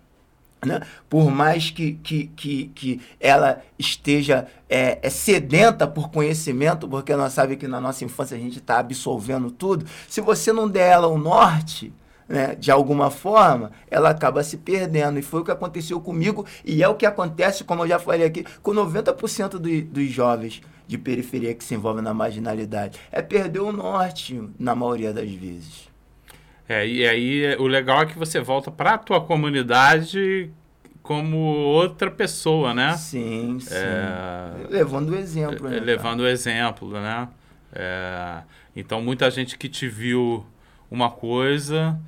né? 0.66 0.82
Por 1.10 1.32
mais 1.32 1.72
que, 1.72 1.94
que, 1.94 2.28
que, 2.36 2.68
que 2.76 3.02
ela 3.20 3.62
esteja 3.78 4.48
é, 4.70 5.00
é, 5.02 5.10
sedenta 5.10 5.88
por 5.88 6.10
conhecimento, 6.10 6.88
porque 6.88 7.16
nós 7.16 7.34
sabemos 7.34 7.60
que 7.60 7.68
na 7.68 7.80
nossa 7.80 8.04
infância 8.04 8.36
a 8.36 8.40
gente 8.40 8.60
está 8.60 8.80
absolvendo 8.80 9.52
tudo, 9.52 9.86
se 10.08 10.22
você 10.22 10.52
não 10.52 10.68
der 10.68 10.92
ela 10.92 11.08
o 11.08 11.18
norte, 11.18 11.94
né, 12.28 12.56
de 12.56 12.70
alguma 12.70 13.10
forma, 13.10 13.72
ela 13.90 14.12
acaba 14.12 14.44
se 14.44 14.58
perdendo. 14.58 15.18
E 15.18 15.22
foi 15.22 15.42
o 15.42 15.46
que 15.46 15.52
aconteceu 15.52 16.00
comigo, 16.00 16.46
e 16.64 16.84
é 16.84 16.88
o 16.88 16.96
que 16.96 17.06
acontece, 17.06 17.64
como 17.64 17.84
eu 17.84 17.88
já 17.88 18.00
falei 18.00 18.26
aqui, 18.26 18.46
com 18.62 18.72
90% 18.72 19.52
do, 19.52 19.82
dos 19.82 20.10
jovens 20.10 20.62
de 20.88 20.98
periferia 20.98 21.54
que 21.54 21.64
se 21.64 21.74
envolvem 21.74 22.04
na 22.04 22.14
marginalidade. 22.14 23.00
É 23.12 23.22
perder 23.22 23.60
o 23.60 23.72
norte, 23.72 24.42
na 24.60 24.76
maioria 24.76 25.14
das 25.14 25.30
vezes. 25.32 25.89
É, 26.70 26.88
e 26.88 27.08
aí 27.08 27.56
o 27.58 27.66
legal 27.66 28.04
é 28.04 28.06
que 28.06 28.18
você 28.18 28.40
volta 28.40 28.70
para 28.70 28.94
a 28.94 28.98
tua 29.00 29.20
comunidade 29.20 30.52
como 31.02 31.36
outra 31.38 32.12
pessoa, 32.12 32.76
né? 32.76 32.96
Sim, 32.96 33.58
sim. 33.60 33.74
É, 33.74 34.68
levando 34.70 35.10
o 35.10 35.16
exemplo. 35.16 35.68
É, 35.68 35.72
né, 35.72 35.80
levando 35.80 36.20
o 36.20 36.28
exemplo, 36.28 36.92
né? 36.92 37.28
É, 37.74 38.44
então 38.76 39.02
muita 39.02 39.32
gente 39.32 39.58
que 39.58 39.68
te 39.68 39.88
viu 39.88 40.46
uma 40.92 41.10
coisa 41.10 42.00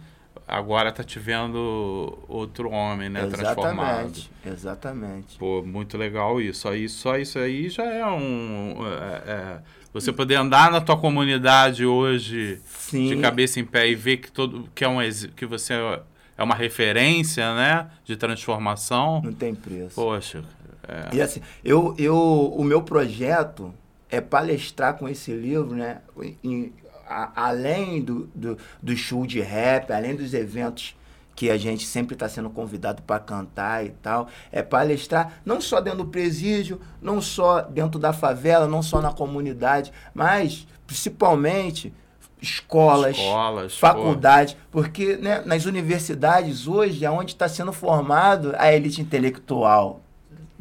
agora 0.52 0.92
tá 0.92 1.04
te 1.04 1.18
vendo 1.18 2.20
outro 2.28 2.70
homem, 2.70 3.10
né? 3.10 3.22
Exatamente, 3.26 3.56
Transformado. 3.56 4.22
Exatamente. 4.46 5.38
Pô, 5.38 5.64
muito 5.64 5.98
legal 5.98 6.42
isso. 6.42 6.68
Aí, 6.68 6.90
só 6.90 7.18
isso 7.18 7.40
aí 7.40 7.70
já 7.70 7.86
é 7.86 8.06
um. 8.06 8.76
É, 8.86 9.32
é, 9.32 9.60
você 9.94 10.12
poder 10.12 10.36
andar 10.36 10.70
na 10.70 10.82
tua 10.82 10.98
comunidade 10.98 11.86
hoje 11.86 12.60
Sim. 12.66 13.08
de 13.08 13.18
cabeça 13.18 13.60
em 13.60 13.66
pé 13.66 13.88
e 13.88 13.96
ver 13.96 14.18
que 14.18 14.32
todo 14.32 14.70
que 14.76 14.84
é 14.84 14.88
um 14.88 14.98
que 15.36 15.46
você 15.46 15.74
é 16.38 16.44
uma 16.44 16.56
referência, 16.56 17.56
né, 17.56 17.90
de 18.04 18.18
transformação. 18.18 19.22
Não 19.24 19.34
tem 19.34 19.56
preço. 19.56 19.96
Poxa. 19.96 20.44
É. 20.88 21.16
E 21.16 21.22
assim, 21.22 21.42
eu, 21.64 21.96
eu, 21.98 22.18
o 22.18 22.64
meu 22.64 22.82
projeto 22.82 23.74
é 24.10 24.20
palestrar 24.20 24.98
com 24.98 25.08
esse 25.08 25.32
livro, 25.32 25.76
né, 25.76 26.00
em, 26.44 26.74
a, 27.12 27.48
além 27.48 28.02
do, 28.02 28.30
do, 28.34 28.58
do 28.82 28.96
show 28.96 29.26
de 29.26 29.42
rap, 29.42 29.92
além 29.92 30.16
dos 30.16 30.34
eventos 30.34 30.96
que 31.36 31.50
a 31.50 31.58
gente 31.58 31.86
sempre 31.86 32.14
está 32.14 32.30
sendo 32.30 32.50
convidado 32.50 33.02
para 33.02 33.20
cantar 33.20 33.86
e 33.86 33.90
tal, 33.90 34.28
é 34.52 34.62
palestrar 34.62 35.42
não 35.46 35.60
só 35.60 35.82
dentro 35.82 36.00
do 36.00 36.06
presídio, 36.06 36.80
não 37.02 37.22
só 37.22 37.62
dentro 37.62 38.00
da 38.00 38.14
favela, 38.14 38.68
não 38.68 38.84
só 38.84 39.02
na 39.02 39.12
comunidade, 39.12 39.92
mas 40.14 40.68
principalmente 40.86 41.94
escolas, 42.42 43.18
Escolas 43.18 43.78
faculdades, 43.78 44.58
porque 44.72 45.16
né, 45.18 45.42
nas 45.46 45.66
universidades 45.66 46.68
hoje 46.68 47.06
é 47.06 47.12
onde 47.12 47.32
está 47.32 47.48
sendo 47.48 47.72
formado 47.72 48.54
a 48.58 48.74
elite 48.74 49.02
intelectual 49.02 50.02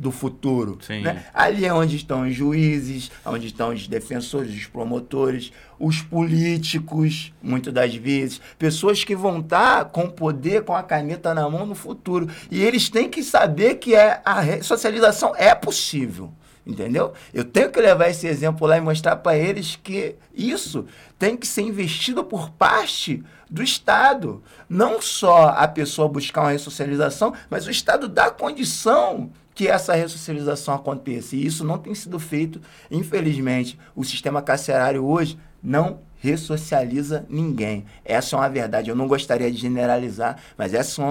do 0.01 0.11
futuro. 0.11 0.79
Né? 0.89 1.25
Ali 1.35 1.67
é 1.67 1.75
onde 1.75 1.97
estão 1.97 2.27
os 2.27 2.35
juízes, 2.35 3.11
onde 3.25 3.49
estão 3.49 3.69
os 3.69 3.87
defensores, 3.87 4.55
os 4.55 4.67
promotores, 4.67 5.53
os 5.79 6.01
políticos, 6.01 7.33
muitas 7.43 7.73
das 7.73 7.95
vezes, 7.95 8.41
pessoas 8.59 9.05
que 9.05 9.15
vão 9.15 9.41
estar 9.41 9.87
com 9.87 10.05
o 10.05 10.13
poder, 10.13 10.65
com 10.65 10.75
a 10.75 10.83
caneta 10.83 11.35
na 11.35 11.49
mão 11.49 11.67
no 11.67 11.75
futuro. 11.75 12.29
E 12.51 12.63
eles 12.63 12.89
têm 12.89 13.09
que 13.09 13.23
saber 13.23 13.77
que 13.77 13.95
é, 13.95 14.23
a 14.25 14.63
socialização 14.63 15.35
é 15.37 15.55
possível. 15.55 16.33
Entendeu? 16.67 17.13
Eu 17.33 17.45
tenho 17.45 17.71
que 17.71 17.81
levar 17.81 18.09
esse 18.09 18.27
exemplo 18.27 18.67
lá 18.67 18.77
e 18.77 18.81
mostrar 18.81 19.17
para 19.17 19.37
eles 19.37 19.77
que 19.83 20.15
isso 20.35 20.87
tem 21.19 21.37
que 21.37 21.47
ser 21.47 21.63
investido 21.63 22.23
por 22.23 22.51
parte 22.51 23.25
do 23.51 23.63
Estado. 23.63 24.43
Não 24.69 25.01
só 25.01 25.49
a 25.49 25.67
pessoa 25.67 26.09
buscar 26.09 26.43
uma 26.43 26.53
ressocialização, 26.53 27.33
mas 27.49 27.67
o 27.67 27.71
Estado 27.71 28.09
dá 28.09 28.31
condição 28.31 29.31
que 29.55 29.67
essa 29.67 29.95
ressocialização 29.95 30.75
aconteça. 30.75 31.35
E 31.35 31.45
isso 31.45 31.65
não 31.65 31.79
tem 31.79 31.95
sido 31.95 32.19
feito, 32.21 32.61
infelizmente. 32.91 33.79
O 33.97 34.05
sistema 34.05 34.41
carcerário 34.41 35.05
hoje 35.05 35.39
não 35.63 36.01
ressocializa 36.19 37.27
ninguém. 37.29 37.87
Essa 38.05 38.37
é 38.37 38.39
uma 38.39 38.49
verdade. 38.49 38.91
Eu 38.91 38.97
não 38.97 39.09
gostaria 39.09 39.51
de 39.51 39.57
generalizar, 39.57 40.37
mas 40.57 40.75
essa 40.75 41.03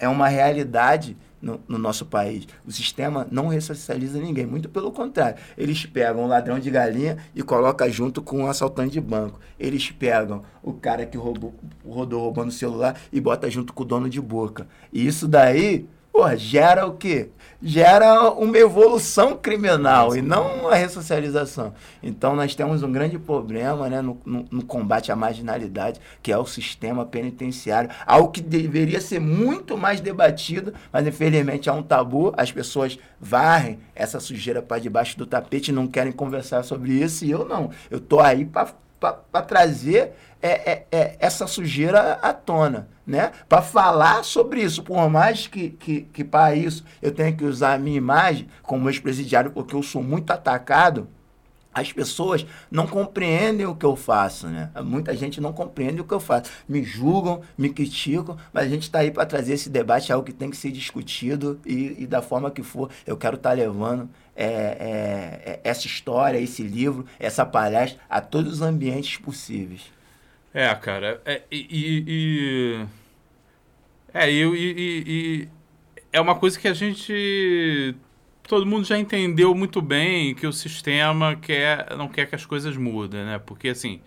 é 0.00 0.08
uma 0.08 0.28
realidade 0.28 1.16
no, 1.40 1.60
no, 1.68 1.78
nosso 1.78 2.06
país. 2.06 2.46
O 2.66 2.72
sistema 2.72 3.26
não 3.30 3.48
ressocializa 3.48 4.18
ninguém, 4.18 4.46
muito 4.46 4.68
pelo 4.68 4.90
contrário. 4.90 5.38
Eles 5.56 5.84
pegam 5.86 6.24
um 6.24 6.26
ladrão 6.26 6.58
de 6.58 6.70
galinha 6.70 7.18
e 7.34 7.42
colocam 7.42 7.88
junto 7.90 8.22
com 8.22 8.40
um 8.40 8.46
assaltante 8.46 8.92
de 8.92 9.00
banco. 9.00 9.38
Eles 9.58 9.90
pegam 9.90 10.42
o 10.62 10.72
cara 10.72 11.06
que 11.06 11.16
roubou, 11.16 11.54
rodou 11.86 12.22
roubando 12.22 12.48
o 12.48 12.52
celular 12.52 12.98
e 13.12 13.20
bota 13.20 13.50
junto 13.50 13.72
com 13.72 13.82
o 13.82 13.86
dono 13.86 14.08
de 14.08 14.20
boca. 14.20 14.66
E 14.92 15.06
isso 15.06 15.28
daí 15.28 15.86
gera 16.36 16.86
o 16.86 16.94
quê? 16.94 17.30
Gera 17.62 18.30
uma 18.30 18.56
evolução 18.58 19.36
criminal 19.36 20.14
e 20.14 20.20
não 20.20 20.60
uma 20.60 20.74
ressocialização. 20.74 21.72
Então 22.02 22.36
nós 22.36 22.54
temos 22.54 22.82
um 22.82 22.92
grande 22.92 23.18
problema 23.18 23.88
né, 23.88 24.02
no, 24.02 24.20
no, 24.24 24.46
no 24.50 24.64
combate 24.64 25.10
à 25.10 25.16
marginalidade, 25.16 26.00
que 26.22 26.30
é 26.30 26.38
o 26.38 26.46
sistema 26.46 27.04
penitenciário, 27.06 27.90
algo 28.06 28.30
que 28.30 28.40
deveria 28.40 29.00
ser 29.00 29.20
muito 29.20 29.76
mais 29.76 30.00
debatido, 30.00 30.74
mas 30.92 31.06
infelizmente 31.06 31.68
é 31.68 31.72
um 31.72 31.82
tabu, 31.82 32.32
as 32.36 32.52
pessoas 32.52 32.98
varrem 33.18 33.78
essa 33.94 34.20
sujeira 34.20 34.60
para 34.60 34.78
debaixo 34.80 35.16
do 35.16 35.26
tapete 35.26 35.72
não 35.72 35.86
querem 35.86 36.12
conversar 36.12 36.62
sobre 36.62 36.92
isso, 36.92 37.24
e 37.24 37.30
eu 37.30 37.44
não. 37.46 37.70
Eu 37.90 38.00
tô 38.00 38.20
aí 38.20 38.44
para 38.44 39.42
trazer 39.42 40.12
é, 40.42 40.72
é, 40.72 40.86
é, 40.92 41.16
essa 41.18 41.46
sujeira 41.46 42.18
à 42.22 42.32
tona, 42.32 42.88
né? 43.06 43.32
Para 43.48 43.62
falar 43.62 44.24
sobre 44.24 44.62
isso, 44.62 44.82
por 44.82 45.08
mais 45.08 45.46
que, 45.46 45.70
que, 45.70 46.02
que 46.12 46.24
para 46.24 46.54
isso 46.54 46.84
eu 47.00 47.12
tenha 47.12 47.32
que 47.32 47.44
usar 47.44 47.74
a 47.74 47.78
minha 47.78 47.96
imagem 47.96 48.48
como 48.62 48.88
ex-presidiário, 48.88 49.52
porque 49.52 49.74
eu 49.74 49.82
sou 49.82 50.02
muito 50.02 50.30
atacado, 50.32 51.08
as 51.76 51.92
pessoas 51.92 52.46
não 52.70 52.86
compreendem 52.86 53.66
o 53.66 53.76
que 53.76 53.84
eu 53.84 53.94
faço, 53.94 54.48
né? 54.48 54.70
Muita 54.82 55.14
gente 55.14 55.42
não 55.42 55.52
compreende 55.52 56.00
o 56.00 56.04
que 56.04 56.14
eu 56.14 56.18
faço. 56.18 56.50
Me 56.66 56.82
julgam, 56.82 57.42
me 57.56 57.68
criticam, 57.68 58.34
mas 58.50 58.64
a 58.64 58.68
gente 58.68 58.84
está 58.84 59.00
aí 59.00 59.10
para 59.10 59.26
trazer 59.26 59.52
esse 59.52 59.68
debate, 59.68 60.10
é 60.10 60.14
algo 60.14 60.24
que 60.24 60.32
tem 60.32 60.48
que 60.48 60.56
ser 60.56 60.70
discutido 60.70 61.60
e, 61.66 61.96
e 61.98 62.06
da 62.06 62.22
forma 62.22 62.50
que 62.50 62.62
for, 62.62 62.90
eu 63.06 63.14
quero 63.14 63.36
estar 63.36 63.50
tá 63.50 63.54
levando 63.54 64.08
é, 64.34 64.46
é, 64.46 65.50
é, 65.52 65.60
essa 65.64 65.86
história, 65.86 66.38
esse 66.38 66.62
livro, 66.62 67.04
essa 67.18 67.44
palestra 67.44 68.00
a 68.08 68.22
todos 68.22 68.54
os 68.54 68.62
ambientes 68.62 69.18
possíveis. 69.18 69.95
É, 70.58 70.74
cara, 70.74 71.20
é, 71.26 71.42
e, 71.50 72.06
e, 72.08 72.86
é, 74.14 74.30
e, 74.32 74.42
e, 74.42 75.04
e, 75.06 75.48
é 76.10 76.18
uma 76.18 76.34
coisa 76.34 76.58
que 76.58 76.66
a 76.66 76.72
gente 76.72 77.94
todo 78.42 78.64
mundo 78.64 78.86
já 78.86 78.98
entendeu 78.98 79.54
muito 79.54 79.82
bem 79.82 80.34
que 80.34 80.46
o 80.46 80.52
sistema 80.54 81.36
quer, 81.36 81.94
não 81.98 82.08
quer 82.08 82.24
que 82.24 82.34
as 82.34 82.46
coisas 82.46 82.74
mudem, 82.74 83.22
né? 83.22 83.38
Porque 83.38 83.68
assim, 83.68 84.00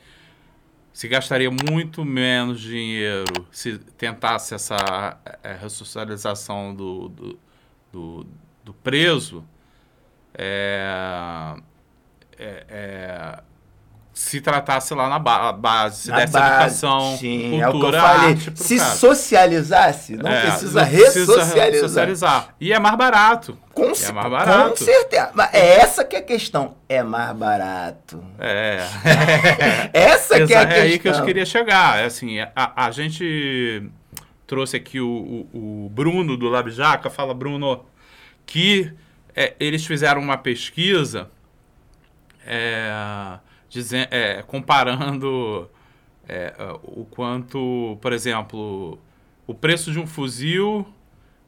se 0.91 1.07
gastaria 1.07 1.51
muito 1.51 2.03
menos 2.03 2.59
dinheiro 2.59 3.47
se 3.51 3.77
tentasse 3.77 4.55
essa 4.55 5.19
é, 5.43 5.53
ressocialização 5.53 6.73
do, 6.73 7.09
do, 7.09 7.39
do, 7.93 8.27
do 8.65 8.73
preso. 8.73 9.45
É, 10.33 11.55
é, 12.39 12.65
é, 12.67 13.43
se 14.14 14.41
tratasse 14.41 14.93
lá 14.93 15.07
na 15.07 15.18
ba 15.18 15.51
base, 15.53 16.03
se 16.03 16.10
na 16.10 16.18
desse 16.18 16.34
base, 16.34 16.47
educação, 16.47 17.18
sim, 17.18 17.62
cultura, 17.62 17.64
é 17.64 17.70
o 17.70 17.80
que 17.80 17.86
eu 17.86 18.01
falei. 18.01 18.38
se 18.55 18.78
cara. 18.78 18.91
socializasse, 18.91 20.16
não 20.18 20.30
é, 20.30 20.41
precisa 20.41 20.84
ressocializar. 20.84 22.55
E 22.60 22.74
é 22.74 22.80
mais 22.80 22.97
barato. 22.97 23.57
Com, 23.74 23.86
é 23.86 24.12
mais 24.12 24.30
barato. 24.30 24.72
com 24.72 24.76
certeza. 24.76 25.32
Mas 25.34 25.53
é 25.53 25.80
essa 25.80 26.03
que 26.03 26.16
é 26.16 26.20
a 26.20 26.24
questão. 26.24 26.76
É 26.89 27.01
mais 27.01 27.34
barato. 27.36 28.22
É. 28.38 28.84
essa 29.93 30.45
que 30.45 30.53
é 30.53 30.57
a 30.57 30.66
questão. 30.66 30.78
É 30.78 30.82
aí 30.82 30.99
que 30.99 31.07
eu 31.07 31.24
queria 31.24 31.45
chegar. 31.45 31.99
É 31.99 32.05
assim, 32.05 32.39
a, 32.39 32.86
a 32.86 32.91
gente 32.91 33.89
trouxe 34.45 34.76
aqui 34.76 34.99
o, 34.99 35.07
o, 35.53 35.86
o 35.86 35.89
Bruno 35.89 36.36
do 36.36 36.49
Labjaca, 36.49 37.10
fala, 37.10 37.34
Bruno, 37.34 37.86
que 38.45 38.91
é, 39.34 39.53
eles 39.60 39.86
fizeram 39.86 40.20
uma 40.20 40.38
pesquisa... 40.38 41.30
É, 42.45 43.39
dizendo, 43.70 44.07
é, 44.11 44.41
comparando 44.41 45.70
é, 46.28 46.53
o 46.84 47.05
quanto, 47.05 47.97
por 48.01 48.11
exemplo, 48.11 48.99
o 49.47 49.53
preço 49.53 49.91
de 49.91 49.99
um 49.99 50.07
fuzil, 50.07 50.86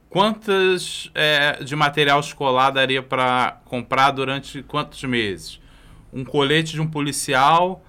quantas 0.09 1.09
é, 1.13 1.63
de 1.63 1.75
material 1.75 2.19
escolar 2.19 2.71
daria 2.71 3.01
para 3.01 3.59
comprar 3.65 4.11
durante 4.11 4.63
quantos 4.63 5.03
meses? 5.03 5.59
Um 6.13 6.23
colete 6.23 6.73
de 6.73 6.81
um 6.81 6.87
policial, 6.87 7.83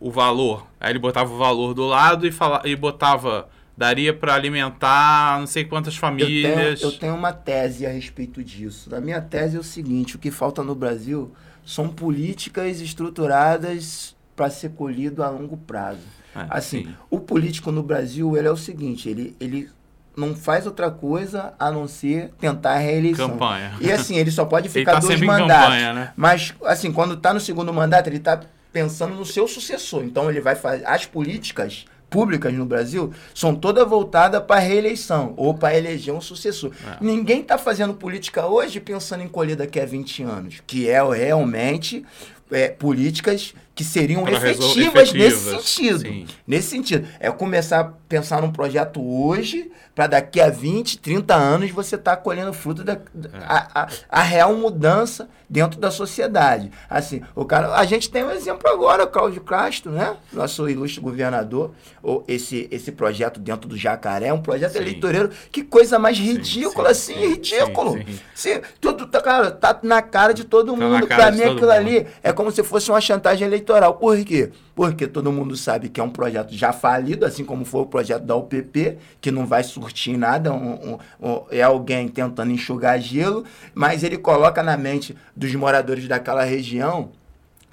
o 0.00 0.10
valor. 0.10 0.66
Aí 0.80 0.90
ele 0.90 0.98
botava 0.98 1.32
o 1.32 1.38
valor 1.38 1.72
do 1.72 1.86
lado 1.86 2.26
e, 2.26 2.32
fala, 2.32 2.62
e 2.64 2.76
botava 2.76 3.48
daria 3.76 4.14
para 4.14 4.34
alimentar 4.34 5.38
não 5.40 5.46
sei 5.46 5.64
quantas 5.64 5.96
famílias. 5.96 6.80
Eu 6.80 6.90
tenho, 6.90 6.92
eu 6.92 6.98
tenho, 6.98 7.14
uma 7.14 7.32
tese 7.32 7.86
a 7.86 7.90
respeito 7.90 8.42
disso. 8.42 8.94
A 8.94 9.00
minha 9.00 9.20
tese 9.20 9.56
é 9.56 9.60
o 9.60 9.64
seguinte: 9.64 10.16
o 10.16 10.18
que 10.18 10.30
falta 10.30 10.62
no 10.62 10.74
Brasil 10.74 11.32
são 11.64 11.88
políticas 11.88 12.80
estruturadas 12.80 14.14
para 14.36 14.50
ser 14.50 14.70
colhido 14.70 15.22
a 15.22 15.28
longo 15.28 15.56
prazo. 15.56 16.00
É, 16.34 16.46
assim, 16.50 16.84
sim. 16.84 16.94
o 17.10 17.20
político 17.20 17.70
no 17.70 17.82
Brasil 17.82 18.36
ele 18.36 18.48
é 18.48 18.50
o 18.50 18.56
seguinte, 18.56 19.08
ele, 19.08 19.36
ele 19.38 19.70
não 20.16 20.34
faz 20.34 20.66
outra 20.66 20.90
coisa 20.90 21.54
a 21.58 21.70
não 21.70 21.86
ser 21.86 22.32
tentar 22.40 22.72
a 22.72 22.78
reeleição. 22.78 23.30
Campanha. 23.30 23.74
E 23.80 23.90
assim, 23.90 24.16
ele 24.16 24.30
só 24.30 24.44
pode 24.44 24.68
ficar 24.70 24.94
tá 24.94 24.98
dois 25.00 25.20
mandatos. 25.20 25.64
Campanha, 25.64 25.92
né? 25.92 26.12
Mas 26.16 26.54
assim, 26.64 26.92
quando 26.92 27.14
está 27.14 27.32
no 27.32 27.40
segundo 27.40 27.72
mandato, 27.72 28.08
ele 28.08 28.16
está 28.16 28.40
pensando 28.72 29.14
no 29.14 29.24
seu 29.24 29.46
sucessor. 29.46 30.04
Então 30.04 30.28
ele 30.28 30.40
vai 30.40 30.56
fazer 30.56 30.84
as 30.86 31.06
políticas 31.06 31.84
públicas 32.14 32.54
no 32.54 32.64
Brasil 32.64 33.12
são 33.34 33.56
todas 33.56 33.88
voltadas 33.88 34.40
para 34.44 34.60
reeleição 34.60 35.34
ou 35.36 35.52
para 35.52 35.76
eleger 35.76 36.14
um 36.14 36.20
sucessor. 36.20 36.70
É. 36.86 37.04
Ninguém 37.04 37.40
está 37.40 37.58
fazendo 37.58 37.92
política 37.92 38.46
hoje 38.46 38.78
pensando 38.78 39.24
em 39.24 39.28
colher 39.28 39.56
daqui 39.56 39.80
a 39.80 39.84
20 39.84 40.22
anos, 40.22 40.62
que 40.64 40.88
é 40.88 41.02
realmente 41.02 42.06
é, 42.52 42.68
políticas 42.68 43.52
que 43.74 43.82
seriam 43.82 44.26
efetivas, 44.28 44.76
efetivas, 44.76 45.12
nesse 45.12 45.50
sentido. 45.50 45.98
Sim. 46.00 46.26
Nesse 46.46 46.68
sentido. 46.68 47.08
É 47.18 47.30
começar 47.30 47.80
a 47.80 47.84
pensar 47.84 48.40
num 48.40 48.52
projeto 48.52 49.02
hoje, 49.02 49.72
para 49.94 50.06
daqui 50.06 50.40
a 50.40 50.48
20, 50.48 50.98
30 50.98 51.34
anos 51.34 51.70
você 51.72 51.96
estar 51.96 52.16
tá 52.16 52.22
colhendo 52.22 52.52
fruto 52.52 52.84
da 52.84 52.92
é. 52.92 52.98
a, 53.42 53.82
a, 53.82 53.88
a, 54.08 54.22
real 54.22 54.54
mudança 54.54 55.28
dentro 55.50 55.80
da 55.80 55.90
sociedade. 55.90 56.70
Assim, 56.88 57.22
o 57.34 57.44
cara, 57.44 57.74
a 57.74 57.84
gente 57.84 58.08
tem 58.10 58.24
um 58.24 58.30
exemplo 58.30 58.68
agora, 58.68 59.04
o 59.04 59.06
Cláudio 59.08 59.40
Castro, 59.40 59.90
né? 59.90 60.16
Nosso 60.32 60.68
ilustre 60.68 61.00
governador, 61.00 61.72
ou 62.02 62.24
esse, 62.28 62.68
esse 62.70 62.92
projeto 62.92 63.40
dentro 63.40 63.68
do 63.68 63.76
Jacaré, 63.76 64.32
um 64.32 64.40
projeto 64.40 64.72
sim. 64.72 64.78
eleitoreiro, 64.78 65.30
que 65.50 65.64
coisa 65.64 65.98
mais 65.98 66.18
ridícula, 66.18 66.94
sim, 66.94 67.14
sim, 67.14 67.18
assim, 67.18 67.28
ridículo. 67.30 67.98
Sim, 68.34 68.60
tudo 68.80 69.06
tá, 69.06 69.20
cara, 69.20 69.50
tá 69.50 69.78
na 69.82 70.02
cara 70.02 70.32
de 70.32 70.44
todo 70.44 70.72
tá 70.72 70.78
mundo. 70.78 71.06
Para 71.08 71.32
mim, 71.32 71.42
aquilo 71.42 71.70
ali 71.70 72.06
é 72.22 72.32
como 72.32 72.52
se 72.52 72.62
fosse 72.62 72.90
uma 72.90 73.00
chantagem 73.00 73.46
eleitoral 73.46 73.63
eleitoral. 73.64 73.94
Por 73.94 74.22
quê? 74.24 74.50
Porque 74.74 75.06
todo 75.06 75.32
mundo 75.32 75.56
sabe 75.56 75.88
que 75.88 76.00
é 76.00 76.04
um 76.04 76.10
projeto 76.10 76.52
já 76.52 76.72
falido, 76.72 77.24
assim 77.24 77.44
como 77.44 77.64
foi 77.64 77.82
o 77.82 77.86
projeto 77.86 78.24
da 78.24 78.36
UPP, 78.36 78.98
que 79.20 79.30
não 79.30 79.46
vai 79.46 79.62
surtir 79.64 80.16
nada, 80.16 80.52
um, 80.52 80.94
um, 80.94 80.98
um, 81.20 81.42
é 81.50 81.62
alguém 81.62 82.08
tentando 82.08 82.52
enxugar 82.52 83.00
gelo, 83.00 83.44
mas 83.74 84.02
ele 84.02 84.18
coloca 84.18 84.62
na 84.62 84.76
mente 84.76 85.16
dos 85.34 85.54
moradores 85.54 86.06
daquela 86.06 86.44
região 86.44 87.10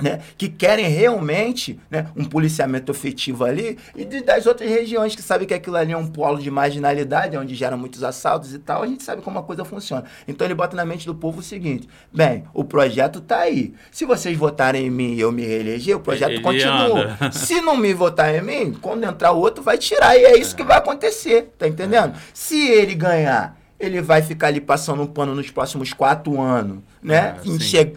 né, 0.01 0.19
que 0.37 0.49
querem 0.49 0.87
realmente 0.87 1.79
né, 1.89 2.07
um 2.15 2.25
policiamento 2.25 2.91
efetivo 2.91 3.43
ali, 3.43 3.77
e 3.95 4.05
das 4.21 4.45
outras 4.45 4.69
regiões 4.69 5.15
que 5.15 5.21
sabem 5.21 5.47
que 5.47 5.53
aquilo 5.53 5.75
ali 5.75 5.93
é 5.93 5.97
um 5.97 6.07
polo 6.07 6.39
de 6.39 6.49
marginalidade, 6.49 7.37
onde 7.37 7.55
gera 7.55 7.77
muitos 7.77 8.03
assaltos 8.03 8.53
e 8.53 8.59
tal, 8.59 8.83
a 8.83 8.87
gente 8.87 9.03
sabe 9.03 9.21
como 9.21 9.39
a 9.39 9.43
coisa 9.43 9.65
funciona. 9.65 10.03
Então 10.27 10.45
ele 10.45 10.53
bota 10.53 10.75
na 10.75 10.85
mente 10.85 11.05
do 11.05 11.15
povo 11.15 11.39
o 11.39 11.43
seguinte: 11.43 11.87
bem, 12.13 12.43
o 12.53 12.63
projeto 12.63 13.19
está 13.19 13.39
aí. 13.39 13.73
Se 13.91 14.05
vocês 14.05 14.37
votarem 14.37 14.87
em 14.87 14.89
mim 14.89 15.13
e 15.13 15.19
eu 15.19 15.31
me 15.31 15.45
reeleger, 15.45 15.97
o 15.97 15.99
projeto 15.99 16.31
ele 16.31 16.41
continua. 16.41 17.17
Anda. 17.19 17.31
Se 17.31 17.61
não 17.61 17.77
me 17.77 17.93
votar 17.93 18.33
em 18.33 18.41
mim, 18.41 18.73
quando 18.81 19.03
entrar 19.03 19.31
o 19.31 19.39
outro, 19.39 19.63
vai 19.63 19.77
tirar. 19.77 20.17
E 20.17 20.23
é 20.23 20.37
isso 20.37 20.55
que 20.55 20.63
vai 20.63 20.77
acontecer, 20.77 21.53
tá 21.57 21.67
entendendo? 21.67 22.13
Se 22.33 22.69
ele 22.69 22.95
ganhar 22.95 23.59
ele 23.81 23.99
vai 23.99 24.21
ficar 24.21 24.47
ali 24.47 24.61
passando 24.61 25.01
um 25.01 25.07
pano 25.07 25.33
nos 25.33 25.49
próximos 25.49 25.91
quatro 25.91 26.39
anos, 26.39 26.83
né? 27.03 27.35
Ah, 27.37 27.41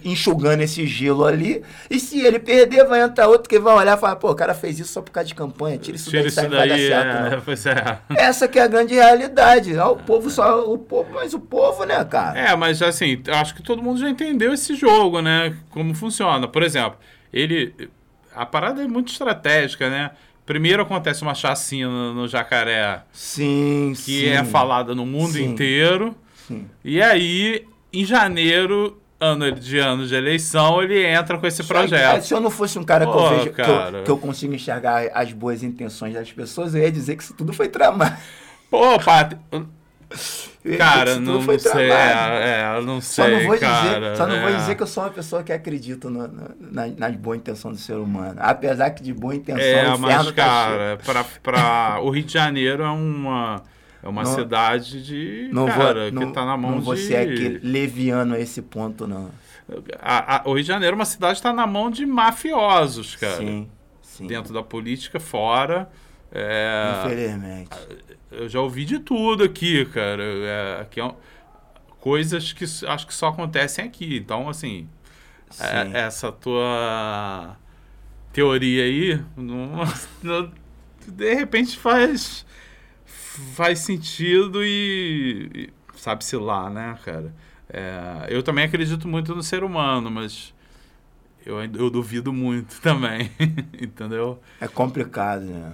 enxugando 0.04 0.62
esse 0.62 0.86
gelo 0.86 1.24
ali. 1.24 1.62
E 1.90 2.00
se 2.00 2.20
ele 2.20 2.38
perder, 2.38 2.86
vai 2.86 3.02
entrar 3.02 3.28
outro 3.28 3.48
que 3.48 3.58
vai 3.58 3.74
olhar 3.74 3.96
e 3.96 4.00
falar, 4.00 4.16
pô, 4.16 4.30
o 4.30 4.34
cara 4.34 4.54
fez 4.54 4.80
isso 4.80 4.92
só 4.92 5.02
por 5.02 5.12
causa 5.12 5.28
de 5.28 5.34
campanha, 5.34 5.76
tira 5.76 5.96
isso 5.96 6.10
tira 6.10 6.22
daí, 6.22 6.28
isso 6.28 6.40
daí, 6.40 6.50
vai 6.50 6.68
dar 6.68 6.78
certo, 6.78 7.68
é, 7.68 8.16
é. 8.16 8.22
Essa 8.24 8.48
que 8.48 8.58
é 8.58 8.62
a 8.62 8.66
grande 8.66 8.94
realidade. 8.94 9.76
O 9.78 9.96
povo 9.96 10.30
só, 10.30 10.64
o 10.72 10.78
povo, 10.78 11.10
mas 11.12 11.34
o 11.34 11.40
povo, 11.40 11.84
né, 11.84 12.02
cara? 12.04 12.38
É, 12.38 12.56
mas 12.56 12.80
assim, 12.80 13.22
acho 13.28 13.54
que 13.54 13.62
todo 13.62 13.82
mundo 13.82 14.00
já 14.00 14.08
entendeu 14.08 14.52
esse 14.52 14.74
jogo, 14.74 15.20
né? 15.20 15.56
Como 15.70 15.94
funciona. 15.94 16.48
Por 16.48 16.62
exemplo, 16.62 16.98
ele. 17.32 17.74
A 18.34 18.44
parada 18.44 18.82
é 18.82 18.88
muito 18.88 19.12
estratégica, 19.12 19.88
né? 19.88 20.10
Primeiro 20.44 20.82
acontece 20.82 21.22
uma 21.22 21.34
chacina 21.34 22.12
no 22.12 22.26
Jacaré. 22.26 23.02
Sim, 23.12 23.92
que 23.94 24.22
sim. 24.22 24.28
é 24.28 24.44
falada 24.44 24.94
no 24.94 25.06
mundo 25.06 25.34
sim, 25.34 25.44
inteiro. 25.44 26.14
Sim. 26.46 26.66
E 26.84 27.00
aí, 27.00 27.64
em 27.94 28.04
janeiro, 28.04 29.00
ano 29.20 29.50
de 29.52 29.78
ano 29.78 30.06
de 30.06 30.14
eleição, 30.14 30.82
ele 30.82 31.04
entra 31.04 31.38
com 31.38 31.46
esse 31.46 31.62
Só 31.62 31.74
projeto. 31.74 32.20
Que, 32.20 32.26
se 32.26 32.34
eu 32.34 32.40
não 32.40 32.50
fosse 32.50 32.78
um 32.78 32.84
cara, 32.84 33.06
que, 33.06 33.12
eu 33.12 33.28
vejo, 33.30 33.50
cara. 33.52 33.90
Que, 33.90 33.96
eu, 33.96 34.04
que 34.04 34.10
eu 34.10 34.18
consigo 34.18 34.54
enxergar 34.54 35.10
as 35.14 35.32
boas 35.32 35.62
intenções 35.62 36.14
das 36.14 36.30
pessoas, 36.32 36.74
eu 36.74 36.82
ia 36.82 36.92
dizer 36.92 37.16
que 37.16 37.22
isso 37.22 37.34
tudo 37.34 37.52
foi 37.52 37.68
tramado. 37.68 38.16
Pô, 38.70 38.98
Pat, 38.98 39.36
Cara, 40.78 41.20
não, 41.20 41.42
não 41.42 41.58
sei. 41.58 41.90
É, 41.90 42.60
é, 42.60 42.80
não 42.80 43.00
sei, 43.00 43.24
só 43.24 43.30
não 43.30 43.46
vou 43.46 43.58
cara, 43.58 44.00
Dizer, 44.00 44.16
só 44.16 44.26
não 44.26 44.34
é. 44.36 44.42
vou 44.42 44.56
dizer 44.56 44.74
que 44.74 44.82
eu 44.82 44.86
sou 44.86 45.04
uma 45.04 45.10
pessoa 45.10 45.42
que 45.42 45.52
acredita 45.52 46.08
no, 46.08 46.26
no, 46.26 46.50
na, 46.58 46.86
nas 46.86 47.16
boas 47.16 47.38
intenções 47.38 47.76
do 47.76 47.82
ser 47.82 47.96
humano. 47.96 48.36
Apesar 48.38 48.90
que 48.90 49.02
de 49.02 49.12
boa 49.12 49.34
intenção, 49.34 49.62
é, 49.62 49.96
mas, 49.98 50.26
tá 50.26 50.32
cara, 50.32 50.98
pra, 51.04 51.24
pra, 51.42 52.00
o 52.00 52.08
Rio 52.10 52.24
de 52.24 52.32
Janeiro 52.32 52.82
é 52.82 52.88
uma, 52.88 53.62
É 54.04 54.08
uma 54.08 54.22
Não- 54.22 54.34
cidade 54.34 55.02
de. 55.02 55.48
Não 55.50 55.64
cara, 55.66 56.02
vou, 56.02 56.08
que 56.20 56.26
não, 56.26 56.32
tá 56.32 56.44
na 56.44 56.56
mão 56.58 56.72
não 56.72 56.78
de. 56.80 56.84
vou 56.84 56.96
ser 56.96 57.16
aquele 57.16 57.58
leviano 57.62 58.34
a 58.34 58.38
esse 58.38 58.60
ponto, 58.60 59.06
não. 59.06 59.30
A- 59.98 60.36
a- 60.36 60.42
o 60.44 60.52
Rio 60.52 60.62
de 60.62 60.68
Janeiro 60.68 60.94
é 60.94 60.98
uma 60.98 61.06
cidade 61.06 61.36
que 61.36 61.42
tá 61.42 61.54
na 61.54 61.66
mão 61.66 61.90
de 61.90 62.04
mafiosos, 62.04 63.16
cara. 63.16 63.38
Sim, 63.38 63.66
sim. 64.02 64.26
Dentro 64.26 64.52
da 64.52 64.62
política, 64.62 65.18
fora. 65.18 65.88
É, 66.30 67.02
Infelizmente. 67.06 67.70
eu 68.30 68.46
já 68.48 68.60
ouvi 68.60 68.84
de 68.84 68.98
tudo 68.98 69.42
aqui, 69.44 69.86
cara. 69.86 70.22
É, 70.22 70.78
aqui 70.82 71.00
é 71.00 71.04
um- 71.06 71.14
coisas 71.98 72.52
que 72.52 72.64
acho 72.86 73.06
que 73.06 73.14
só 73.14 73.28
acontecem 73.28 73.86
aqui. 73.86 74.18
Então, 74.18 74.50
assim, 74.50 74.86
é- 75.58 76.00
essa 76.00 76.30
tua 76.30 77.56
teoria 78.34 78.84
aí, 78.84 79.20
não- 79.34 79.82
não- 80.22 80.50
de 81.06 81.34
repente 81.34 81.78
faz 81.78 82.44
faz 83.54 83.80
sentido 83.80 84.64
e, 84.64 85.50
e 85.54 85.72
sabe-se 85.98 86.36
lá, 86.36 86.70
né, 86.70 86.98
cara? 87.04 87.34
É, 87.68 88.26
eu 88.28 88.42
também 88.42 88.64
acredito 88.64 89.08
muito 89.08 89.34
no 89.34 89.42
ser 89.42 89.64
humano, 89.64 90.10
mas 90.10 90.54
eu, 91.44 91.62
eu 91.62 91.90
duvido 91.90 92.32
muito 92.32 92.80
também, 92.82 93.30
entendeu? 93.80 94.40
É 94.60 94.68
complicado, 94.68 95.42
né? 95.44 95.72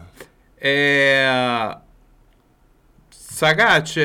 É. 0.60 1.76
Sagat, 3.10 3.96
é, 3.96 4.02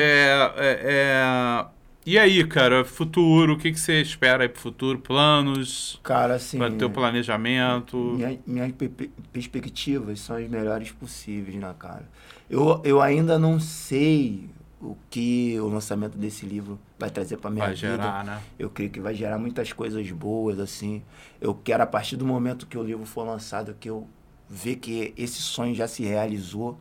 é, 0.56 0.80
é- 0.84 1.66
E 2.06 2.18
aí, 2.18 2.46
cara, 2.46 2.84
futuro, 2.84 3.54
o 3.54 3.58
que, 3.58 3.72
que 3.72 3.80
você 3.80 4.00
espera 4.00 4.44
aí 4.44 4.48
pro 4.48 4.60
futuro? 4.60 4.98
Planos? 5.00 6.00
Cara, 6.04 6.36
assim. 6.36 6.56
Para 6.56 6.70
teu 6.70 6.88
planejamento? 6.88 7.96
Minha, 7.96 8.38
minhas 8.46 8.72
pe- 8.72 8.88
pe- 8.88 9.10
perspectivas 9.32 10.20
são 10.20 10.36
as 10.36 10.48
melhores 10.48 10.92
possíveis, 10.92 11.56
né, 11.56 11.74
cara? 11.78 12.08
Eu, 12.48 12.80
eu 12.84 13.00
ainda 13.00 13.38
não 13.38 13.58
sei 13.58 14.48
o 14.80 14.96
que 15.10 15.58
o 15.58 15.68
lançamento 15.68 16.16
desse 16.16 16.46
livro 16.46 16.78
vai 16.98 17.10
trazer 17.10 17.38
pra 17.38 17.50
minha 17.50 17.64
Vai 17.64 17.74
vida. 17.74 17.88
gerar, 17.88 18.24
né? 18.24 18.40
Eu 18.58 18.70
creio 18.70 18.90
que 18.90 19.00
vai 19.00 19.14
gerar 19.14 19.38
muitas 19.38 19.72
coisas 19.72 20.08
boas, 20.12 20.58
assim. 20.60 21.02
Eu 21.40 21.54
quero, 21.54 21.82
a 21.82 21.86
partir 21.86 22.16
do 22.16 22.26
momento 22.26 22.66
que 22.66 22.78
o 22.78 22.82
livro 22.82 23.04
for 23.04 23.24
lançado, 23.24 23.74
que 23.78 23.88
eu 23.88 24.06
ver 24.48 24.76
que 24.76 25.12
esse 25.16 25.42
sonho 25.42 25.74
já 25.74 25.88
se 25.88 26.04
realizou, 26.04 26.78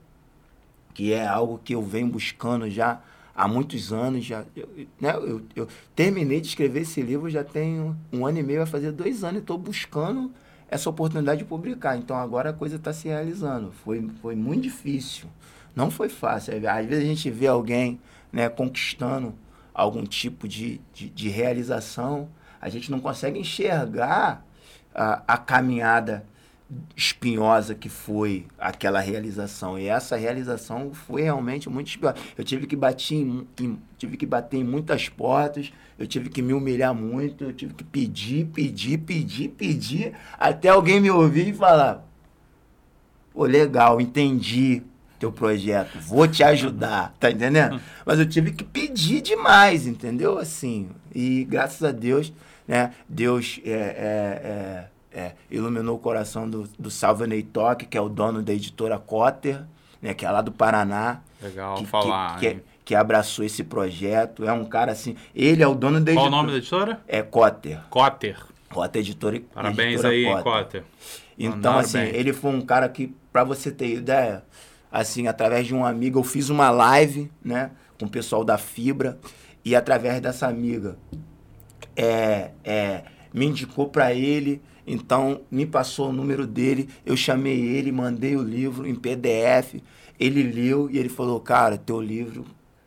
que 0.93 1.11
é 1.13 1.25
algo 1.25 1.59
que 1.63 1.73
eu 1.73 1.81
venho 1.81 2.07
buscando 2.07 2.69
já 2.69 3.01
há 3.33 3.47
muitos 3.47 3.91
anos. 3.91 4.23
Já, 4.23 4.45
eu, 4.55 4.69
né, 4.99 5.15
eu, 5.15 5.41
eu 5.55 5.67
terminei 5.95 6.39
de 6.41 6.47
escrever 6.47 6.81
esse 6.81 7.01
livro 7.01 7.29
já 7.29 7.43
tem 7.43 7.95
um 8.13 8.25
ano 8.25 8.39
e 8.39 8.43
meio, 8.43 8.59
vai 8.59 8.67
fazer 8.67 8.91
dois 8.91 9.23
anos, 9.23 9.37
e 9.37 9.39
estou 9.39 9.57
buscando 9.57 10.31
essa 10.69 10.89
oportunidade 10.89 11.39
de 11.39 11.45
publicar. 11.45 11.97
Então 11.97 12.15
agora 12.15 12.51
a 12.51 12.53
coisa 12.53 12.75
está 12.75 12.93
se 12.93 13.07
realizando. 13.07 13.71
Foi, 13.83 14.07
foi 14.21 14.35
muito 14.35 14.63
difícil. 14.63 15.27
Não 15.75 15.91
foi 15.91 16.09
fácil. 16.09 16.53
Às 16.69 16.85
vezes 16.85 17.03
a 17.03 17.07
gente 17.07 17.29
vê 17.29 17.47
alguém 17.47 17.99
né, 18.31 18.49
conquistando 18.49 19.33
algum 19.73 20.03
tipo 20.03 20.47
de, 20.47 20.79
de, 20.93 21.09
de 21.09 21.29
realização, 21.29 22.29
a 22.61 22.69
gente 22.69 22.89
não 22.89 22.99
consegue 22.99 23.37
enxergar 23.39 24.45
a, 24.93 25.21
a 25.27 25.37
caminhada 25.37 26.25
espinhosa 26.95 27.75
que 27.75 27.89
foi 27.89 28.47
aquela 28.57 28.99
realização. 28.99 29.77
E 29.77 29.87
essa 29.87 30.15
realização 30.15 30.93
foi 30.93 31.23
realmente 31.23 31.69
muito 31.69 31.87
espinhosa. 31.87 32.15
Eu 32.37 32.43
tive 32.43 32.65
que 32.65 32.75
bater 32.75 33.15
em, 33.15 33.47
em- 33.59 33.79
tive 33.97 34.17
que 34.17 34.25
bater 34.25 34.57
em 34.57 34.63
muitas 34.63 35.09
portas, 35.09 35.71
eu 35.99 36.07
tive 36.07 36.29
que 36.29 36.41
me 36.41 36.53
humilhar 36.53 36.93
muito, 36.93 37.43
eu 37.43 37.53
tive 37.53 37.73
que 37.73 37.83
pedir, 37.83 38.45
pedir, 38.47 38.97
pedir, 38.99 39.49
pedir, 39.49 40.13
até 40.39 40.69
alguém 40.69 40.99
me 40.99 41.11
ouvir 41.11 41.49
e 41.49 41.53
falar: 41.53 42.03
Pô, 43.33 43.45
legal, 43.45 43.99
entendi 43.99 44.81
teu 45.25 45.31
projeto, 45.31 45.97
vou 46.01 46.27
te 46.27 46.43
ajudar, 46.43 47.13
tá 47.19 47.31
entendendo? 47.31 47.81
Mas 48.05 48.19
eu 48.19 48.27
tive 48.27 48.51
que 48.51 48.63
pedir 48.63 49.21
demais, 49.21 49.87
entendeu? 49.87 50.37
Assim, 50.37 50.89
e 51.13 51.43
graças 51.45 51.83
a 51.83 51.91
Deus, 51.91 52.31
né, 52.67 52.93
Deus 53.09 53.59
é, 53.65 53.71
é, 53.71 54.87
é, 55.13 55.19
é, 55.19 55.31
iluminou 55.49 55.95
o 55.95 55.99
coração 55.99 56.47
do, 56.47 56.69
do 56.77 56.91
Salva 56.91 57.25
Neitoque, 57.25 57.85
que 57.85 57.97
é 57.97 58.01
o 58.01 58.09
dono 58.09 58.43
da 58.43 58.53
editora 58.53 58.99
Cotter, 58.99 59.61
né, 60.01 60.13
que 60.13 60.25
é 60.25 60.29
lá 60.29 60.41
do 60.41 60.51
Paraná. 60.51 61.21
Legal 61.41 61.77
que, 61.77 61.85
falar. 61.85 62.39
que, 62.39 62.55
que, 62.55 62.61
que 62.85 62.95
abraçou 62.95 63.43
esse 63.43 63.63
projeto. 63.63 64.45
É 64.45 64.53
um 64.53 64.65
cara 64.65 64.91
assim. 64.91 65.15
Ele 65.35 65.61
é 65.61 65.67
o 65.67 65.75
dono 65.75 65.99
da 65.99 66.13
Qual 66.13 66.25
o 66.25 66.27
editora. 66.27 66.29
nome 66.29 66.51
da 66.51 66.57
editora? 66.57 67.01
É 67.07 67.21
Cotter. 67.21 67.81
Cotter. 67.89 68.37
Cotter 68.69 69.01
Editora. 69.01 69.41
Parabéns 69.53 70.03
editora 70.03 70.13
aí, 70.13 70.25
Cotter. 70.25 70.43
Cotter. 70.43 70.83
Então, 71.37 71.77
assim, 71.77 71.99
bem. 71.99 72.15
ele 72.15 72.33
foi 72.33 72.51
um 72.51 72.61
cara 72.61 72.87
que, 72.87 73.13
pra 73.31 73.43
você 73.43 73.71
ter 73.71 73.93
ideia, 73.93 74.43
assim, 74.91 75.27
através 75.27 75.67
de 75.67 75.73
um 75.73 75.85
amigo, 75.85 76.19
eu 76.19 76.23
fiz 76.23 76.49
uma 76.49 76.69
live, 76.69 77.31
né, 77.43 77.71
com 77.99 78.05
o 78.05 78.09
pessoal 78.09 78.43
da 78.43 78.57
Fibra, 78.57 79.19
e 79.63 79.75
através 79.75 80.21
dessa 80.21 80.47
amiga, 80.47 80.97
é, 81.95 82.51
é, 82.63 83.03
me 83.33 83.45
indicou 83.45 83.89
pra 83.89 84.13
ele, 84.13 84.61
então 84.85 85.41
me 85.49 85.65
passou 85.65 86.09
o 86.09 86.13
número 86.13 86.45
dele, 86.45 86.89
eu 87.05 87.17
chamei 87.17 87.59
ele, 87.59 87.91
mandei 87.91 88.35
o 88.35 88.43
livro 88.43 88.87
em 88.87 88.95
PDF, 88.95 89.75
ele 90.19 90.43
leu 90.43 90.89
e 90.89 90.97
ele 90.97 91.09
falou, 91.09 91.39
cara, 91.39 91.77
teu 91.77 91.99
livro, 91.99 92.45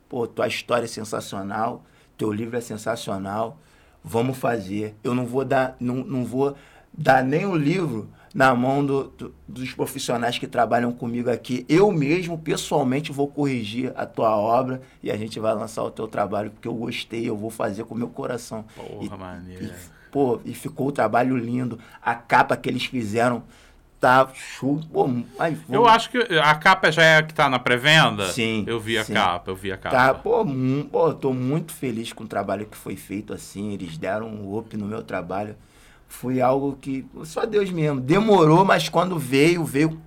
pô, 0.09 0.27
tua 0.27 0.47
história 0.47 0.85
é 0.85 0.89
sensacional, 0.89 1.85
teu 2.17 2.33
livro 2.33 2.57
é 2.57 2.61
sensacional, 2.61 3.59
vamos 4.03 4.39
fazer. 4.39 4.97
Eu 5.03 5.15
não 5.15 5.27
vou 5.27 5.45
dar, 5.45 5.77
não, 5.79 5.97
não 5.97 6.25
vou 6.25 6.57
dar 6.93 7.23
nem 7.23 7.45
o 7.45 7.55
livro 7.55 8.09
na 8.39 8.55
mão 8.55 8.87
do- 8.87 9.05
do- 9.19 9.35
dos 9.49 9.73
profissionais 9.75 10.39
que 10.39 10.47
trabalham 10.47 10.93
comigo 10.93 11.29
aqui. 11.29 11.67
Eu 11.69 11.91
mesmo, 11.91 12.39
pessoalmente, 12.39 13.11
vou 13.11 13.27
corrigir 13.27 13.93
a 13.97 14.07
tua 14.07 14.37
obra 14.37 14.81
e 15.03 15.11
a 15.11 15.17
gente 15.17 15.41
vai 15.41 15.53
lançar 15.57 15.83
o 15.83 15.91
teu 15.91 16.07
trabalho, 16.07 16.53
porque 16.53 16.69
eu 16.69 16.75
gostei, 16.75 17.29
eu 17.29 17.37
vou 17.37 17.51
fazer 17.51 17.83
com 17.83 17.97
o 17.97 17.99
meu 17.99 18.07
coração. 18.09 18.65
Porra, 18.77 19.05
E- 19.05 19.19
maneiro. 19.19 19.65
e, 19.65 19.73
pô, 20.13 20.39
e 20.45 20.55
ficou 20.55 20.87
o 20.87 20.93
trabalho 20.93 21.37
lindo. 21.37 21.81
A 22.01 22.15
capa 22.15 22.57
que 22.57 22.69
eles 22.69 22.85
fizeram 22.85 23.43
tá 23.99 24.29
show. 24.33 24.79
Pô, 24.93 25.11
ai, 25.37 25.59
Eu 25.69 25.85
acho 25.89 26.09
que 26.09 26.19
a 26.19 26.55
capa 26.55 26.93
já 26.93 27.03
é 27.03 27.17
a 27.17 27.23
que 27.25 27.35
tá 27.35 27.49
na 27.49 27.59
pré-venda? 27.59 28.29
Sim, 28.33 28.63
Eu 28.69 28.79
vi 28.79 28.97
a 28.99 29.05
sim. 29.05 29.15
capa, 29.15 29.51
eu 29.51 29.57
vi 29.57 29.73
a 29.73 29.77
capa. 29.77 29.97
Tá, 29.97 30.15
pô, 30.15 30.47
pô, 30.93 31.13
tô 31.13 31.33
muito 31.33 31.73
feliz 31.73 32.13
com 32.13 32.23
o 32.23 32.29
trabalho 32.29 32.67
que 32.67 32.77
foi 32.77 32.95
feito 32.95 33.33
assim. 33.33 33.73
Eles 33.73 33.99
deram 33.99 34.29
um 34.29 34.57
up 34.57 34.77
no 34.77 34.87
meu 34.87 35.03
trabalho. 35.03 35.57
Foi 36.09 36.41
algo 36.41 36.77
que 36.81 37.07
só 37.25 37.45
Deus 37.47 37.71
mesmo. 37.71 38.01
Demorou, 38.01 38.65
mas 38.65 38.89
quando 38.89 39.19
veio, 39.19 39.65
veio 39.65 40.01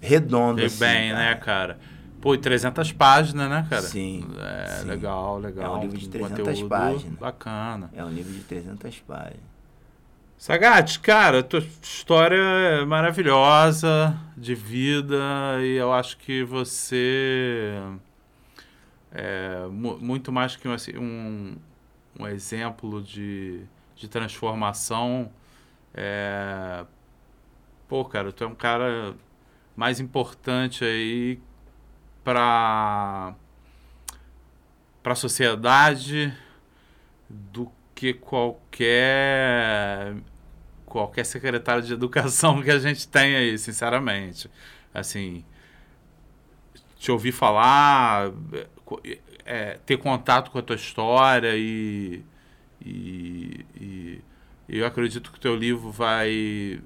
redondo. 0.00 0.56
Veio 0.56 0.66
assim, 0.66 0.78
bem, 0.78 1.10
cara. 1.12 1.24
né, 1.24 1.34
cara? 1.36 1.78
Pô, 2.20 2.34
e 2.34 2.38
300 2.38 2.92
páginas, 2.92 3.48
né, 3.50 3.66
cara? 3.68 3.82
Sim, 3.82 4.28
É, 4.38 4.66
sim. 4.76 4.86
legal, 4.88 5.38
legal. 5.38 5.64
É 5.74 5.78
um 5.78 5.80
livro 5.80 5.98
de 5.98 6.06
Um 6.06 6.10
300 6.10 6.38
conteúdo 6.38 6.68
páginas. 6.68 7.18
Bacana. 7.18 7.90
É 7.92 8.04
um 8.04 8.10
livro 8.10 8.32
de 8.32 8.40
300 8.40 8.98
páginas. 9.00 9.52
Sagat, 10.38 10.98
cara, 11.00 11.42
tua 11.42 11.60
história 11.82 12.36
é 12.36 12.84
maravilhosa 12.84 14.16
de 14.36 14.54
vida 14.56 15.16
e 15.62 15.76
eu 15.76 15.92
acho 15.92 16.16
que 16.18 16.42
você 16.42 17.78
é 19.12 19.66
mu- 19.70 19.98
muito 19.98 20.32
mais 20.32 20.56
que 20.56 20.66
um, 20.66 20.72
assim, 20.72 20.96
um, 20.96 21.54
um 22.18 22.26
exemplo 22.26 23.00
de, 23.02 23.60
de 24.02 24.08
transformação. 24.08 25.30
É, 25.94 26.84
pô, 27.86 28.04
cara, 28.04 28.32
tu 28.32 28.42
é 28.42 28.46
um 28.48 28.54
cara 28.54 29.14
mais 29.76 30.00
importante 30.00 30.84
aí 30.84 31.38
para 32.24 33.34
para 35.02 35.12
a 35.12 35.16
sociedade 35.16 36.36
do 37.28 37.70
que 37.94 38.12
qualquer 38.12 40.16
qualquer 40.84 41.24
secretário 41.24 41.82
de 41.82 41.92
educação 41.92 42.60
que 42.60 42.70
a 42.70 42.78
gente 42.78 43.06
tem 43.06 43.36
aí, 43.36 43.56
sinceramente. 43.56 44.50
Assim, 44.92 45.44
te 46.98 47.10
ouvir 47.12 47.32
falar, 47.32 48.32
é, 49.04 49.18
é, 49.44 49.78
ter 49.86 49.96
contato 49.96 50.50
com 50.50 50.58
a 50.58 50.62
tua 50.62 50.76
história 50.76 51.56
e, 51.56 52.22
e, 52.84 54.22
e 54.68 54.78
eu 54.78 54.86
acredito 54.86 55.30
que 55.30 55.38
o 55.38 55.40
teu 55.40 55.54
livro 55.54 55.90
vai 55.90 56.80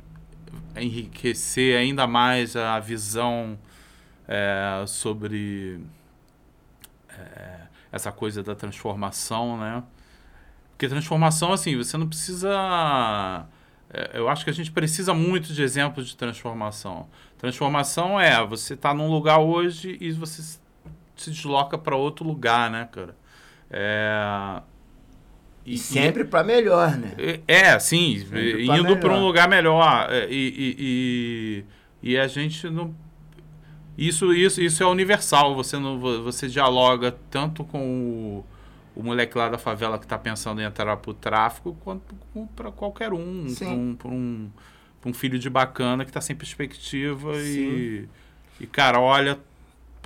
enriquecer 0.76 1.78
ainda 1.78 2.06
mais 2.06 2.56
a 2.56 2.78
visão 2.80 3.58
é, 4.28 4.84
sobre 4.86 5.80
é, 7.08 7.60
essa 7.92 8.10
coisa 8.12 8.42
da 8.42 8.54
transformação, 8.54 9.58
né? 9.58 9.82
Porque 10.70 10.88
transformação, 10.88 11.52
assim, 11.52 11.76
você 11.76 11.96
não 11.96 12.06
precisa. 12.06 13.46
é, 13.90 14.18
Eu 14.18 14.28
acho 14.28 14.44
que 14.44 14.50
a 14.50 14.52
gente 14.52 14.70
precisa 14.70 15.14
muito 15.14 15.52
de 15.52 15.62
exemplos 15.62 16.08
de 16.08 16.16
transformação. 16.16 17.08
Transformação 17.38 18.20
é 18.20 18.44
você 18.44 18.76
tá 18.76 18.92
num 18.92 19.08
lugar 19.08 19.38
hoje 19.38 19.96
e 20.00 20.12
você 20.12 20.42
se 20.42 21.30
desloca 21.30 21.78
para 21.78 21.96
outro 21.96 22.26
lugar, 22.26 22.70
né, 22.70 22.88
cara? 22.92 23.16
É, 23.70 24.62
E, 25.66 25.76
sempre 25.76 26.24
pra 26.24 26.44
melhor, 26.44 26.96
né? 26.96 27.14
é, 27.48 27.76
sim, 27.80 28.20
Sempre 28.20 28.64
indo 28.64 28.96
para 28.98 29.12
um 29.12 29.24
lugar 29.24 29.48
melhor. 29.48 30.06
É, 30.10 30.28
E, 30.30 31.64
e, 32.02 32.10
e, 32.10 32.16
a 32.16 32.28
gente 32.28 32.70
não. 32.70 32.94
Isso, 33.98 34.32
isso, 34.32 34.62
isso 34.62 34.82
é 34.82 34.86
universal. 34.86 35.56
Você, 35.56 35.76
não, 35.76 35.98
você 35.98 36.46
dialoga 36.46 37.16
tanto 37.28 37.64
com 37.64 37.80
o, 37.80 38.44
o 38.94 39.02
moleque 39.02 39.36
lá 39.36 39.48
da 39.48 39.58
favela 39.58 39.98
que 39.98 40.04
está 40.04 40.16
pensando 40.16 40.60
em 40.60 40.64
entrar 40.64 40.96
para 40.98 41.10
o 41.10 41.14
tráfico, 41.14 41.76
quanto 41.82 42.14
para 42.54 42.70
qualquer 42.70 43.12
um. 43.12 43.52
Para 43.52 43.68
um, 43.68 43.96
um, 44.04 44.50
um, 45.04 45.12
filho 45.12 45.36
de 45.36 45.50
bacana 45.50 46.04
que 46.04 46.10
está 46.10 46.20
sem 46.20 46.36
perspectiva 46.36 47.32
e, 47.38 48.06
e, 48.60 48.66
cara, 48.68 49.00
olha 49.00 49.36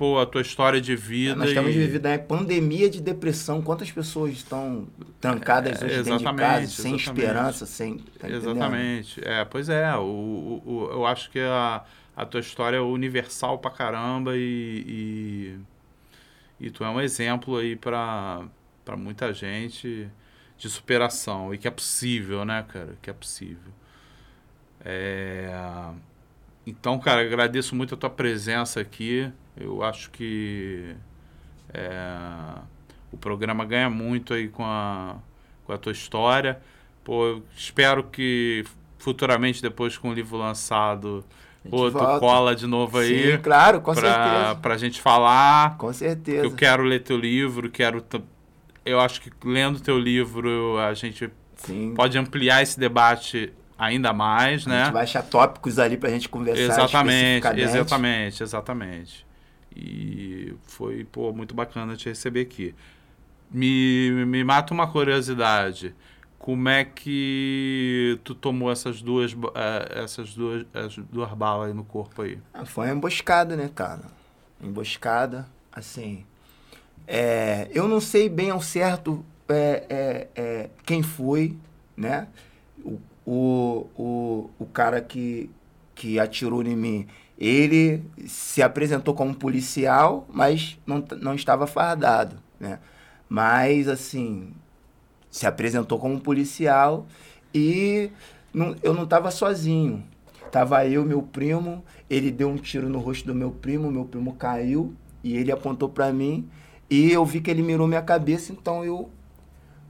pô, 0.01 0.17
a 0.17 0.25
tua 0.25 0.41
história 0.41 0.81
de 0.81 0.95
vida. 0.95 1.35
Nós 1.35 1.49
estamos 1.49 1.75
vivendo 1.75 2.07
uma 2.07 2.17
pandemia 2.17 2.89
de 2.89 2.99
depressão. 2.99 3.61
Quantas 3.61 3.91
pessoas 3.91 4.31
estão 4.31 4.87
trancadas 5.19 5.79
é, 5.79 5.85
hoje 5.85 6.01
dentro 6.01 6.17
de 6.17 6.35
casa, 6.35 6.65
sem 6.65 6.95
exatamente. 6.95 7.07
esperança, 7.07 7.65
sem. 7.67 7.97
Tá 8.17 8.27
exatamente. 8.27 9.21
É, 9.23 9.45
pois 9.45 9.69
é. 9.69 9.95
O, 9.95 10.01
o, 10.01 10.63
o, 10.65 10.89
eu 10.91 11.05
acho 11.05 11.29
que 11.29 11.39
a, 11.39 11.83
a 12.15 12.25
tua 12.25 12.39
história 12.39 12.77
é 12.77 12.79
universal 12.79 13.59
pra 13.59 13.69
caramba 13.69 14.35
e, 14.35 15.59
e, 16.59 16.65
e 16.65 16.71
tu 16.71 16.83
é 16.83 16.89
um 16.89 16.99
exemplo 16.99 17.57
aí 17.57 17.75
pra, 17.75 18.43
pra 18.83 18.97
muita 18.97 19.31
gente 19.31 20.09
de 20.57 20.67
superação 20.67 21.53
e 21.53 21.59
que 21.59 21.67
é 21.67 21.71
possível, 21.71 22.43
né, 22.43 22.65
cara? 22.67 22.97
Que 23.03 23.11
é 23.11 23.13
possível. 23.13 23.71
É... 24.83 25.53
Então, 26.65 26.97
cara, 26.97 27.21
agradeço 27.21 27.75
muito 27.75 27.93
a 27.93 27.97
tua 27.97 28.09
presença 28.09 28.81
aqui. 28.81 29.31
Eu 29.55 29.83
acho 29.83 30.09
que 30.11 30.95
é, 31.73 31.89
o 33.11 33.17
programa 33.17 33.65
ganha 33.65 33.89
muito 33.89 34.33
aí 34.33 34.47
com 34.47 34.65
a, 34.65 35.15
com 35.65 35.73
a 35.73 35.77
tua 35.77 35.91
história. 35.91 36.59
Pô, 37.03 37.41
espero 37.55 38.03
que 38.05 38.63
futuramente, 38.97 39.61
depois 39.61 39.97
com 39.97 40.09
o 40.09 40.13
livro 40.13 40.37
lançado, 40.37 41.25
Pô, 41.69 41.89
tu 41.89 41.97
volta. 41.97 42.19
cola 42.19 42.55
de 42.55 42.67
novo 42.67 42.99
aí. 42.99 43.33
Sim, 43.33 43.37
claro, 43.39 43.81
com 43.81 43.93
pra, 43.93 44.01
certeza. 44.01 44.55
Pra 44.55 44.77
gente 44.77 45.01
falar. 45.01 45.77
Com 45.77 45.91
certeza. 45.91 46.45
Eu 46.45 46.51
quero 46.51 46.83
ler 46.83 47.01
teu 47.01 47.17
livro, 47.17 47.69
quero. 47.69 48.03
Eu 48.85 48.99
acho 48.99 49.21
que 49.21 49.31
lendo 49.43 49.79
teu 49.79 49.99
livro 49.99 50.77
a 50.79 50.93
gente 50.93 51.29
Sim. 51.55 51.93
pode 51.95 52.17
ampliar 52.17 52.63
esse 52.63 52.79
debate 52.79 53.53
ainda 53.77 54.13
mais, 54.13 54.65
a 54.65 54.69
né? 54.69 54.81
A 54.81 54.83
gente 54.85 54.93
vai 54.93 55.03
achar 55.03 55.23
tópicos 55.23 55.79
ali 55.79 55.97
pra 55.97 56.09
gente 56.09 56.29
conversar. 56.29 56.61
Exatamente, 56.61 57.47
exatamente, 57.59 58.43
exatamente. 58.43 59.25
E 59.75 60.53
foi, 60.63 61.05
pô, 61.05 61.31
muito 61.31 61.53
bacana 61.53 61.95
te 61.95 62.09
receber 62.09 62.41
aqui. 62.41 62.75
Me, 63.49 64.25
me 64.25 64.43
mata 64.43 64.73
uma 64.73 64.87
curiosidade. 64.87 65.95
Como 66.37 66.69
é 66.69 66.83
que 66.83 68.19
tu 68.23 68.33
tomou 68.33 68.71
essas 68.71 69.01
duas, 69.01 69.33
eh, 69.33 70.01
essas 70.03 70.33
duas, 70.33 70.65
as 70.73 70.95
duas 70.97 71.31
balas 71.33 71.67
aí 71.67 71.73
no 71.73 71.83
corpo 71.83 72.23
aí? 72.23 72.39
Ah, 72.53 72.65
foi 72.65 72.87
uma 72.87 72.95
emboscada, 72.95 73.55
né, 73.55 73.69
cara? 73.73 74.03
Emboscada, 74.61 75.47
assim. 75.71 76.25
É, 77.07 77.69
eu 77.71 77.87
não 77.87 78.01
sei 78.01 78.27
bem 78.27 78.49
ao 78.49 78.61
certo 78.61 79.23
é, 79.51 79.85
é, 79.89 80.27
é, 80.35 80.69
quem 80.85 81.03
foi, 81.03 81.57
né? 81.95 82.27
O, 82.83 82.99
o, 83.25 83.87
o, 83.95 84.49
o 84.59 84.65
cara 84.65 85.01
que, 85.01 85.49
que 85.93 86.19
atirou 86.19 86.63
em 86.63 86.75
mim, 86.75 87.07
ele 87.41 88.03
se 88.27 88.61
apresentou 88.61 89.15
como 89.15 89.33
policial, 89.33 90.27
mas 90.31 90.77
não, 90.85 91.03
não 91.19 91.33
estava 91.33 91.65
fardado, 91.65 92.35
né? 92.59 92.77
Mas, 93.27 93.87
assim, 93.87 94.53
se 95.31 95.47
apresentou 95.47 95.97
como 95.97 96.19
policial 96.19 97.07
e 97.51 98.11
não, 98.53 98.75
eu 98.83 98.93
não 98.93 99.05
estava 99.05 99.31
sozinho. 99.31 100.03
Tava 100.51 100.85
eu, 100.85 101.03
meu 101.03 101.23
primo, 101.23 101.83
ele 102.07 102.29
deu 102.29 102.47
um 102.47 102.57
tiro 102.57 102.87
no 102.87 102.99
rosto 102.99 103.25
do 103.25 103.33
meu 103.33 103.49
primo, 103.49 103.89
meu 103.89 104.05
primo 104.05 104.33
caiu 104.33 104.93
e 105.23 105.35
ele 105.35 105.51
apontou 105.51 105.89
para 105.89 106.13
mim 106.13 106.47
e 106.91 107.11
eu 107.11 107.25
vi 107.25 107.41
que 107.41 107.49
ele 107.49 107.63
mirou 107.63 107.87
minha 107.87 108.03
cabeça, 108.03 108.51
então 108.51 108.85
eu 108.85 109.09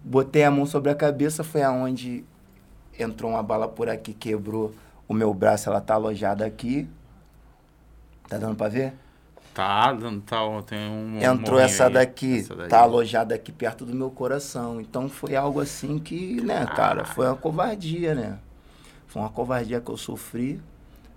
botei 0.02 0.46
a 0.46 0.52
mão 0.52 0.66
sobre 0.66 0.90
a 0.90 0.96
cabeça, 0.96 1.44
foi 1.44 1.64
aonde 1.64 2.24
entrou 2.98 3.32
uma 3.32 3.44
bala 3.44 3.68
por 3.68 3.90
aqui, 3.90 4.14
quebrou 4.14 4.72
o 5.06 5.14
meu 5.14 5.34
braço, 5.34 5.68
ela 5.68 5.82
tá 5.82 5.96
alojada 5.96 6.46
aqui, 6.46 6.88
Tá 8.32 8.38
dando 8.38 8.56
pra 8.56 8.70
ver? 8.70 8.94
Tá, 9.54 9.94
tá, 10.26 10.38
tem 10.66 10.90
um. 10.90 11.22
Entrou 11.22 11.60
essa 11.60 11.90
daqui, 11.90 12.38
essa 12.38 12.56
tá 12.70 12.80
alojada 12.80 13.36
aqui 13.36 13.52
perto 13.52 13.86
do 13.86 13.94
meu 13.94 14.10
coração. 14.10 14.80
Então 14.80 15.10
foi 15.10 15.36
algo 15.36 15.60
assim 15.60 16.00
que, 16.00 16.40
né, 16.40 16.64
ah. 16.66 16.74
cara, 16.74 17.04
foi 17.04 17.26
uma 17.26 17.36
covardia, 17.36 18.16
né? 18.16 18.40
Foi 19.06 19.22
uma 19.22 19.28
covardia 19.28 19.82
que 19.82 19.92
eu 19.92 19.98
sofri, 19.98 20.62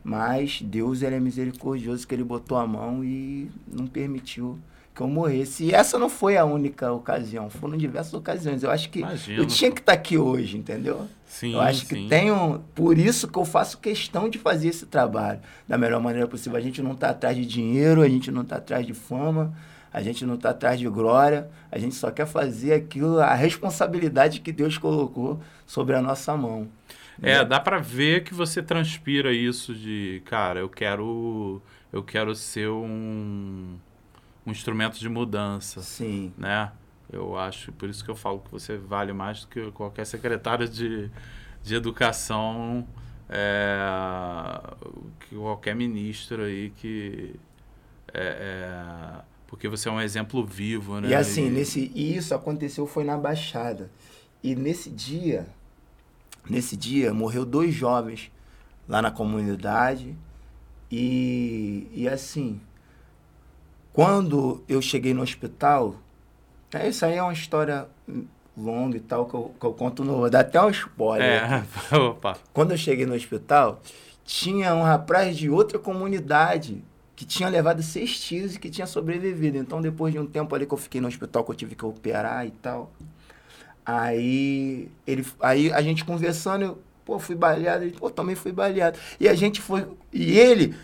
mas 0.02 0.60
Deus 0.60 1.02
ele 1.02 1.14
é 1.14 1.20
misericordioso 1.20 2.04
que 2.04 2.12
ele 2.12 2.24
botou 2.24 2.58
a 2.58 2.66
mão 2.66 3.04
e 3.04 3.48
não 3.68 3.86
permitiu 3.86 4.58
que 4.94 5.00
eu 5.00 5.08
morresse. 5.08 5.64
E 5.64 5.74
essa 5.74 5.98
não 5.98 6.08
foi 6.08 6.36
a 6.36 6.44
única 6.44 6.92
ocasião, 6.92 7.50
foram 7.50 7.76
diversas 7.76 8.14
ocasiões. 8.14 8.62
Eu 8.62 8.70
acho 8.70 8.88
que 8.88 9.00
Imagino. 9.00 9.42
eu 9.42 9.46
tinha 9.46 9.70
que 9.70 9.80
estar 9.80 9.92
tá 9.92 9.98
aqui 9.98 10.16
hoje, 10.16 10.56
entendeu? 10.56 11.08
Sim, 11.26 11.54
eu 11.54 11.60
acho 11.60 11.84
sim. 11.84 11.86
que 11.86 12.08
tenho. 12.08 12.62
Por 12.74 12.96
isso 12.96 13.26
que 13.26 13.36
eu 13.36 13.44
faço 13.44 13.78
questão 13.78 14.28
de 14.28 14.38
fazer 14.38 14.68
esse 14.68 14.86
trabalho 14.86 15.40
da 15.66 15.76
melhor 15.76 16.00
maneira 16.00 16.28
possível. 16.28 16.56
A 16.56 16.62
gente 16.62 16.80
não 16.80 16.92
está 16.92 17.10
atrás 17.10 17.36
de 17.36 17.44
dinheiro, 17.44 18.02
a 18.02 18.08
gente 18.08 18.30
não 18.30 18.42
está 18.42 18.56
atrás 18.56 18.86
de 18.86 18.94
fama, 18.94 19.52
a 19.92 20.00
gente 20.00 20.24
não 20.24 20.36
está 20.36 20.50
atrás 20.50 20.78
de 20.78 20.88
glória, 20.88 21.48
a 21.72 21.78
gente 21.78 21.96
só 21.96 22.12
quer 22.12 22.26
fazer 22.26 22.74
aquilo, 22.74 23.18
a 23.18 23.34
responsabilidade 23.34 24.40
que 24.40 24.52
Deus 24.52 24.78
colocou 24.78 25.40
sobre 25.66 25.96
a 25.96 26.00
nossa 26.00 26.36
mão. 26.36 26.68
É, 27.20 27.38
né? 27.38 27.44
dá 27.44 27.58
para 27.58 27.78
ver 27.78 28.22
que 28.22 28.32
você 28.32 28.62
transpira 28.62 29.32
isso 29.32 29.74
de, 29.74 30.22
cara, 30.24 30.60
eu 30.60 30.68
quero, 30.68 31.60
eu 31.92 32.02
quero 32.02 32.34
ser 32.34 32.68
um 32.68 33.76
um 34.46 34.50
instrumento 34.50 34.98
de 34.98 35.08
mudança. 35.08 35.80
Sim. 35.80 36.32
Né? 36.36 36.70
Eu 37.12 37.36
acho, 37.36 37.72
por 37.72 37.88
isso 37.88 38.04
que 38.04 38.10
eu 38.10 38.16
falo 38.16 38.40
que 38.40 38.50
você 38.50 38.76
vale 38.76 39.12
mais 39.12 39.42
do 39.42 39.48
que 39.48 39.70
qualquer 39.72 40.04
secretário 40.04 40.68
de, 40.68 41.10
de 41.62 41.74
educação, 41.74 42.86
é, 43.28 44.60
que 45.20 45.34
qualquer 45.36 45.74
ministro 45.74 46.42
aí 46.42 46.70
que. 46.70 47.34
É, 48.12 48.22
é, 48.22 49.20
porque 49.46 49.68
você 49.68 49.88
é 49.88 49.92
um 49.92 50.00
exemplo 50.00 50.44
vivo, 50.44 51.00
né? 51.00 51.08
E 51.10 51.14
assim, 51.14 51.46
e... 51.46 51.50
nesse, 51.50 51.92
isso 51.94 52.34
aconteceu 52.34 52.86
foi 52.86 53.04
na 53.04 53.16
Baixada. 53.16 53.90
E 54.42 54.54
nesse 54.54 54.90
dia, 54.90 55.46
nesse 56.48 56.76
dia, 56.76 57.14
morreu 57.14 57.44
dois 57.44 57.74
jovens 57.74 58.30
lá 58.88 59.00
na 59.00 59.10
comunidade. 59.10 60.16
E, 60.90 61.88
e 61.92 62.08
assim, 62.08 62.60
quando 63.94 64.62
eu 64.68 64.82
cheguei 64.82 65.14
no 65.14 65.22
hospital, 65.22 65.94
é, 66.72 66.88
isso 66.88 67.06
aí 67.06 67.14
é 67.14 67.22
uma 67.22 67.32
história 67.32 67.86
longa 68.56 68.96
e 68.96 69.00
tal, 69.00 69.24
que 69.26 69.34
eu, 69.34 69.54
que 69.58 69.64
eu 69.64 69.72
conto 69.72 70.04
no. 70.04 70.28
Dar 70.28 70.40
até 70.40 70.60
um 70.60 70.68
spoiler. 70.68 71.24
É, 71.24 71.64
opa. 71.96 72.36
Quando 72.52 72.72
eu 72.72 72.76
cheguei 72.76 73.06
no 73.06 73.14
hospital, 73.14 73.80
tinha 74.24 74.74
um 74.74 74.82
rapaz 74.82 75.36
de 75.36 75.48
outra 75.48 75.78
comunidade 75.78 76.82
que 77.14 77.24
tinha 77.24 77.48
levado 77.48 77.84
seis 77.84 78.18
tiros 78.18 78.56
e 78.56 78.58
que 78.58 78.68
tinha 78.68 78.86
sobrevivido. 78.86 79.58
Então, 79.58 79.80
depois 79.80 80.12
de 80.12 80.18
um 80.18 80.26
tempo 80.26 80.52
ali 80.56 80.66
que 80.66 80.74
eu 80.74 80.78
fiquei 80.78 81.00
no 81.00 81.06
hospital, 81.06 81.44
que 81.44 81.52
eu 81.52 81.54
tive 81.54 81.76
que 81.76 81.84
operar 81.84 82.44
e 82.44 82.50
tal, 82.50 82.90
aí, 83.86 84.90
ele, 85.06 85.24
aí 85.38 85.72
a 85.72 85.80
gente 85.80 86.04
conversando, 86.04 86.78
Pô, 87.04 87.18
fui 87.18 87.34
baleado. 87.34 87.84
Ele, 87.84 87.96
pô, 87.96 88.10
também 88.10 88.34
fui 88.34 88.52
baleado. 88.52 88.98
E 89.20 89.28
a 89.28 89.34
gente 89.34 89.60
foi. 89.60 89.86
E 90.12 90.38
ele, 90.38 90.74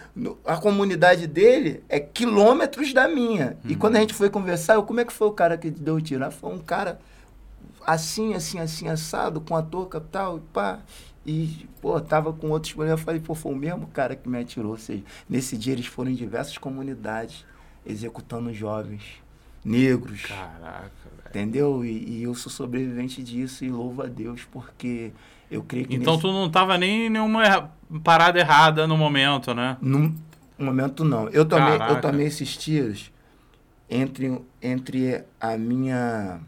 a 0.45 0.57
comunidade 0.57 1.27
dele 1.27 1.83
é 1.89 1.99
quilômetros 1.99 2.93
da 2.93 3.09
minha. 3.09 3.59
Uhum. 3.65 3.71
E 3.71 3.77
quando 3.77 3.97
a 3.97 4.01
gente 4.01 4.13
foi 4.13 4.29
conversar, 4.29 4.75
eu, 4.75 4.83
como 4.83 5.01
é 5.01 5.05
que 5.05 5.13
foi 5.13 5.29
o 5.29 5.33
cara 5.33 5.57
que 5.57 5.71
deu 5.71 5.95
o 5.95 6.01
tiro? 6.01 6.31
Foi 6.31 6.53
um 6.53 6.59
cara 6.59 7.01
assim, 7.87 8.35
assim, 8.35 8.59
assim, 8.59 8.89
assado, 8.89 9.41
com 9.41 9.57
a 9.57 9.63
touca 9.63 9.99
e 9.99 10.13
tal, 10.13 10.39
e 10.39 10.41
pá. 10.53 10.81
E, 11.25 11.69
pô, 11.81 12.01
tava 12.01 12.33
com 12.33 12.51
outros 12.51 12.73
problemas. 12.73 12.99
Eu 12.99 13.05
falei, 13.05 13.21
pô, 13.21 13.35
foi 13.35 13.53
o 13.53 13.57
mesmo 13.57 13.87
cara 13.89 14.17
que 14.17 14.29
me 14.29 14.39
atirou. 14.39 14.73
Ou 14.73 14.79
seja, 14.79 15.03
nesse 15.29 15.57
dia 15.57 15.73
eles 15.73 15.87
foram 15.87 16.11
em 16.11 16.15
diversas 16.15 16.59
comunidades 16.59 17.45
executando 17.85 18.53
jovens 18.53 19.03
negros. 19.65 20.23
Caraca, 20.23 20.91
velho. 21.05 21.29
Entendeu? 21.29 21.85
E, 21.85 22.21
e 22.21 22.23
eu 22.23 22.35
sou 22.35 22.51
sobrevivente 22.51 23.23
disso 23.23 23.65
e 23.65 23.71
louvo 23.71 24.03
a 24.03 24.07
Deus 24.07 24.45
porque 24.51 25.13
eu 25.51 25.63
creio 25.63 25.87
que 25.87 25.97
então 25.97 26.15
nesse... 26.15 26.23
tu 26.23 26.33
não 26.33 26.47
estava 26.47 26.79
nem 26.79 27.07
em 27.07 27.11
nenhuma 27.11 27.73
parada 28.05 28.39
errada 28.39 28.87
no 28.87 28.97
momento, 28.97 29.55
né? 29.55 29.77
No 29.81 30.15
momento 30.59 31.05
não. 31.05 31.29
Eu 31.31 31.45
tomei, 31.45 31.75
eu 31.89 32.01
tomei 32.01 32.27
esses 32.27 32.57
tiros 32.57 33.11
entre, 33.89 34.41
entre 34.63 35.25
a 35.41 35.57
minha 35.57 36.41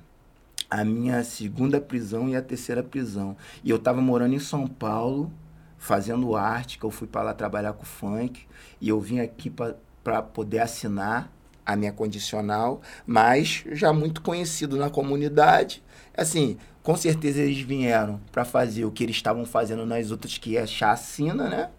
a 0.70 0.84
minha 0.86 1.22
segunda 1.22 1.78
prisão 1.82 2.30
e 2.30 2.34
a 2.34 2.40
terceira 2.40 2.82
prisão. 2.82 3.36
E 3.62 3.68
eu 3.68 3.76
estava 3.76 4.00
morando 4.00 4.34
em 4.34 4.38
São 4.38 4.66
Paulo, 4.66 5.30
fazendo 5.76 6.34
arte, 6.34 6.78
que 6.78 6.84
eu 6.84 6.90
fui 6.90 7.06
para 7.06 7.22
lá 7.22 7.34
trabalhar 7.34 7.74
com 7.74 7.84
funk, 7.84 8.46
e 8.80 8.88
eu 8.88 8.98
vim 8.98 9.20
aqui 9.20 9.50
para 9.50 10.22
poder 10.22 10.60
assinar 10.60 11.30
a 11.64 11.76
minha 11.76 11.92
condicional, 11.92 12.80
mas 13.06 13.64
já 13.72 13.92
muito 13.92 14.22
conhecido 14.22 14.78
na 14.78 14.88
comunidade. 14.88 15.82
Assim, 16.16 16.56
com 16.82 16.96
certeza 16.96 17.40
eles 17.42 17.60
vieram 17.60 18.20
para 18.32 18.44
fazer 18.44 18.84
o 18.84 18.90
que 18.90 19.04
eles 19.04 19.16
estavam 19.16 19.44
fazendo 19.46 19.86
nas 19.86 20.10
outras, 20.10 20.38
que 20.38 20.56
é 20.56 20.66
chacina, 20.66 21.48
né? 21.48 21.70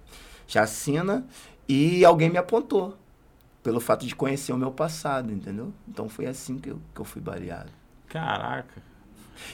Chacina. 0.47 1.25
E 1.67 2.03
alguém 2.05 2.29
me 2.29 2.37
apontou. 2.37 2.97
pelo 3.63 3.79
fato 3.79 4.05
de 4.05 4.15
conhecer 4.15 4.51
o 4.51 4.57
meu 4.57 4.71
passado, 4.71 5.31
entendeu? 5.31 5.73
Então 5.87 6.09
foi 6.09 6.25
assim 6.25 6.57
que 6.57 6.69
eu, 6.69 6.79
que 6.93 7.01
eu 7.01 7.05
fui 7.05 7.21
baleado. 7.21 7.71
Caraca. 8.09 8.81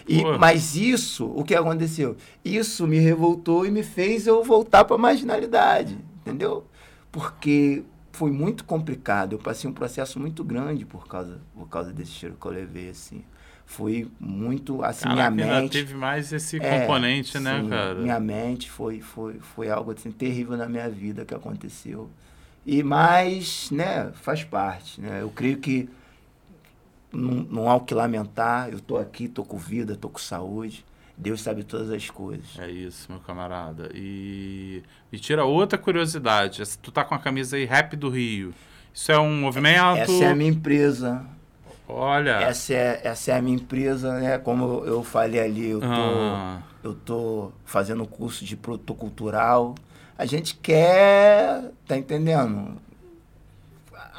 E, 0.08 0.24
mas 0.38 0.76
isso, 0.76 1.26
o 1.28 1.44
que 1.44 1.56
aconteceu? 1.56 2.18
Isso 2.44 2.88
me 2.88 3.00
revoltou 3.00 3.66
e 3.66 3.72
me 3.72 3.84
fez 3.84 4.28
eu 4.28 4.44
voltar 4.44 4.84
para 4.84 4.96
a 4.96 5.00
marginalidade, 5.00 5.98
entendeu? 6.22 6.66
Porque 7.12 7.84
foi 8.12 8.32
muito 8.32 8.66
complicado. 8.66 9.34
Eu 9.34 9.40
passei 9.40 9.70
um 9.70 9.74
processo 9.74 10.20
muito 10.20 10.44
grande 10.44 10.86
por 10.86 11.08
causa, 11.08 11.40
por 11.56 11.70
causa 11.70 11.94
desse 11.94 12.12
tiro 12.12 12.36
que 12.40 12.46
eu 12.46 12.52
levei, 12.52 12.90
assim. 12.90 13.24
Foi 13.70 14.08
muito, 14.20 14.84
assim, 14.84 15.04
Caraca, 15.04 15.30
minha 15.30 15.62
mente... 15.62 15.74
teve 15.74 15.94
mais 15.94 16.34
esse 16.34 16.58
é, 16.58 16.80
componente, 16.80 17.38
né, 17.38 17.62
sim, 17.62 17.70
cara? 17.70 17.94
Minha 17.94 18.20
mente 18.20 18.68
foi, 18.68 19.00
foi, 19.00 19.36
foi 19.36 19.70
algo, 19.70 19.92
assim, 19.92 20.10
terrível 20.12 20.58
na 20.58 20.68
minha 20.68 20.90
vida 20.90 21.24
que 21.24 21.36
aconteceu. 21.36 22.10
E, 22.66 22.82
mas, 22.82 23.70
né, 23.70 24.12
faz 24.16 24.44
parte, 24.44 25.00
né? 25.00 25.22
Eu 25.22 25.30
creio 25.30 25.58
que 25.58 25.88
não, 27.14 27.44
não 27.44 27.70
há 27.70 27.76
o 27.76 27.82
que 27.82 27.94
lamentar. 27.94 28.70
Eu 28.70 28.80
tô 28.80 28.98
aqui, 28.98 29.28
tô 29.28 29.44
com 29.46 29.60
vida, 29.60 29.96
tô 29.96 30.10
com 30.10 30.18
saúde. 30.18 30.84
Deus 31.16 31.40
sabe 31.40 31.64
todas 31.64 31.92
as 31.92 32.10
coisas. 32.10 32.58
É 32.58 32.72
isso, 32.72 33.06
meu 33.12 33.22
camarada. 33.22 33.92
E 33.94 34.82
me 35.12 35.20
tira 35.20 35.46
outra 35.46 35.78
curiosidade. 35.78 36.64
Tu 36.82 36.92
tá 36.92 37.04
com 37.04 37.14
a 37.14 37.20
camisa 37.20 37.56
aí 37.56 37.66
Rap 37.66 37.96
do 37.96 38.10
Rio. 38.10 38.52
Isso 38.92 39.12
é 39.12 39.20
um 39.20 39.42
movimento? 39.42 40.00
Essa 40.00 40.24
é 40.24 40.28
a 40.32 40.36
minha 40.36 40.50
empresa. 40.50 41.24
Olha. 41.90 42.42
Essa 42.42 42.74
é, 42.74 43.02
essa 43.04 43.32
é 43.32 43.36
a 43.36 43.42
minha 43.42 43.56
empresa, 43.56 44.20
né? 44.20 44.38
Como 44.38 44.86
eu 44.86 45.04
falei 45.04 45.42
ali, 45.42 45.72
eu 45.72 45.80
tô, 45.80 45.88
ah. 45.88 46.62
eu 46.84 46.94
tô 46.94 47.52
fazendo 47.66 48.06
curso 48.06 48.46
de 48.46 48.56
produto 48.56 48.94
cultural. 48.94 49.74
A 50.16 50.26
gente 50.26 50.56
quer, 50.56 51.72
tá 51.88 51.98
entendendo? 51.98 52.78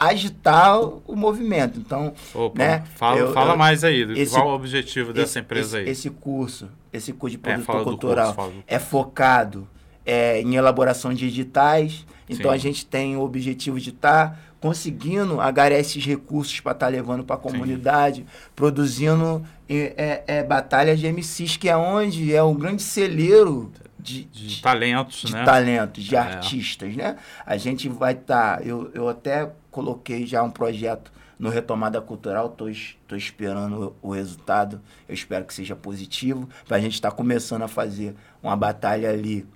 agitar 0.01 0.81
o 0.81 1.15
movimento. 1.15 1.79
Então, 1.79 2.15
Opa, 2.35 2.59
né, 2.59 2.85
fala, 2.97 3.19
eu, 3.19 3.35
fala 3.35 3.53
eu, 3.53 3.59
mais 3.59 3.85
aí, 3.85 4.01
esse, 4.19 4.35
qual 4.35 4.49
o 4.49 4.55
objetivo 4.55 5.13
dessa 5.13 5.33
esse, 5.33 5.39
empresa 5.41 5.79
esse, 5.79 5.87
aí? 5.87 5.93
Esse 5.93 6.11
curso, 6.11 6.71
esse 6.91 7.13
curso 7.13 7.37
de 7.37 7.43
produto 7.43 7.71
é, 7.71 7.85
cultural 7.85 8.35
curso, 8.35 8.65
é 8.67 8.79
focado 8.79 9.69
é, 10.05 10.41
em 10.41 10.55
elaboração 10.57 11.13
de 11.13 11.27
editais. 11.27 12.07
Então, 12.29 12.51
Sim. 12.51 12.57
a 12.57 12.59
gente 12.59 12.87
tem 12.87 13.17
o 13.17 13.23
objetivo 13.23 13.81
de 13.81 13.91
estar 13.91 14.31
tá 14.31 14.39
conseguindo 14.61 15.41
agarrar 15.41 15.79
esses 15.79 16.05
recursos 16.05 16.61
para 16.61 16.73
estar 16.73 16.87
tá 16.87 16.93
levando 16.93 17.25
para 17.25 17.37
a 17.37 17.39
comunidade, 17.39 18.21
Sim. 18.21 18.27
produzindo 18.55 19.43
é, 19.69 20.23
é, 20.27 20.43
batalhas 20.45 21.01
de 21.01 21.11
MCs, 21.11 21.57
que 21.57 21.69
é 21.69 21.77
onde 21.77 22.35
é 22.35 22.43
um 22.43 22.55
grande 22.55 22.83
celeiro 22.83 23.73
de, 23.99 24.25
de, 24.25 24.47
de 24.49 24.63
talentos, 24.63 25.23
de 25.23 25.33
né? 25.33 25.45
talentos, 25.45 26.05
de 26.05 26.15
é. 26.15 26.19
artistas, 26.19 26.95
né? 26.95 27.17
A 27.45 27.57
gente 27.57 27.89
vai 27.89 28.13
estar, 28.13 28.59
tá, 28.59 28.63
eu, 28.65 28.91
eu 28.95 29.09
até 29.09 29.51
coloquei 29.71 30.27
já 30.27 30.43
um 30.43 30.51
projeto 30.51 31.13
no 31.39 31.49
Retomada 31.49 32.01
Cultural, 32.03 32.47
estou 32.47 33.17
esperando 33.17 33.97
o, 34.03 34.11
o, 34.11 34.13
resultado, 34.13 34.81
eu 35.09 35.15
espero 35.15 35.45
que 35.47 35.55
seja 35.55 35.75
positivo, 35.75 36.47
para 36.69 36.77
a 36.77 36.81
gente 36.81 36.95
estar 36.95 37.11
tá 37.11 37.17
começando 37.17 37.63
a 37.63 37.69
fazer 37.69 38.15
uma 38.43 38.55
batalha 38.55 39.09
ali 39.11 39.47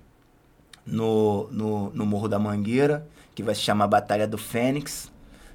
no, 0.85 1.47
no, 1.51 1.89
no 1.91 2.05
Morro 2.05 2.27
da 2.27 2.37
Mangueira, 2.37 3.07
que 3.33 3.43
vai 3.43 3.55
se 3.55 3.61
chamar 3.61 3.87
Batalha 3.87 4.27
do 4.27 4.37
Fênix, 4.37 5.11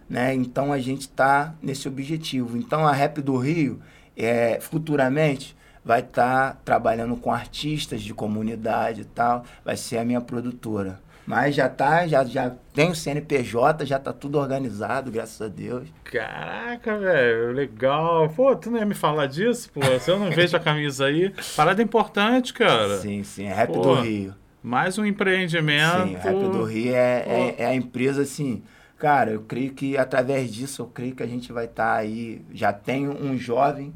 né? 0.09 0.35
Então 0.35 0.72
a 0.72 0.78
gente 0.78 1.03
está 1.03 1.55
nesse 1.62 1.87
objetivo. 1.87 2.57
Então 2.57 2.87
a 2.87 2.93
Rap 2.93 3.22
do 3.22 3.37
Rio, 3.37 3.81
é, 4.16 4.59
futuramente, 4.61 5.57
vai 5.85 6.01
estar 6.01 6.55
tá 6.55 6.59
trabalhando 6.64 7.16
com 7.16 7.33
artistas 7.33 8.03
de 8.03 8.12
comunidade 8.12 9.03
e 9.03 9.05
tal, 9.05 9.45
vai 9.64 9.76
ser 9.76 9.99
a 9.99 10.05
minha 10.05 10.20
produtora. 10.20 11.01
Mas 11.26 11.55
já 11.55 11.68
tá, 11.68 12.09
já, 12.09 12.24
já 12.24 12.51
tem 12.74 12.91
o 12.91 12.95
CNPJ, 12.95 13.87
já 13.87 14.01
tá 14.01 14.12
tudo 14.12 14.37
organizado, 14.37 15.12
graças 15.12 15.41
a 15.41 15.47
Deus. 15.47 15.87
Caraca, 16.03 16.99
velho, 16.99 17.53
legal. 17.53 18.28
Pô, 18.31 18.57
tu 18.57 18.68
não 18.68 18.78
ia 18.78 18.85
me 18.85 18.97
falar 18.97 19.26
disso, 19.26 19.70
pô? 19.72 19.81
Se 20.01 20.11
eu 20.11 20.18
não 20.18 20.31
vejo 20.33 20.57
a 20.57 20.61
camisa 20.61 21.07
aí. 21.07 21.33
Parada 21.55 21.81
importante, 21.81 22.53
cara. 22.53 22.99
Sim, 22.99 23.22
sim, 23.22 23.45
é 23.45 23.55
Rap 23.55 23.72
pô, 23.72 23.81
do 23.81 23.95
Rio. 23.95 24.35
Mais 24.62 24.98
um 24.98 25.04
empreendimento. 25.04 26.08
Sim, 26.08 26.14
Rap 26.14 26.34
do 26.34 26.64
Rio 26.64 26.94
é, 26.94 27.24
é, 27.26 27.54
é, 27.58 27.66
a 27.66 27.74
empresa, 27.74 28.22
assim. 28.22 28.62
Cara, 28.98 29.30
eu 29.30 29.40
creio 29.42 29.72
que 29.72 29.96
através 29.96 30.52
disso, 30.52 30.82
eu 30.82 30.86
creio 30.86 31.14
que 31.14 31.22
a 31.22 31.26
gente 31.26 31.52
vai 31.52 31.64
estar 31.64 31.94
tá 31.94 31.96
aí. 31.96 32.44
Já 32.52 32.72
tem 32.72 33.08
um 33.08 33.36
jovem 33.38 33.92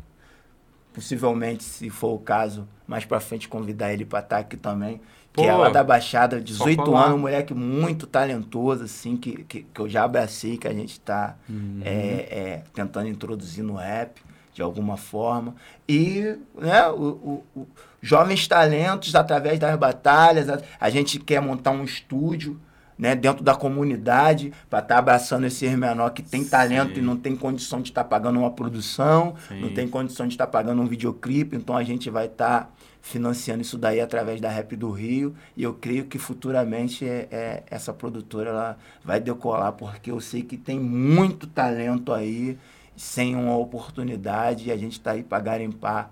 possivelmente, 0.95 1.65
se 1.65 1.91
for 1.91 2.15
o 2.15 2.19
caso, 2.19 2.69
mais 2.87 3.05
para 3.05 3.19
frente 3.19 3.49
convidar 3.49 3.93
ele 3.93 4.05
para 4.05 4.21
estar 4.21 4.37
tá 4.37 4.41
aqui 4.41 4.57
também. 4.57 5.01
Pô, 5.33 5.43
que 5.43 5.49
é 5.49 5.53
lá 5.53 5.69
da 5.69 5.83
Baixada, 5.83 6.41
18 6.41 6.95
anos, 6.95 7.17
um 7.17 7.19
moleque 7.19 7.53
muito 7.53 8.07
talentoso, 8.07 8.85
assim, 8.85 9.17
que, 9.17 9.43
que, 9.43 9.63
que, 9.65 9.81
eu 9.81 9.89
já 9.89 10.05
abracei, 10.05 10.57
que 10.57 10.69
a 10.69 10.73
gente 10.73 10.93
está 10.93 11.37
uhum. 11.49 11.81
é, 11.85 11.91
é, 11.91 12.63
tentando 12.73 13.09
introduzir 13.09 13.65
no 13.65 13.75
rap, 13.75 14.23
de 14.55 14.63
alguma 14.63 14.97
forma. 14.97 15.55
E 15.87 16.37
né, 16.57 16.89
o, 16.89 17.03
o, 17.03 17.45
o, 17.61 17.67
jovens 18.01 18.47
talentos, 18.47 19.15
através 19.15 19.59
das 19.59 19.77
batalhas, 19.77 20.49
a, 20.49 20.61
a 20.81 20.89
gente 20.89 21.19
quer 21.19 21.43
montar 21.43 21.73
um 21.73 21.85
estúdio, 21.85 22.59
né, 22.97 23.17
dentro 23.17 23.43
da 23.43 23.57
comunidade, 23.57 24.53
para 24.71 24.79
estar 24.79 24.95
tá 24.95 24.99
abraçando 24.99 25.45
esse 25.45 25.69
menor 25.77 26.11
que 26.11 26.23
tem 26.23 26.45
talento 26.45 26.95
Sim. 26.95 27.01
e 27.01 27.03
não 27.03 27.17
tem 27.17 27.35
condição 27.35 27.83
de 27.83 27.91
estar 27.91 28.05
tá 28.05 28.09
pagando 28.09 28.39
uma 28.39 28.53
produção, 28.53 29.35
Sim. 29.49 29.61
não 29.61 29.75
tem 29.75 29.89
condição 29.89 30.29
de 30.29 30.35
estar 30.35 30.47
tá 30.47 30.53
pagando 30.53 30.81
um 30.81 30.87
videoclipe, 30.87 31.57
então 31.57 31.77
a 31.77 31.83
gente 31.83 32.09
vai 32.09 32.27
estar 32.27 32.61
tá 32.61 32.71
financiando 33.03 33.61
isso 33.61 33.77
daí 33.77 34.01
através 34.01 34.41
da 34.41 34.49
Rap 34.49 34.77
do 34.77 34.91
Rio, 34.93 35.35
e 35.57 35.65
eu 35.65 35.75
creio 35.75 36.05
que 36.05 36.19
futuramente 36.19 37.05
é, 37.05 37.29
é, 37.33 37.63
essa 37.69 37.93
produtora 37.93 38.51
ela 38.51 38.79
vai 39.05 39.19
decolar, 39.21 39.73
porque 39.73 40.11
eu 40.11 40.21
sei 40.21 40.43
que 40.43 40.57
tem 40.57 40.79
muito 40.79 41.49
talento 41.49 42.13
aí, 42.13 42.57
sem 42.97 43.35
uma 43.35 43.57
oportunidade, 43.57 44.69
e 44.69 44.73
a 44.73 44.77
gente 44.77 44.93
está 44.93 45.13
aí 45.13 45.23
para 45.23 45.43
garimpar 45.43 46.11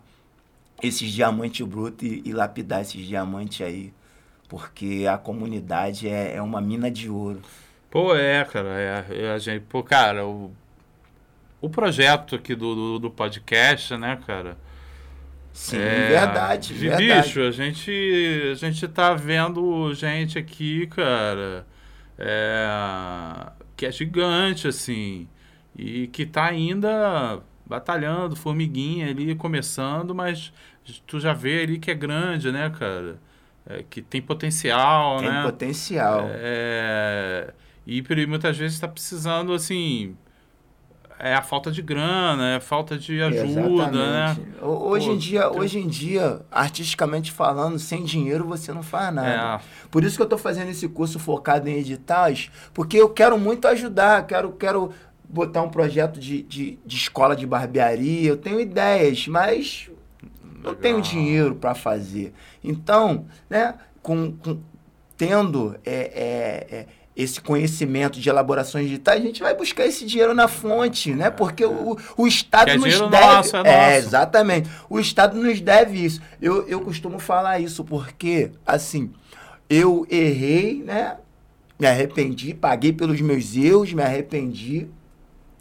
esses 0.82 1.10
diamantes 1.10 1.66
brutos 1.66 2.08
e, 2.08 2.22
e 2.24 2.32
lapidar 2.32 2.82
esses 2.82 3.06
diamantes 3.06 3.64
aí 3.64 3.92
porque 4.52 5.06
a 5.10 5.16
comunidade 5.16 6.06
é, 6.06 6.36
é 6.36 6.42
uma 6.42 6.60
mina 6.60 6.90
de 6.90 7.08
ouro. 7.08 7.40
Pô, 7.90 8.14
é, 8.14 8.44
cara. 8.44 8.68
É, 8.68 9.24
é, 9.24 9.32
a 9.32 9.38
gente, 9.38 9.62
pô, 9.62 9.82
cara, 9.82 10.26
o, 10.26 10.52
o 11.58 11.70
projeto 11.70 12.36
aqui 12.36 12.54
do, 12.54 12.74
do, 12.74 12.98
do 12.98 13.10
podcast, 13.10 13.96
né, 13.96 14.20
cara? 14.26 14.58
Sim, 15.54 15.78
é, 15.78 16.08
verdade, 16.08 16.74
de 16.74 16.86
verdade. 16.86 17.22
bicho, 17.22 17.40
a 17.40 17.50
gente, 17.50 18.50
a 18.52 18.54
gente 18.56 18.86
tá 18.88 19.14
vendo 19.14 19.94
gente 19.94 20.38
aqui, 20.38 20.86
cara, 20.88 21.66
é, 22.18 23.52
que 23.74 23.86
é 23.86 23.90
gigante, 23.90 24.68
assim, 24.68 25.26
e 25.76 26.06
que 26.08 26.26
tá 26.26 26.44
ainda 26.44 27.40
batalhando, 27.66 28.36
formiguinha 28.36 29.08
ali, 29.08 29.34
começando, 29.34 30.14
mas 30.14 30.52
tu 31.06 31.18
já 31.18 31.32
vê 31.32 31.62
ali 31.62 31.78
que 31.78 31.90
é 31.90 31.94
grande, 31.94 32.52
né, 32.52 32.70
cara? 32.70 33.18
é, 33.66 33.84
que 33.88 34.02
tem 34.02 34.20
potencial, 34.20 35.18
tem 35.18 35.28
né? 35.28 35.34
Tem 35.34 35.50
potencial. 35.50 36.26
É, 36.30 37.52
e 37.86 38.02
muitas 38.26 38.56
vezes 38.56 38.74
está 38.74 38.88
precisando, 38.88 39.52
assim, 39.52 40.16
é 41.18 41.34
a 41.34 41.42
falta 41.42 41.70
de 41.70 41.80
grana, 41.80 42.50
é 42.50 42.56
a 42.56 42.60
falta 42.60 42.98
de 42.98 43.22
ajuda, 43.22 43.90
né? 43.90 44.24
Exatamente. 44.24 44.40
né? 44.40 44.56
Hoje 44.62 45.06
Pô, 45.06 45.12
em 45.12 45.18
dia, 45.18 45.48
tem... 45.48 45.60
hoje 45.60 45.78
em 45.78 45.88
dia, 45.88 46.40
artisticamente 46.50 47.30
falando, 47.30 47.78
sem 47.78 48.04
dinheiro 48.04 48.44
você 48.44 48.72
não 48.72 48.82
faz 48.82 49.14
nada. 49.14 49.62
É. 49.62 49.88
Por 49.90 50.02
isso 50.02 50.16
que 50.16 50.22
eu 50.22 50.26
estou 50.26 50.38
fazendo 50.38 50.70
esse 50.70 50.88
curso 50.88 51.18
focado 51.18 51.68
em 51.68 51.76
editais, 51.76 52.50
porque 52.74 52.96
eu 52.96 53.08
quero 53.08 53.38
muito 53.38 53.68
ajudar, 53.68 54.26
quero, 54.26 54.52
quero 54.52 54.92
botar 55.32 55.62
um 55.62 55.70
projeto 55.70 56.20
de, 56.20 56.42
de, 56.42 56.78
de 56.84 56.96
escola 56.96 57.34
de 57.34 57.46
barbearia, 57.46 58.28
eu 58.28 58.36
tenho 58.36 58.60
ideias, 58.60 59.26
mas 59.26 59.90
não 60.62 60.74
tenho 60.74 61.00
dinheiro 61.00 61.54
para 61.54 61.74
fazer. 61.74 62.34
Então, 62.62 63.24
né, 63.48 63.74
com, 64.02 64.32
com 64.32 64.60
tendo 65.16 65.76
é, 65.84 65.94
é, 65.94 66.76
é, 66.76 66.86
esse 67.16 67.40
conhecimento 67.40 68.20
de 68.20 68.28
elaborações 68.28 68.86
digitais, 68.86 69.22
a 69.22 69.24
gente 69.24 69.42
vai 69.42 69.54
buscar 69.54 69.86
esse 69.86 70.04
dinheiro 70.04 70.34
na 70.34 70.48
fonte, 70.48 71.14
né? 71.14 71.30
Porque 71.30 71.64
o, 71.64 71.96
o 72.16 72.26
Estado 72.26 72.70
é 72.70 72.76
nos 72.76 73.00
deve. 73.00 73.26
Nosso, 73.26 73.56
é, 73.56 73.94
é 73.94 73.96
exatamente. 73.96 74.68
O 74.90 74.98
Estado 74.98 75.36
nos 75.40 75.60
deve 75.60 76.04
isso. 76.04 76.20
Eu, 76.40 76.66
eu 76.68 76.80
costumo 76.80 77.18
falar 77.18 77.60
isso 77.60 77.84
porque, 77.84 78.50
assim, 78.66 79.12
eu 79.68 80.06
errei, 80.10 80.82
né? 80.82 81.16
Me 81.78 81.86
arrependi, 81.86 82.54
paguei 82.54 82.92
pelos 82.92 83.20
meus 83.20 83.56
erros, 83.56 83.92
me 83.92 84.02
arrependi, 84.02 84.88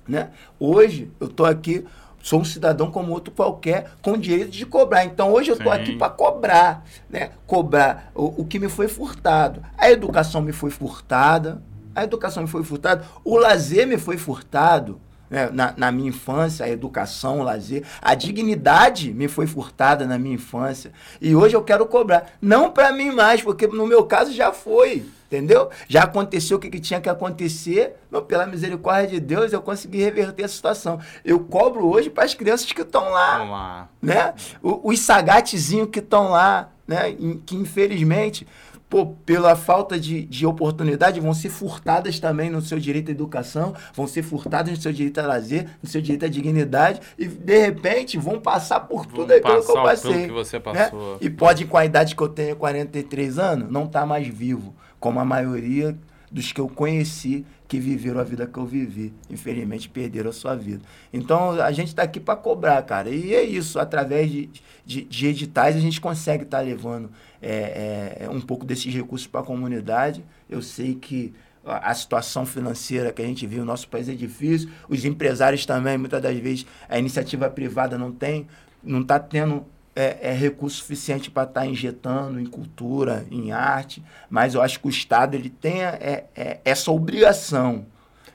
né? 0.07 0.29
Hoje 0.59 1.11
eu 1.19 1.27
tô 1.27 1.45
aqui 1.45 1.85
sou 2.21 2.41
um 2.41 2.45
cidadão 2.45 2.91
como 2.91 3.11
outro 3.11 3.33
qualquer, 3.33 3.91
com 4.01 4.17
direito 4.17 4.51
de 4.51 4.65
cobrar. 4.65 5.03
Então 5.05 5.31
hoje 5.31 5.51
eu 5.51 5.55
estou 5.55 5.71
aqui 5.71 5.95
para 5.95 6.09
cobrar, 6.09 6.85
né? 7.09 7.31
Cobrar 7.45 8.11
o, 8.13 8.41
o 8.41 8.45
que 8.45 8.59
me 8.59 8.69
foi 8.69 8.87
furtado. 8.87 9.61
A 9.77 9.91
educação 9.91 10.41
me 10.41 10.51
foi 10.51 10.69
furtada, 10.69 11.61
a 11.95 12.03
educação 12.03 12.43
me 12.43 12.49
foi 12.49 12.63
furtada, 12.63 13.05
o 13.23 13.37
lazer 13.37 13.87
me 13.87 13.97
foi 13.97 14.17
furtado. 14.17 14.99
Né? 15.29 15.49
Na, 15.53 15.73
na, 15.77 15.91
minha 15.93 16.09
infância, 16.09 16.65
a 16.65 16.69
educação, 16.69 17.39
o 17.39 17.43
lazer, 17.43 17.85
a 18.01 18.13
dignidade 18.13 19.13
me 19.13 19.29
foi 19.29 19.47
furtada 19.47 20.05
na 20.05 20.19
minha 20.19 20.35
infância. 20.35 20.91
E 21.21 21.33
hoje 21.33 21.55
eu 21.55 21.63
quero 21.63 21.85
cobrar. 21.85 22.33
Não 22.41 22.69
para 22.69 22.91
mim 22.91 23.11
mais, 23.11 23.41
porque 23.41 23.65
no 23.65 23.87
meu 23.87 24.03
caso 24.03 24.33
já 24.33 24.51
foi. 24.51 25.05
Entendeu? 25.31 25.69
Já 25.87 26.03
aconteceu 26.03 26.57
o 26.57 26.59
que, 26.59 26.69
que 26.69 26.79
tinha 26.81 26.99
que 26.99 27.07
acontecer, 27.07 27.95
mas 28.09 28.23
pela 28.25 28.45
misericórdia 28.45 29.07
de 29.07 29.19
Deus 29.21 29.53
eu 29.53 29.61
consegui 29.61 30.03
reverter 30.03 30.43
a 30.43 30.47
situação. 30.49 30.99
Eu 31.23 31.39
cobro 31.39 31.87
hoje 31.87 32.09
para 32.09 32.25
as 32.25 32.33
crianças 32.33 32.69
que 32.69 32.81
estão 32.81 33.11
lá. 33.11 33.89
Né? 34.01 34.33
os 34.61 34.99
sagatezinhos 34.99 35.87
que 35.89 35.99
estão 35.99 36.31
lá, 36.31 36.69
né? 36.85 37.15
que 37.45 37.55
infelizmente 37.55 38.45
pô, 38.91 39.05
pela 39.25 39.55
falta 39.55 39.97
de, 39.97 40.25
de 40.25 40.45
oportunidade, 40.45 41.21
vão 41.21 41.33
ser 41.33 41.47
furtadas 41.47 42.19
também 42.19 42.49
no 42.49 42.61
seu 42.61 42.77
direito 42.77 43.07
à 43.07 43.11
educação, 43.11 43.73
vão 43.93 44.05
ser 44.05 44.21
furtadas 44.21 44.75
no 44.75 44.81
seu 44.81 44.91
direito 44.91 45.17
a 45.19 45.25
lazer, 45.25 45.69
no 45.81 45.87
seu 45.87 46.01
direito 46.01 46.25
à 46.25 46.27
dignidade, 46.27 46.99
e 47.17 47.25
de 47.25 47.57
repente 47.57 48.17
vão 48.17 48.37
passar 48.37 48.81
por 48.81 49.05
vão 49.05 49.15
tudo 49.15 49.31
aquilo 49.31 49.63
que 49.63 49.71
eu 49.71 49.81
passei. 49.81 50.27
Que 50.27 50.33
você 50.33 50.57
né? 50.57 50.61
passou. 50.61 51.13
Né? 51.13 51.17
E 51.21 51.29
pode, 51.29 51.63
com 51.63 51.77
a 51.77 51.85
idade 51.85 52.17
que 52.17 52.21
eu 52.21 52.27
tenho, 52.27 52.57
43 52.57 53.39
anos, 53.39 53.71
não 53.71 53.85
estar 53.85 54.01
tá 54.01 54.05
mais 54.05 54.27
vivo, 54.27 54.75
como 55.01 55.19
a 55.19 55.25
maioria 55.25 55.97
dos 56.31 56.53
que 56.53 56.61
eu 56.61 56.69
conheci 56.69 57.45
que 57.67 57.77
viveram 57.79 58.21
a 58.21 58.23
vida 58.23 58.47
que 58.47 58.57
eu 58.57 58.65
vivi. 58.65 59.13
Infelizmente, 59.29 59.89
perderam 59.89 60.29
a 60.29 60.33
sua 60.33 60.55
vida. 60.55 60.81
Então, 61.11 61.51
a 61.51 61.71
gente 61.73 61.89
está 61.89 62.03
aqui 62.03 62.19
para 62.19 62.37
cobrar, 62.37 62.81
cara. 62.83 63.09
E 63.09 63.33
é 63.33 63.43
isso, 63.43 63.79
através 63.79 64.31
de, 64.31 64.49
de, 64.85 65.03
de 65.03 65.27
editais, 65.27 65.75
a 65.75 65.79
gente 65.79 65.99
consegue 65.99 66.43
estar 66.43 66.59
tá 66.59 66.63
levando 66.63 67.11
é, 67.41 68.19
é, 68.21 68.29
um 68.29 68.39
pouco 68.39 68.65
desses 68.65 68.93
recursos 68.93 69.27
para 69.27 69.41
a 69.41 69.43
comunidade. 69.43 70.23
Eu 70.49 70.61
sei 70.61 70.95
que 70.95 71.33
a 71.65 71.93
situação 71.93 72.45
financeira 72.45 73.11
que 73.11 73.21
a 73.21 73.25
gente 73.25 73.45
vive 73.45 73.59
no 73.59 73.65
nosso 73.65 73.87
país 73.87 74.07
é 74.07 74.13
difícil. 74.13 74.69
Os 74.87 75.03
empresários 75.03 75.65
também, 75.65 75.97
muitas 75.97 76.21
das 76.21 76.37
vezes, 76.37 76.65
a 76.87 76.97
iniciativa 76.97 77.49
privada 77.49 77.97
não 77.97 78.11
tem, 78.11 78.47
não 78.83 79.01
está 79.01 79.19
tendo 79.19 79.65
é, 79.95 80.29
é, 80.29 80.33
recurso 80.33 80.77
suficiente 80.77 81.29
para 81.29 81.43
estar 81.43 81.61
tá 81.61 81.65
injetando 81.65 82.39
em 82.39 82.45
cultura, 82.45 83.25
em 83.29 83.51
arte, 83.51 84.03
mas 84.29 84.53
eu 84.53 84.61
acho 84.61 84.79
que 84.79 84.87
o 84.87 84.89
Estado 84.89 85.35
ele 85.35 85.49
tem 85.49 85.83
é, 85.83 86.25
é, 86.35 86.59
essa 86.63 86.91
obrigação. 86.91 87.85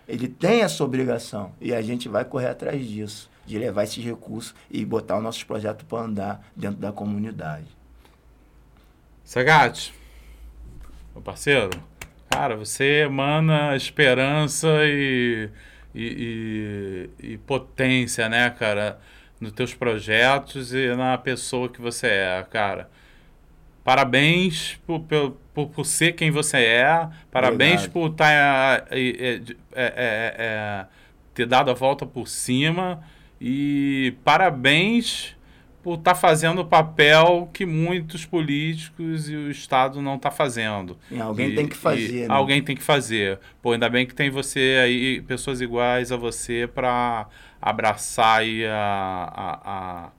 Ele 0.06 0.28
tem 0.28 0.62
essa 0.62 0.84
obrigação 0.84 1.52
e 1.60 1.74
a 1.74 1.82
gente 1.82 2.08
vai 2.08 2.24
correr 2.24 2.48
atrás 2.48 2.86
disso, 2.86 3.30
de 3.44 3.58
levar 3.58 3.84
esses 3.84 4.04
recursos 4.04 4.54
e 4.70 4.84
botar 4.84 5.16
o 5.16 5.22
nosso 5.22 5.44
projeto 5.46 5.84
para 5.84 6.04
andar 6.04 6.46
dentro 6.54 6.78
da 6.78 6.92
comunidade. 6.92 7.66
Sagate, 9.24 9.92
meu 11.12 11.22
parceiro, 11.22 11.70
cara, 12.30 12.54
você 12.54 13.02
emana 13.02 13.74
esperança 13.74 14.68
e, 14.84 15.50
e, 15.92 17.10
e, 17.20 17.32
e 17.32 17.38
potência, 17.38 18.28
né, 18.28 18.48
cara? 18.50 19.00
Nos 19.40 19.52
teus 19.52 19.74
projetos 19.74 20.72
e 20.72 20.94
na 20.94 21.16
pessoa 21.18 21.68
que 21.68 21.80
você 21.80 22.06
é, 22.06 22.46
cara. 22.50 22.88
Parabéns 23.84 24.80
por, 24.84 25.00
por, 25.54 25.66
por 25.68 25.86
ser 25.86 26.12
quem 26.14 26.30
você 26.30 26.56
é. 26.56 27.08
Parabéns 27.30 27.84
Obrigado. 27.84 27.92
por 27.92 28.10
tá, 28.10 28.30
é, 28.30 28.84
é, 28.90 29.40
é, 29.74 30.34
é, 30.36 30.86
ter 31.32 31.46
dado 31.46 31.70
a 31.70 31.74
volta 31.74 32.04
por 32.04 32.26
cima. 32.26 33.00
E 33.40 34.14
parabéns 34.24 35.36
por 35.84 35.98
estar 35.98 36.14
tá 36.14 36.20
fazendo 36.20 36.62
o 36.62 36.64
papel 36.64 37.48
que 37.52 37.64
muitos 37.64 38.24
políticos 38.24 39.28
e 39.28 39.36
o 39.36 39.52
Estado 39.52 40.02
não 40.02 40.16
está 40.16 40.32
fazendo. 40.32 40.98
E 41.08 41.20
alguém 41.20 41.50
e, 41.50 41.54
tem 41.54 41.68
que 41.68 41.76
fazer. 41.76 42.26
Né? 42.26 42.34
Alguém 42.34 42.60
tem 42.60 42.74
que 42.74 42.82
fazer. 42.82 43.38
Pô, 43.62 43.70
ainda 43.70 43.88
bem 43.88 44.04
que 44.04 44.12
tem 44.12 44.28
você 44.28 44.80
aí, 44.82 45.20
pessoas 45.20 45.60
iguais 45.60 46.10
a 46.10 46.16
você 46.16 46.66
para 46.66 47.28
abraçar 47.66 48.38
aí 48.42 48.64
a, 48.64 50.12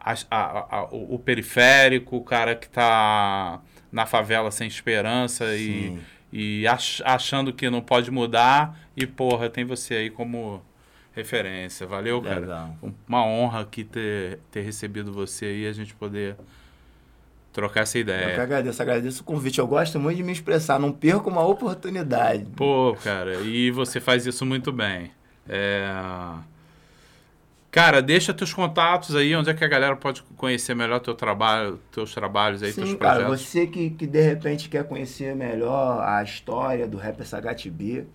a, 0.00 0.14
a, 0.30 0.76
a, 0.78 0.84
o, 0.90 1.18
periférico, 1.18 2.16
o 2.16 2.24
cara 2.24 2.56
que 2.56 2.66
está 2.66 3.60
na 3.92 4.06
favela 4.06 4.50
sem 4.50 4.66
esperança 4.66 5.54
Sim. 5.54 6.00
e, 6.32 6.60
e 6.62 6.66
ach, 6.66 7.02
achando 7.04 7.52
que 7.52 7.68
não 7.68 7.82
pode 7.82 8.10
mudar. 8.10 8.74
E, 8.96 9.06
porra, 9.06 9.50
tem 9.50 9.66
você 9.66 9.96
aí 9.96 10.10
como 10.10 10.62
referência. 11.14 11.86
Valeu, 11.86 12.22
cara. 12.22 12.40
Legal. 12.40 12.78
Uma 13.06 13.22
honra 13.26 13.60
aqui 13.60 13.84
ter, 13.84 14.38
ter 14.50 14.62
recebido 14.62 15.12
você 15.12 15.44
aí 15.44 15.64
e 15.64 15.66
a 15.66 15.72
gente 15.74 15.94
poder 15.94 16.36
trocar 17.52 17.82
essa 17.82 17.98
ideia. 17.98 18.30
Eu 18.30 18.34
que 18.34 18.40
agradeço, 18.40 18.80
agradeço 18.80 19.20
o 19.20 19.24
convite. 19.24 19.58
Eu 19.58 19.66
gosto 19.66 20.00
muito 20.00 20.16
de 20.16 20.22
me 20.22 20.32
expressar, 20.32 20.78
não 20.80 20.90
perco 20.90 21.28
uma 21.28 21.46
oportunidade. 21.46 22.46
Pô, 22.56 22.96
cara, 23.04 23.34
e 23.42 23.70
você 23.70 24.00
faz 24.00 24.24
isso 24.24 24.46
muito 24.46 24.72
bem. 24.72 25.10
É... 25.48 25.86
Cara, 27.70 28.00
deixa 28.00 28.32
teus 28.32 28.54
contatos 28.54 29.14
aí, 29.14 29.36
onde 29.36 29.50
é 29.50 29.54
que 29.54 29.62
a 29.62 29.68
galera 29.68 29.94
pode 29.96 30.22
conhecer 30.36 30.74
melhor 30.74 30.98
teu 31.00 31.14
trabalho, 31.14 31.78
teus 31.92 32.14
trabalhos 32.14 32.62
aí, 32.62 32.72
Sim, 32.72 32.82
teus 32.82 32.94
projetos. 32.94 33.22
cara, 33.24 33.36
você 33.36 33.66
que, 33.66 33.90
que 33.90 34.06
de 34.06 34.22
repente 34.22 34.68
quer 34.68 34.84
conhecer 34.84 35.36
melhor 35.36 36.02
a 36.02 36.22
história 36.22 36.88
do 36.88 36.96
Rapper 36.96 37.26
SHB, 37.26 38.06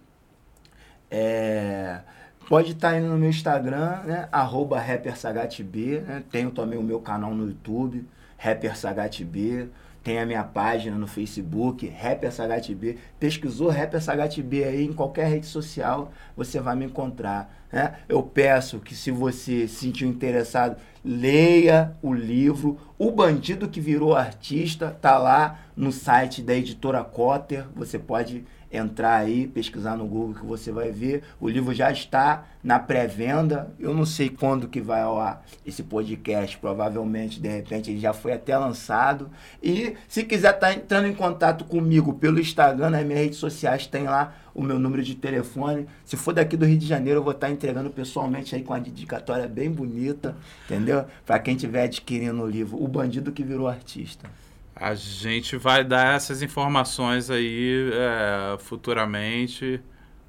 é, 1.11 1.99
pode 2.47 2.71
estar 2.71 2.91
tá 2.91 2.97
indo 2.97 3.07
no 3.07 3.17
meu 3.17 3.29
Instagram, 3.29 4.01
né, 4.03 4.29
arroba 4.31 4.79
RapperSagatB, 4.79 5.99
né, 5.99 6.23
tenho 6.31 6.51
também 6.51 6.79
o 6.79 6.83
meu 6.83 6.99
canal 6.99 7.35
no 7.35 7.47
YouTube, 7.47 8.05
RapperSagatB, 8.37 9.69
tem 10.03 10.19
a 10.19 10.25
minha 10.25 10.43
página 10.43 10.97
no 10.97 11.07
Facebook, 11.07 11.87
Rapper 11.87 12.31
SHB. 12.31 12.97
Pesquisou 13.19 13.69
Rapper 13.69 14.01
SHB 14.01 14.63
aí 14.63 14.85
em 14.85 14.93
qualquer 14.93 15.27
rede 15.27 15.45
social, 15.45 16.11
você 16.35 16.59
vai 16.59 16.75
me 16.75 16.85
encontrar. 16.85 17.53
Né? 17.71 17.95
Eu 18.09 18.23
peço 18.23 18.79
que 18.79 18.95
se 18.95 19.11
você 19.11 19.67
se 19.67 19.75
sentiu 19.79 20.07
interessado, 20.07 20.77
leia 21.05 21.95
o 22.01 22.13
livro 22.13 22.77
O 22.97 23.11
Bandido 23.11 23.69
que 23.69 23.79
Virou 23.79 24.15
Artista, 24.15 24.95
tá 25.01 25.17
lá 25.17 25.59
no 25.75 25.91
site 25.91 26.41
da 26.41 26.55
editora 26.55 27.03
Cotter. 27.03 27.65
Você 27.75 27.97
pode 27.97 28.43
entrar 28.71 29.15
aí, 29.15 29.47
pesquisar 29.47 29.97
no 29.97 30.05
Google 30.05 30.35
que 30.35 30.45
você 30.45 30.71
vai 30.71 30.91
ver. 30.91 31.23
O 31.39 31.49
livro 31.49 31.73
já 31.73 31.91
está 31.91 32.45
na 32.63 32.79
pré-venda. 32.79 33.73
Eu 33.79 33.93
não 33.93 34.05
sei 34.05 34.29
quando 34.29 34.67
que 34.67 34.79
vai 34.79 35.01
ao 35.01 35.19
ar 35.19 35.45
esse 35.65 35.83
podcast, 35.83 36.57
provavelmente, 36.57 37.39
de 37.39 37.49
repente, 37.49 37.91
ele 37.91 37.99
já 37.99 38.13
foi 38.13 38.33
até 38.33 38.57
lançado. 38.57 39.29
E 39.61 39.95
se 40.07 40.23
quiser 40.23 40.53
estar 40.55 40.67
tá 40.67 40.73
entrando 40.73 41.07
em 41.07 41.13
contato 41.13 41.65
comigo 41.65 42.13
pelo 42.13 42.39
Instagram, 42.39 42.91
nas 42.91 43.05
minhas 43.05 43.21
redes 43.21 43.39
sociais, 43.39 43.87
tem 43.87 44.03
lá 44.03 44.35
o 44.53 44.61
meu 44.61 44.79
número 44.79 45.03
de 45.03 45.15
telefone. 45.15 45.87
Se 46.05 46.15
for 46.15 46.33
daqui 46.33 46.55
do 46.55 46.65
Rio 46.65 46.77
de 46.77 46.85
Janeiro, 46.85 47.19
eu 47.19 47.23
vou 47.23 47.33
estar 47.33 47.47
tá 47.47 47.53
entregando 47.53 47.89
pessoalmente 47.89 48.55
aí 48.55 48.63
com 48.63 48.73
a 48.73 48.79
dedicatória 48.79 49.47
bem 49.47 49.69
bonita, 49.69 50.35
entendeu? 50.65 51.05
Para 51.25 51.39
quem 51.39 51.55
estiver 51.55 51.83
adquirindo 51.83 52.41
o 52.41 52.47
livro 52.47 52.81
O 52.81 52.87
Bandido 52.87 53.31
que 53.31 53.43
Virou 53.43 53.67
Artista. 53.67 54.29
A 54.75 54.95
gente 54.95 55.57
vai 55.57 55.83
dar 55.83 56.15
essas 56.15 56.41
informações 56.41 57.29
aí 57.29 57.91
é, 57.93 58.57
futuramente. 58.57 59.81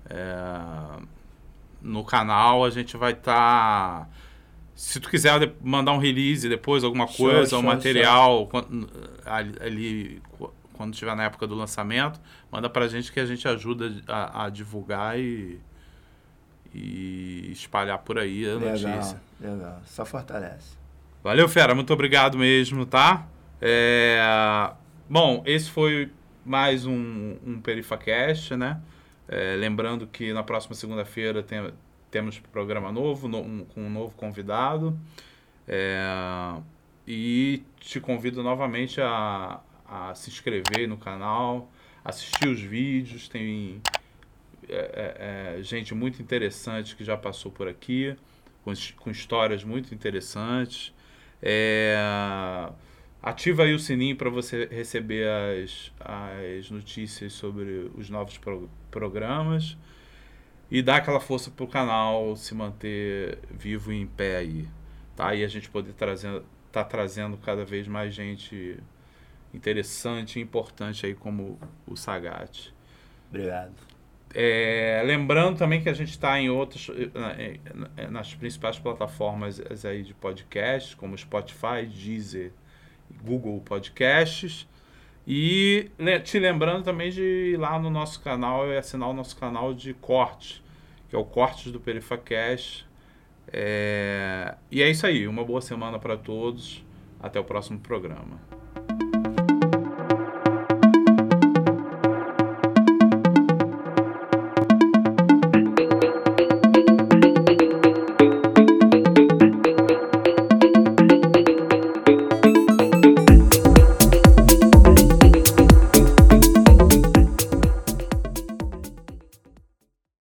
É, 0.08 1.02
no 1.80 2.04
canal 2.04 2.64
a 2.64 2.70
gente 2.70 2.96
vai 2.96 3.12
estar. 3.12 4.02
Tá, 4.02 4.08
se 4.74 5.00
tu 5.00 5.08
quiser 5.08 5.54
mandar 5.62 5.92
um 5.92 5.98
release 5.98 6.48
depois, 6.48 6.84
alguma 6.84 7.06
coisa, 7.06 7.50
show, 7.50 7.58
um 7.58 7.62
show, 7.62 7.74
material 7.74 8.48
show. 8.50 8.66
Ali, 9.24 10.20
quando 10.72 10.94
estiver 10.94 11.14
na 11.14 11.24
época 11.24 11.46
do 11.46 11.54
lançamento, 11.54 12.20
manda 12.50 12.68
pra 12.68 12.88
gente 12.88 13.12
que 13.12 13.20
a 13.20 13.26
gente 13.26 13.46
ajuda 13.46 14.02
a, 14.08 14.46
a 14.46 14.50
divulgar 14.50 15.18
e, 15.18 15.60
e 16.74 17.50
espalhar 17.52 17.98
por 17.98 18.18
aí 18.18 18.44
a 18.44 18.54
legal, 18.54 18.70
notícia. 18.70 19.22
Legal, 19.40 19.80
só 19.86 20.04
fortalece. 20.04 20.76
Valeu, 21.22 21.48
Fera, 21.48 21.74
muito 21.74 21.92
obrigado 21.92 22.36
mesmo, 22.36 22.84
tá? 22.84 23.28
É, 23.64 24.72
bom, 25.08 25.40
esse 25.46 25.70
foi 25.70 26.10
mais 26.44 26.84
um, 26.84 27.36
um 27.46 27.60
PerifaCast, 27.60 28.56
né? 28.56 28.82
É, 29.28 29.54
lembrando 29.54 30.04
que 30.08 30.32
na 30.32 30.42
próxima 30.42 30.74
segunda-feira 30.74 31.44
tem, 31.44 31.72
temos 32.10 32.40
programa 32.40 32.90
novo, 32.90 33.28
no, 33.28 33.38
um, 33.38 33.64
com 33.66 33.82
um 33.82 33.88
novo 33.88 34.16
convidado. 34.16 34.98
É, 35.68 36.60
e 37.06 37.62
te 37.78 38.00
convido 38.00 38.42
novamente 38.42 39.00
a, 39.00 39.60
a 39.86 40.12
se 40.12 40.28
inscrever 40.28 40.88
no 40.88 40.96
canal, 40.96 41.70
assistir 42.04 42.48
os 42.48 42.60
vídeos. 42.60 43.28
Tem 43.28 43.80
é, 44.68 45.54
é, 45.54 45.60
é 45.60 45.62
gente 45.62 45.94
muito 45.94 46.20
interessante 46.20 46.96
que 46.96 47.04
já 47.04 47.16
passou 47.16 47.52
por 47.52 47.68
aqui, 47.68 48.16
com, 48.64 48.72
com 48.96 49.08
histórias 49.08 49.62
muito 49.62 49.94
interessantes. 49.94 50.92
É, 51.40 52.68
Ativa 53.22 53.62
aí 53.62 53.72
o 53.72 53.78
sininho 53.78 54.16
para 54.16 54.28
você 54.28 54.66
receber 54.66 55.28
as, 55.28 55.92
as 56.00 56.68
notícias 56.72 57.32
sobre 57.32 57.88
os 57.94 58.10
novos 58.10 58.36
pro, 58.36 58.68
programas. 58.90 59.76
E 60.68 60.82
dá 60.82 60.96
aquela 60.96 61.20
força 61.20 61.48
para 61.48 61.64
o 61.64 61.68
canal 61.68 62.34
se 62.34 62.52
manter 62.52 63.38
vivo 63.48 63.92
e 63.92 64.00
em 64.00 64.06
pé 64.08 64.38
aí. 64.38 64.68
Tá? 65.14 65.34
E 65.36 65.44
a 65.44 65.48
gente 65.48 65.70
poder 65.70 65.92
trazer, 65.92 66.42
tá 66.72 66.82
trazendo 66.82 67.36
cada 67.36 67.64
vez 67.64 67.86
mais 67.86 68.12
gente 68.12 68.76
interessante 69.54 70.40
e 70.40 70.42
importante 70.42 71.06
aí 71.06 71.14
como 71.14 71.60
o 71.86 71.96
Sagat. 71.96 72.74
Obrigado. 73.28 73.74
É, 74.34 75.00
lembrando 75.04 75.58
também 75.58 75.80
que 75.80 75.90
a 75.90 75.92
gente 75.92 76.10
está 76.10 76.40
em 76.40 76.48
outras 76.48 76.88
nas 78.10 78.34
principais 78.34 78.78
plataformas 78.78 79.60
aí 79.84 80.02
de 80.02 80.14
podcast 80.14 80.96
como 80.96 81.16
Spotify, 81.16 81.84
Deezer 81.86 82.50
Google 83.22 83.60
Podcasts. 83.60 84.68
E 85.26 85.90
te 86.24 86.38
lembrando 86.38 86.84
também 86.84 87.10
de 87.10 87.22
ir 87.22 87.56
lá 87.56 87.78
no 87.78 87.90
nosso 87.90 88.20
canal 88.20 88.66
e 88.68 88.76
assinar 88.76 89.08
o 89.08 89.12
nosso 89.12 89.36
canal 89.36 89.72
de 89.72 89.94
corte, 89.94 90.62
que 91.08 91.14
é 91.14 91.18
o 91.18 91.24
Cortes 91.24 91.70
do 91.70 91.78
PerifaCast. 91.78 92.86
É... 93.52 94.54
E 94.70 94.82
é 94.82 94.90
isso 94.90 95.06
aí. 95.06 95.28
Uma 95.28 95.44
boa 95.44 95.60
semana 95.60 95.98
para 95.98 96.16
todos. 96.16 96.84
Até 97.20 97.38
o 97.38 97.44
próximo 97.44 97.78
programa. 97.78 98.51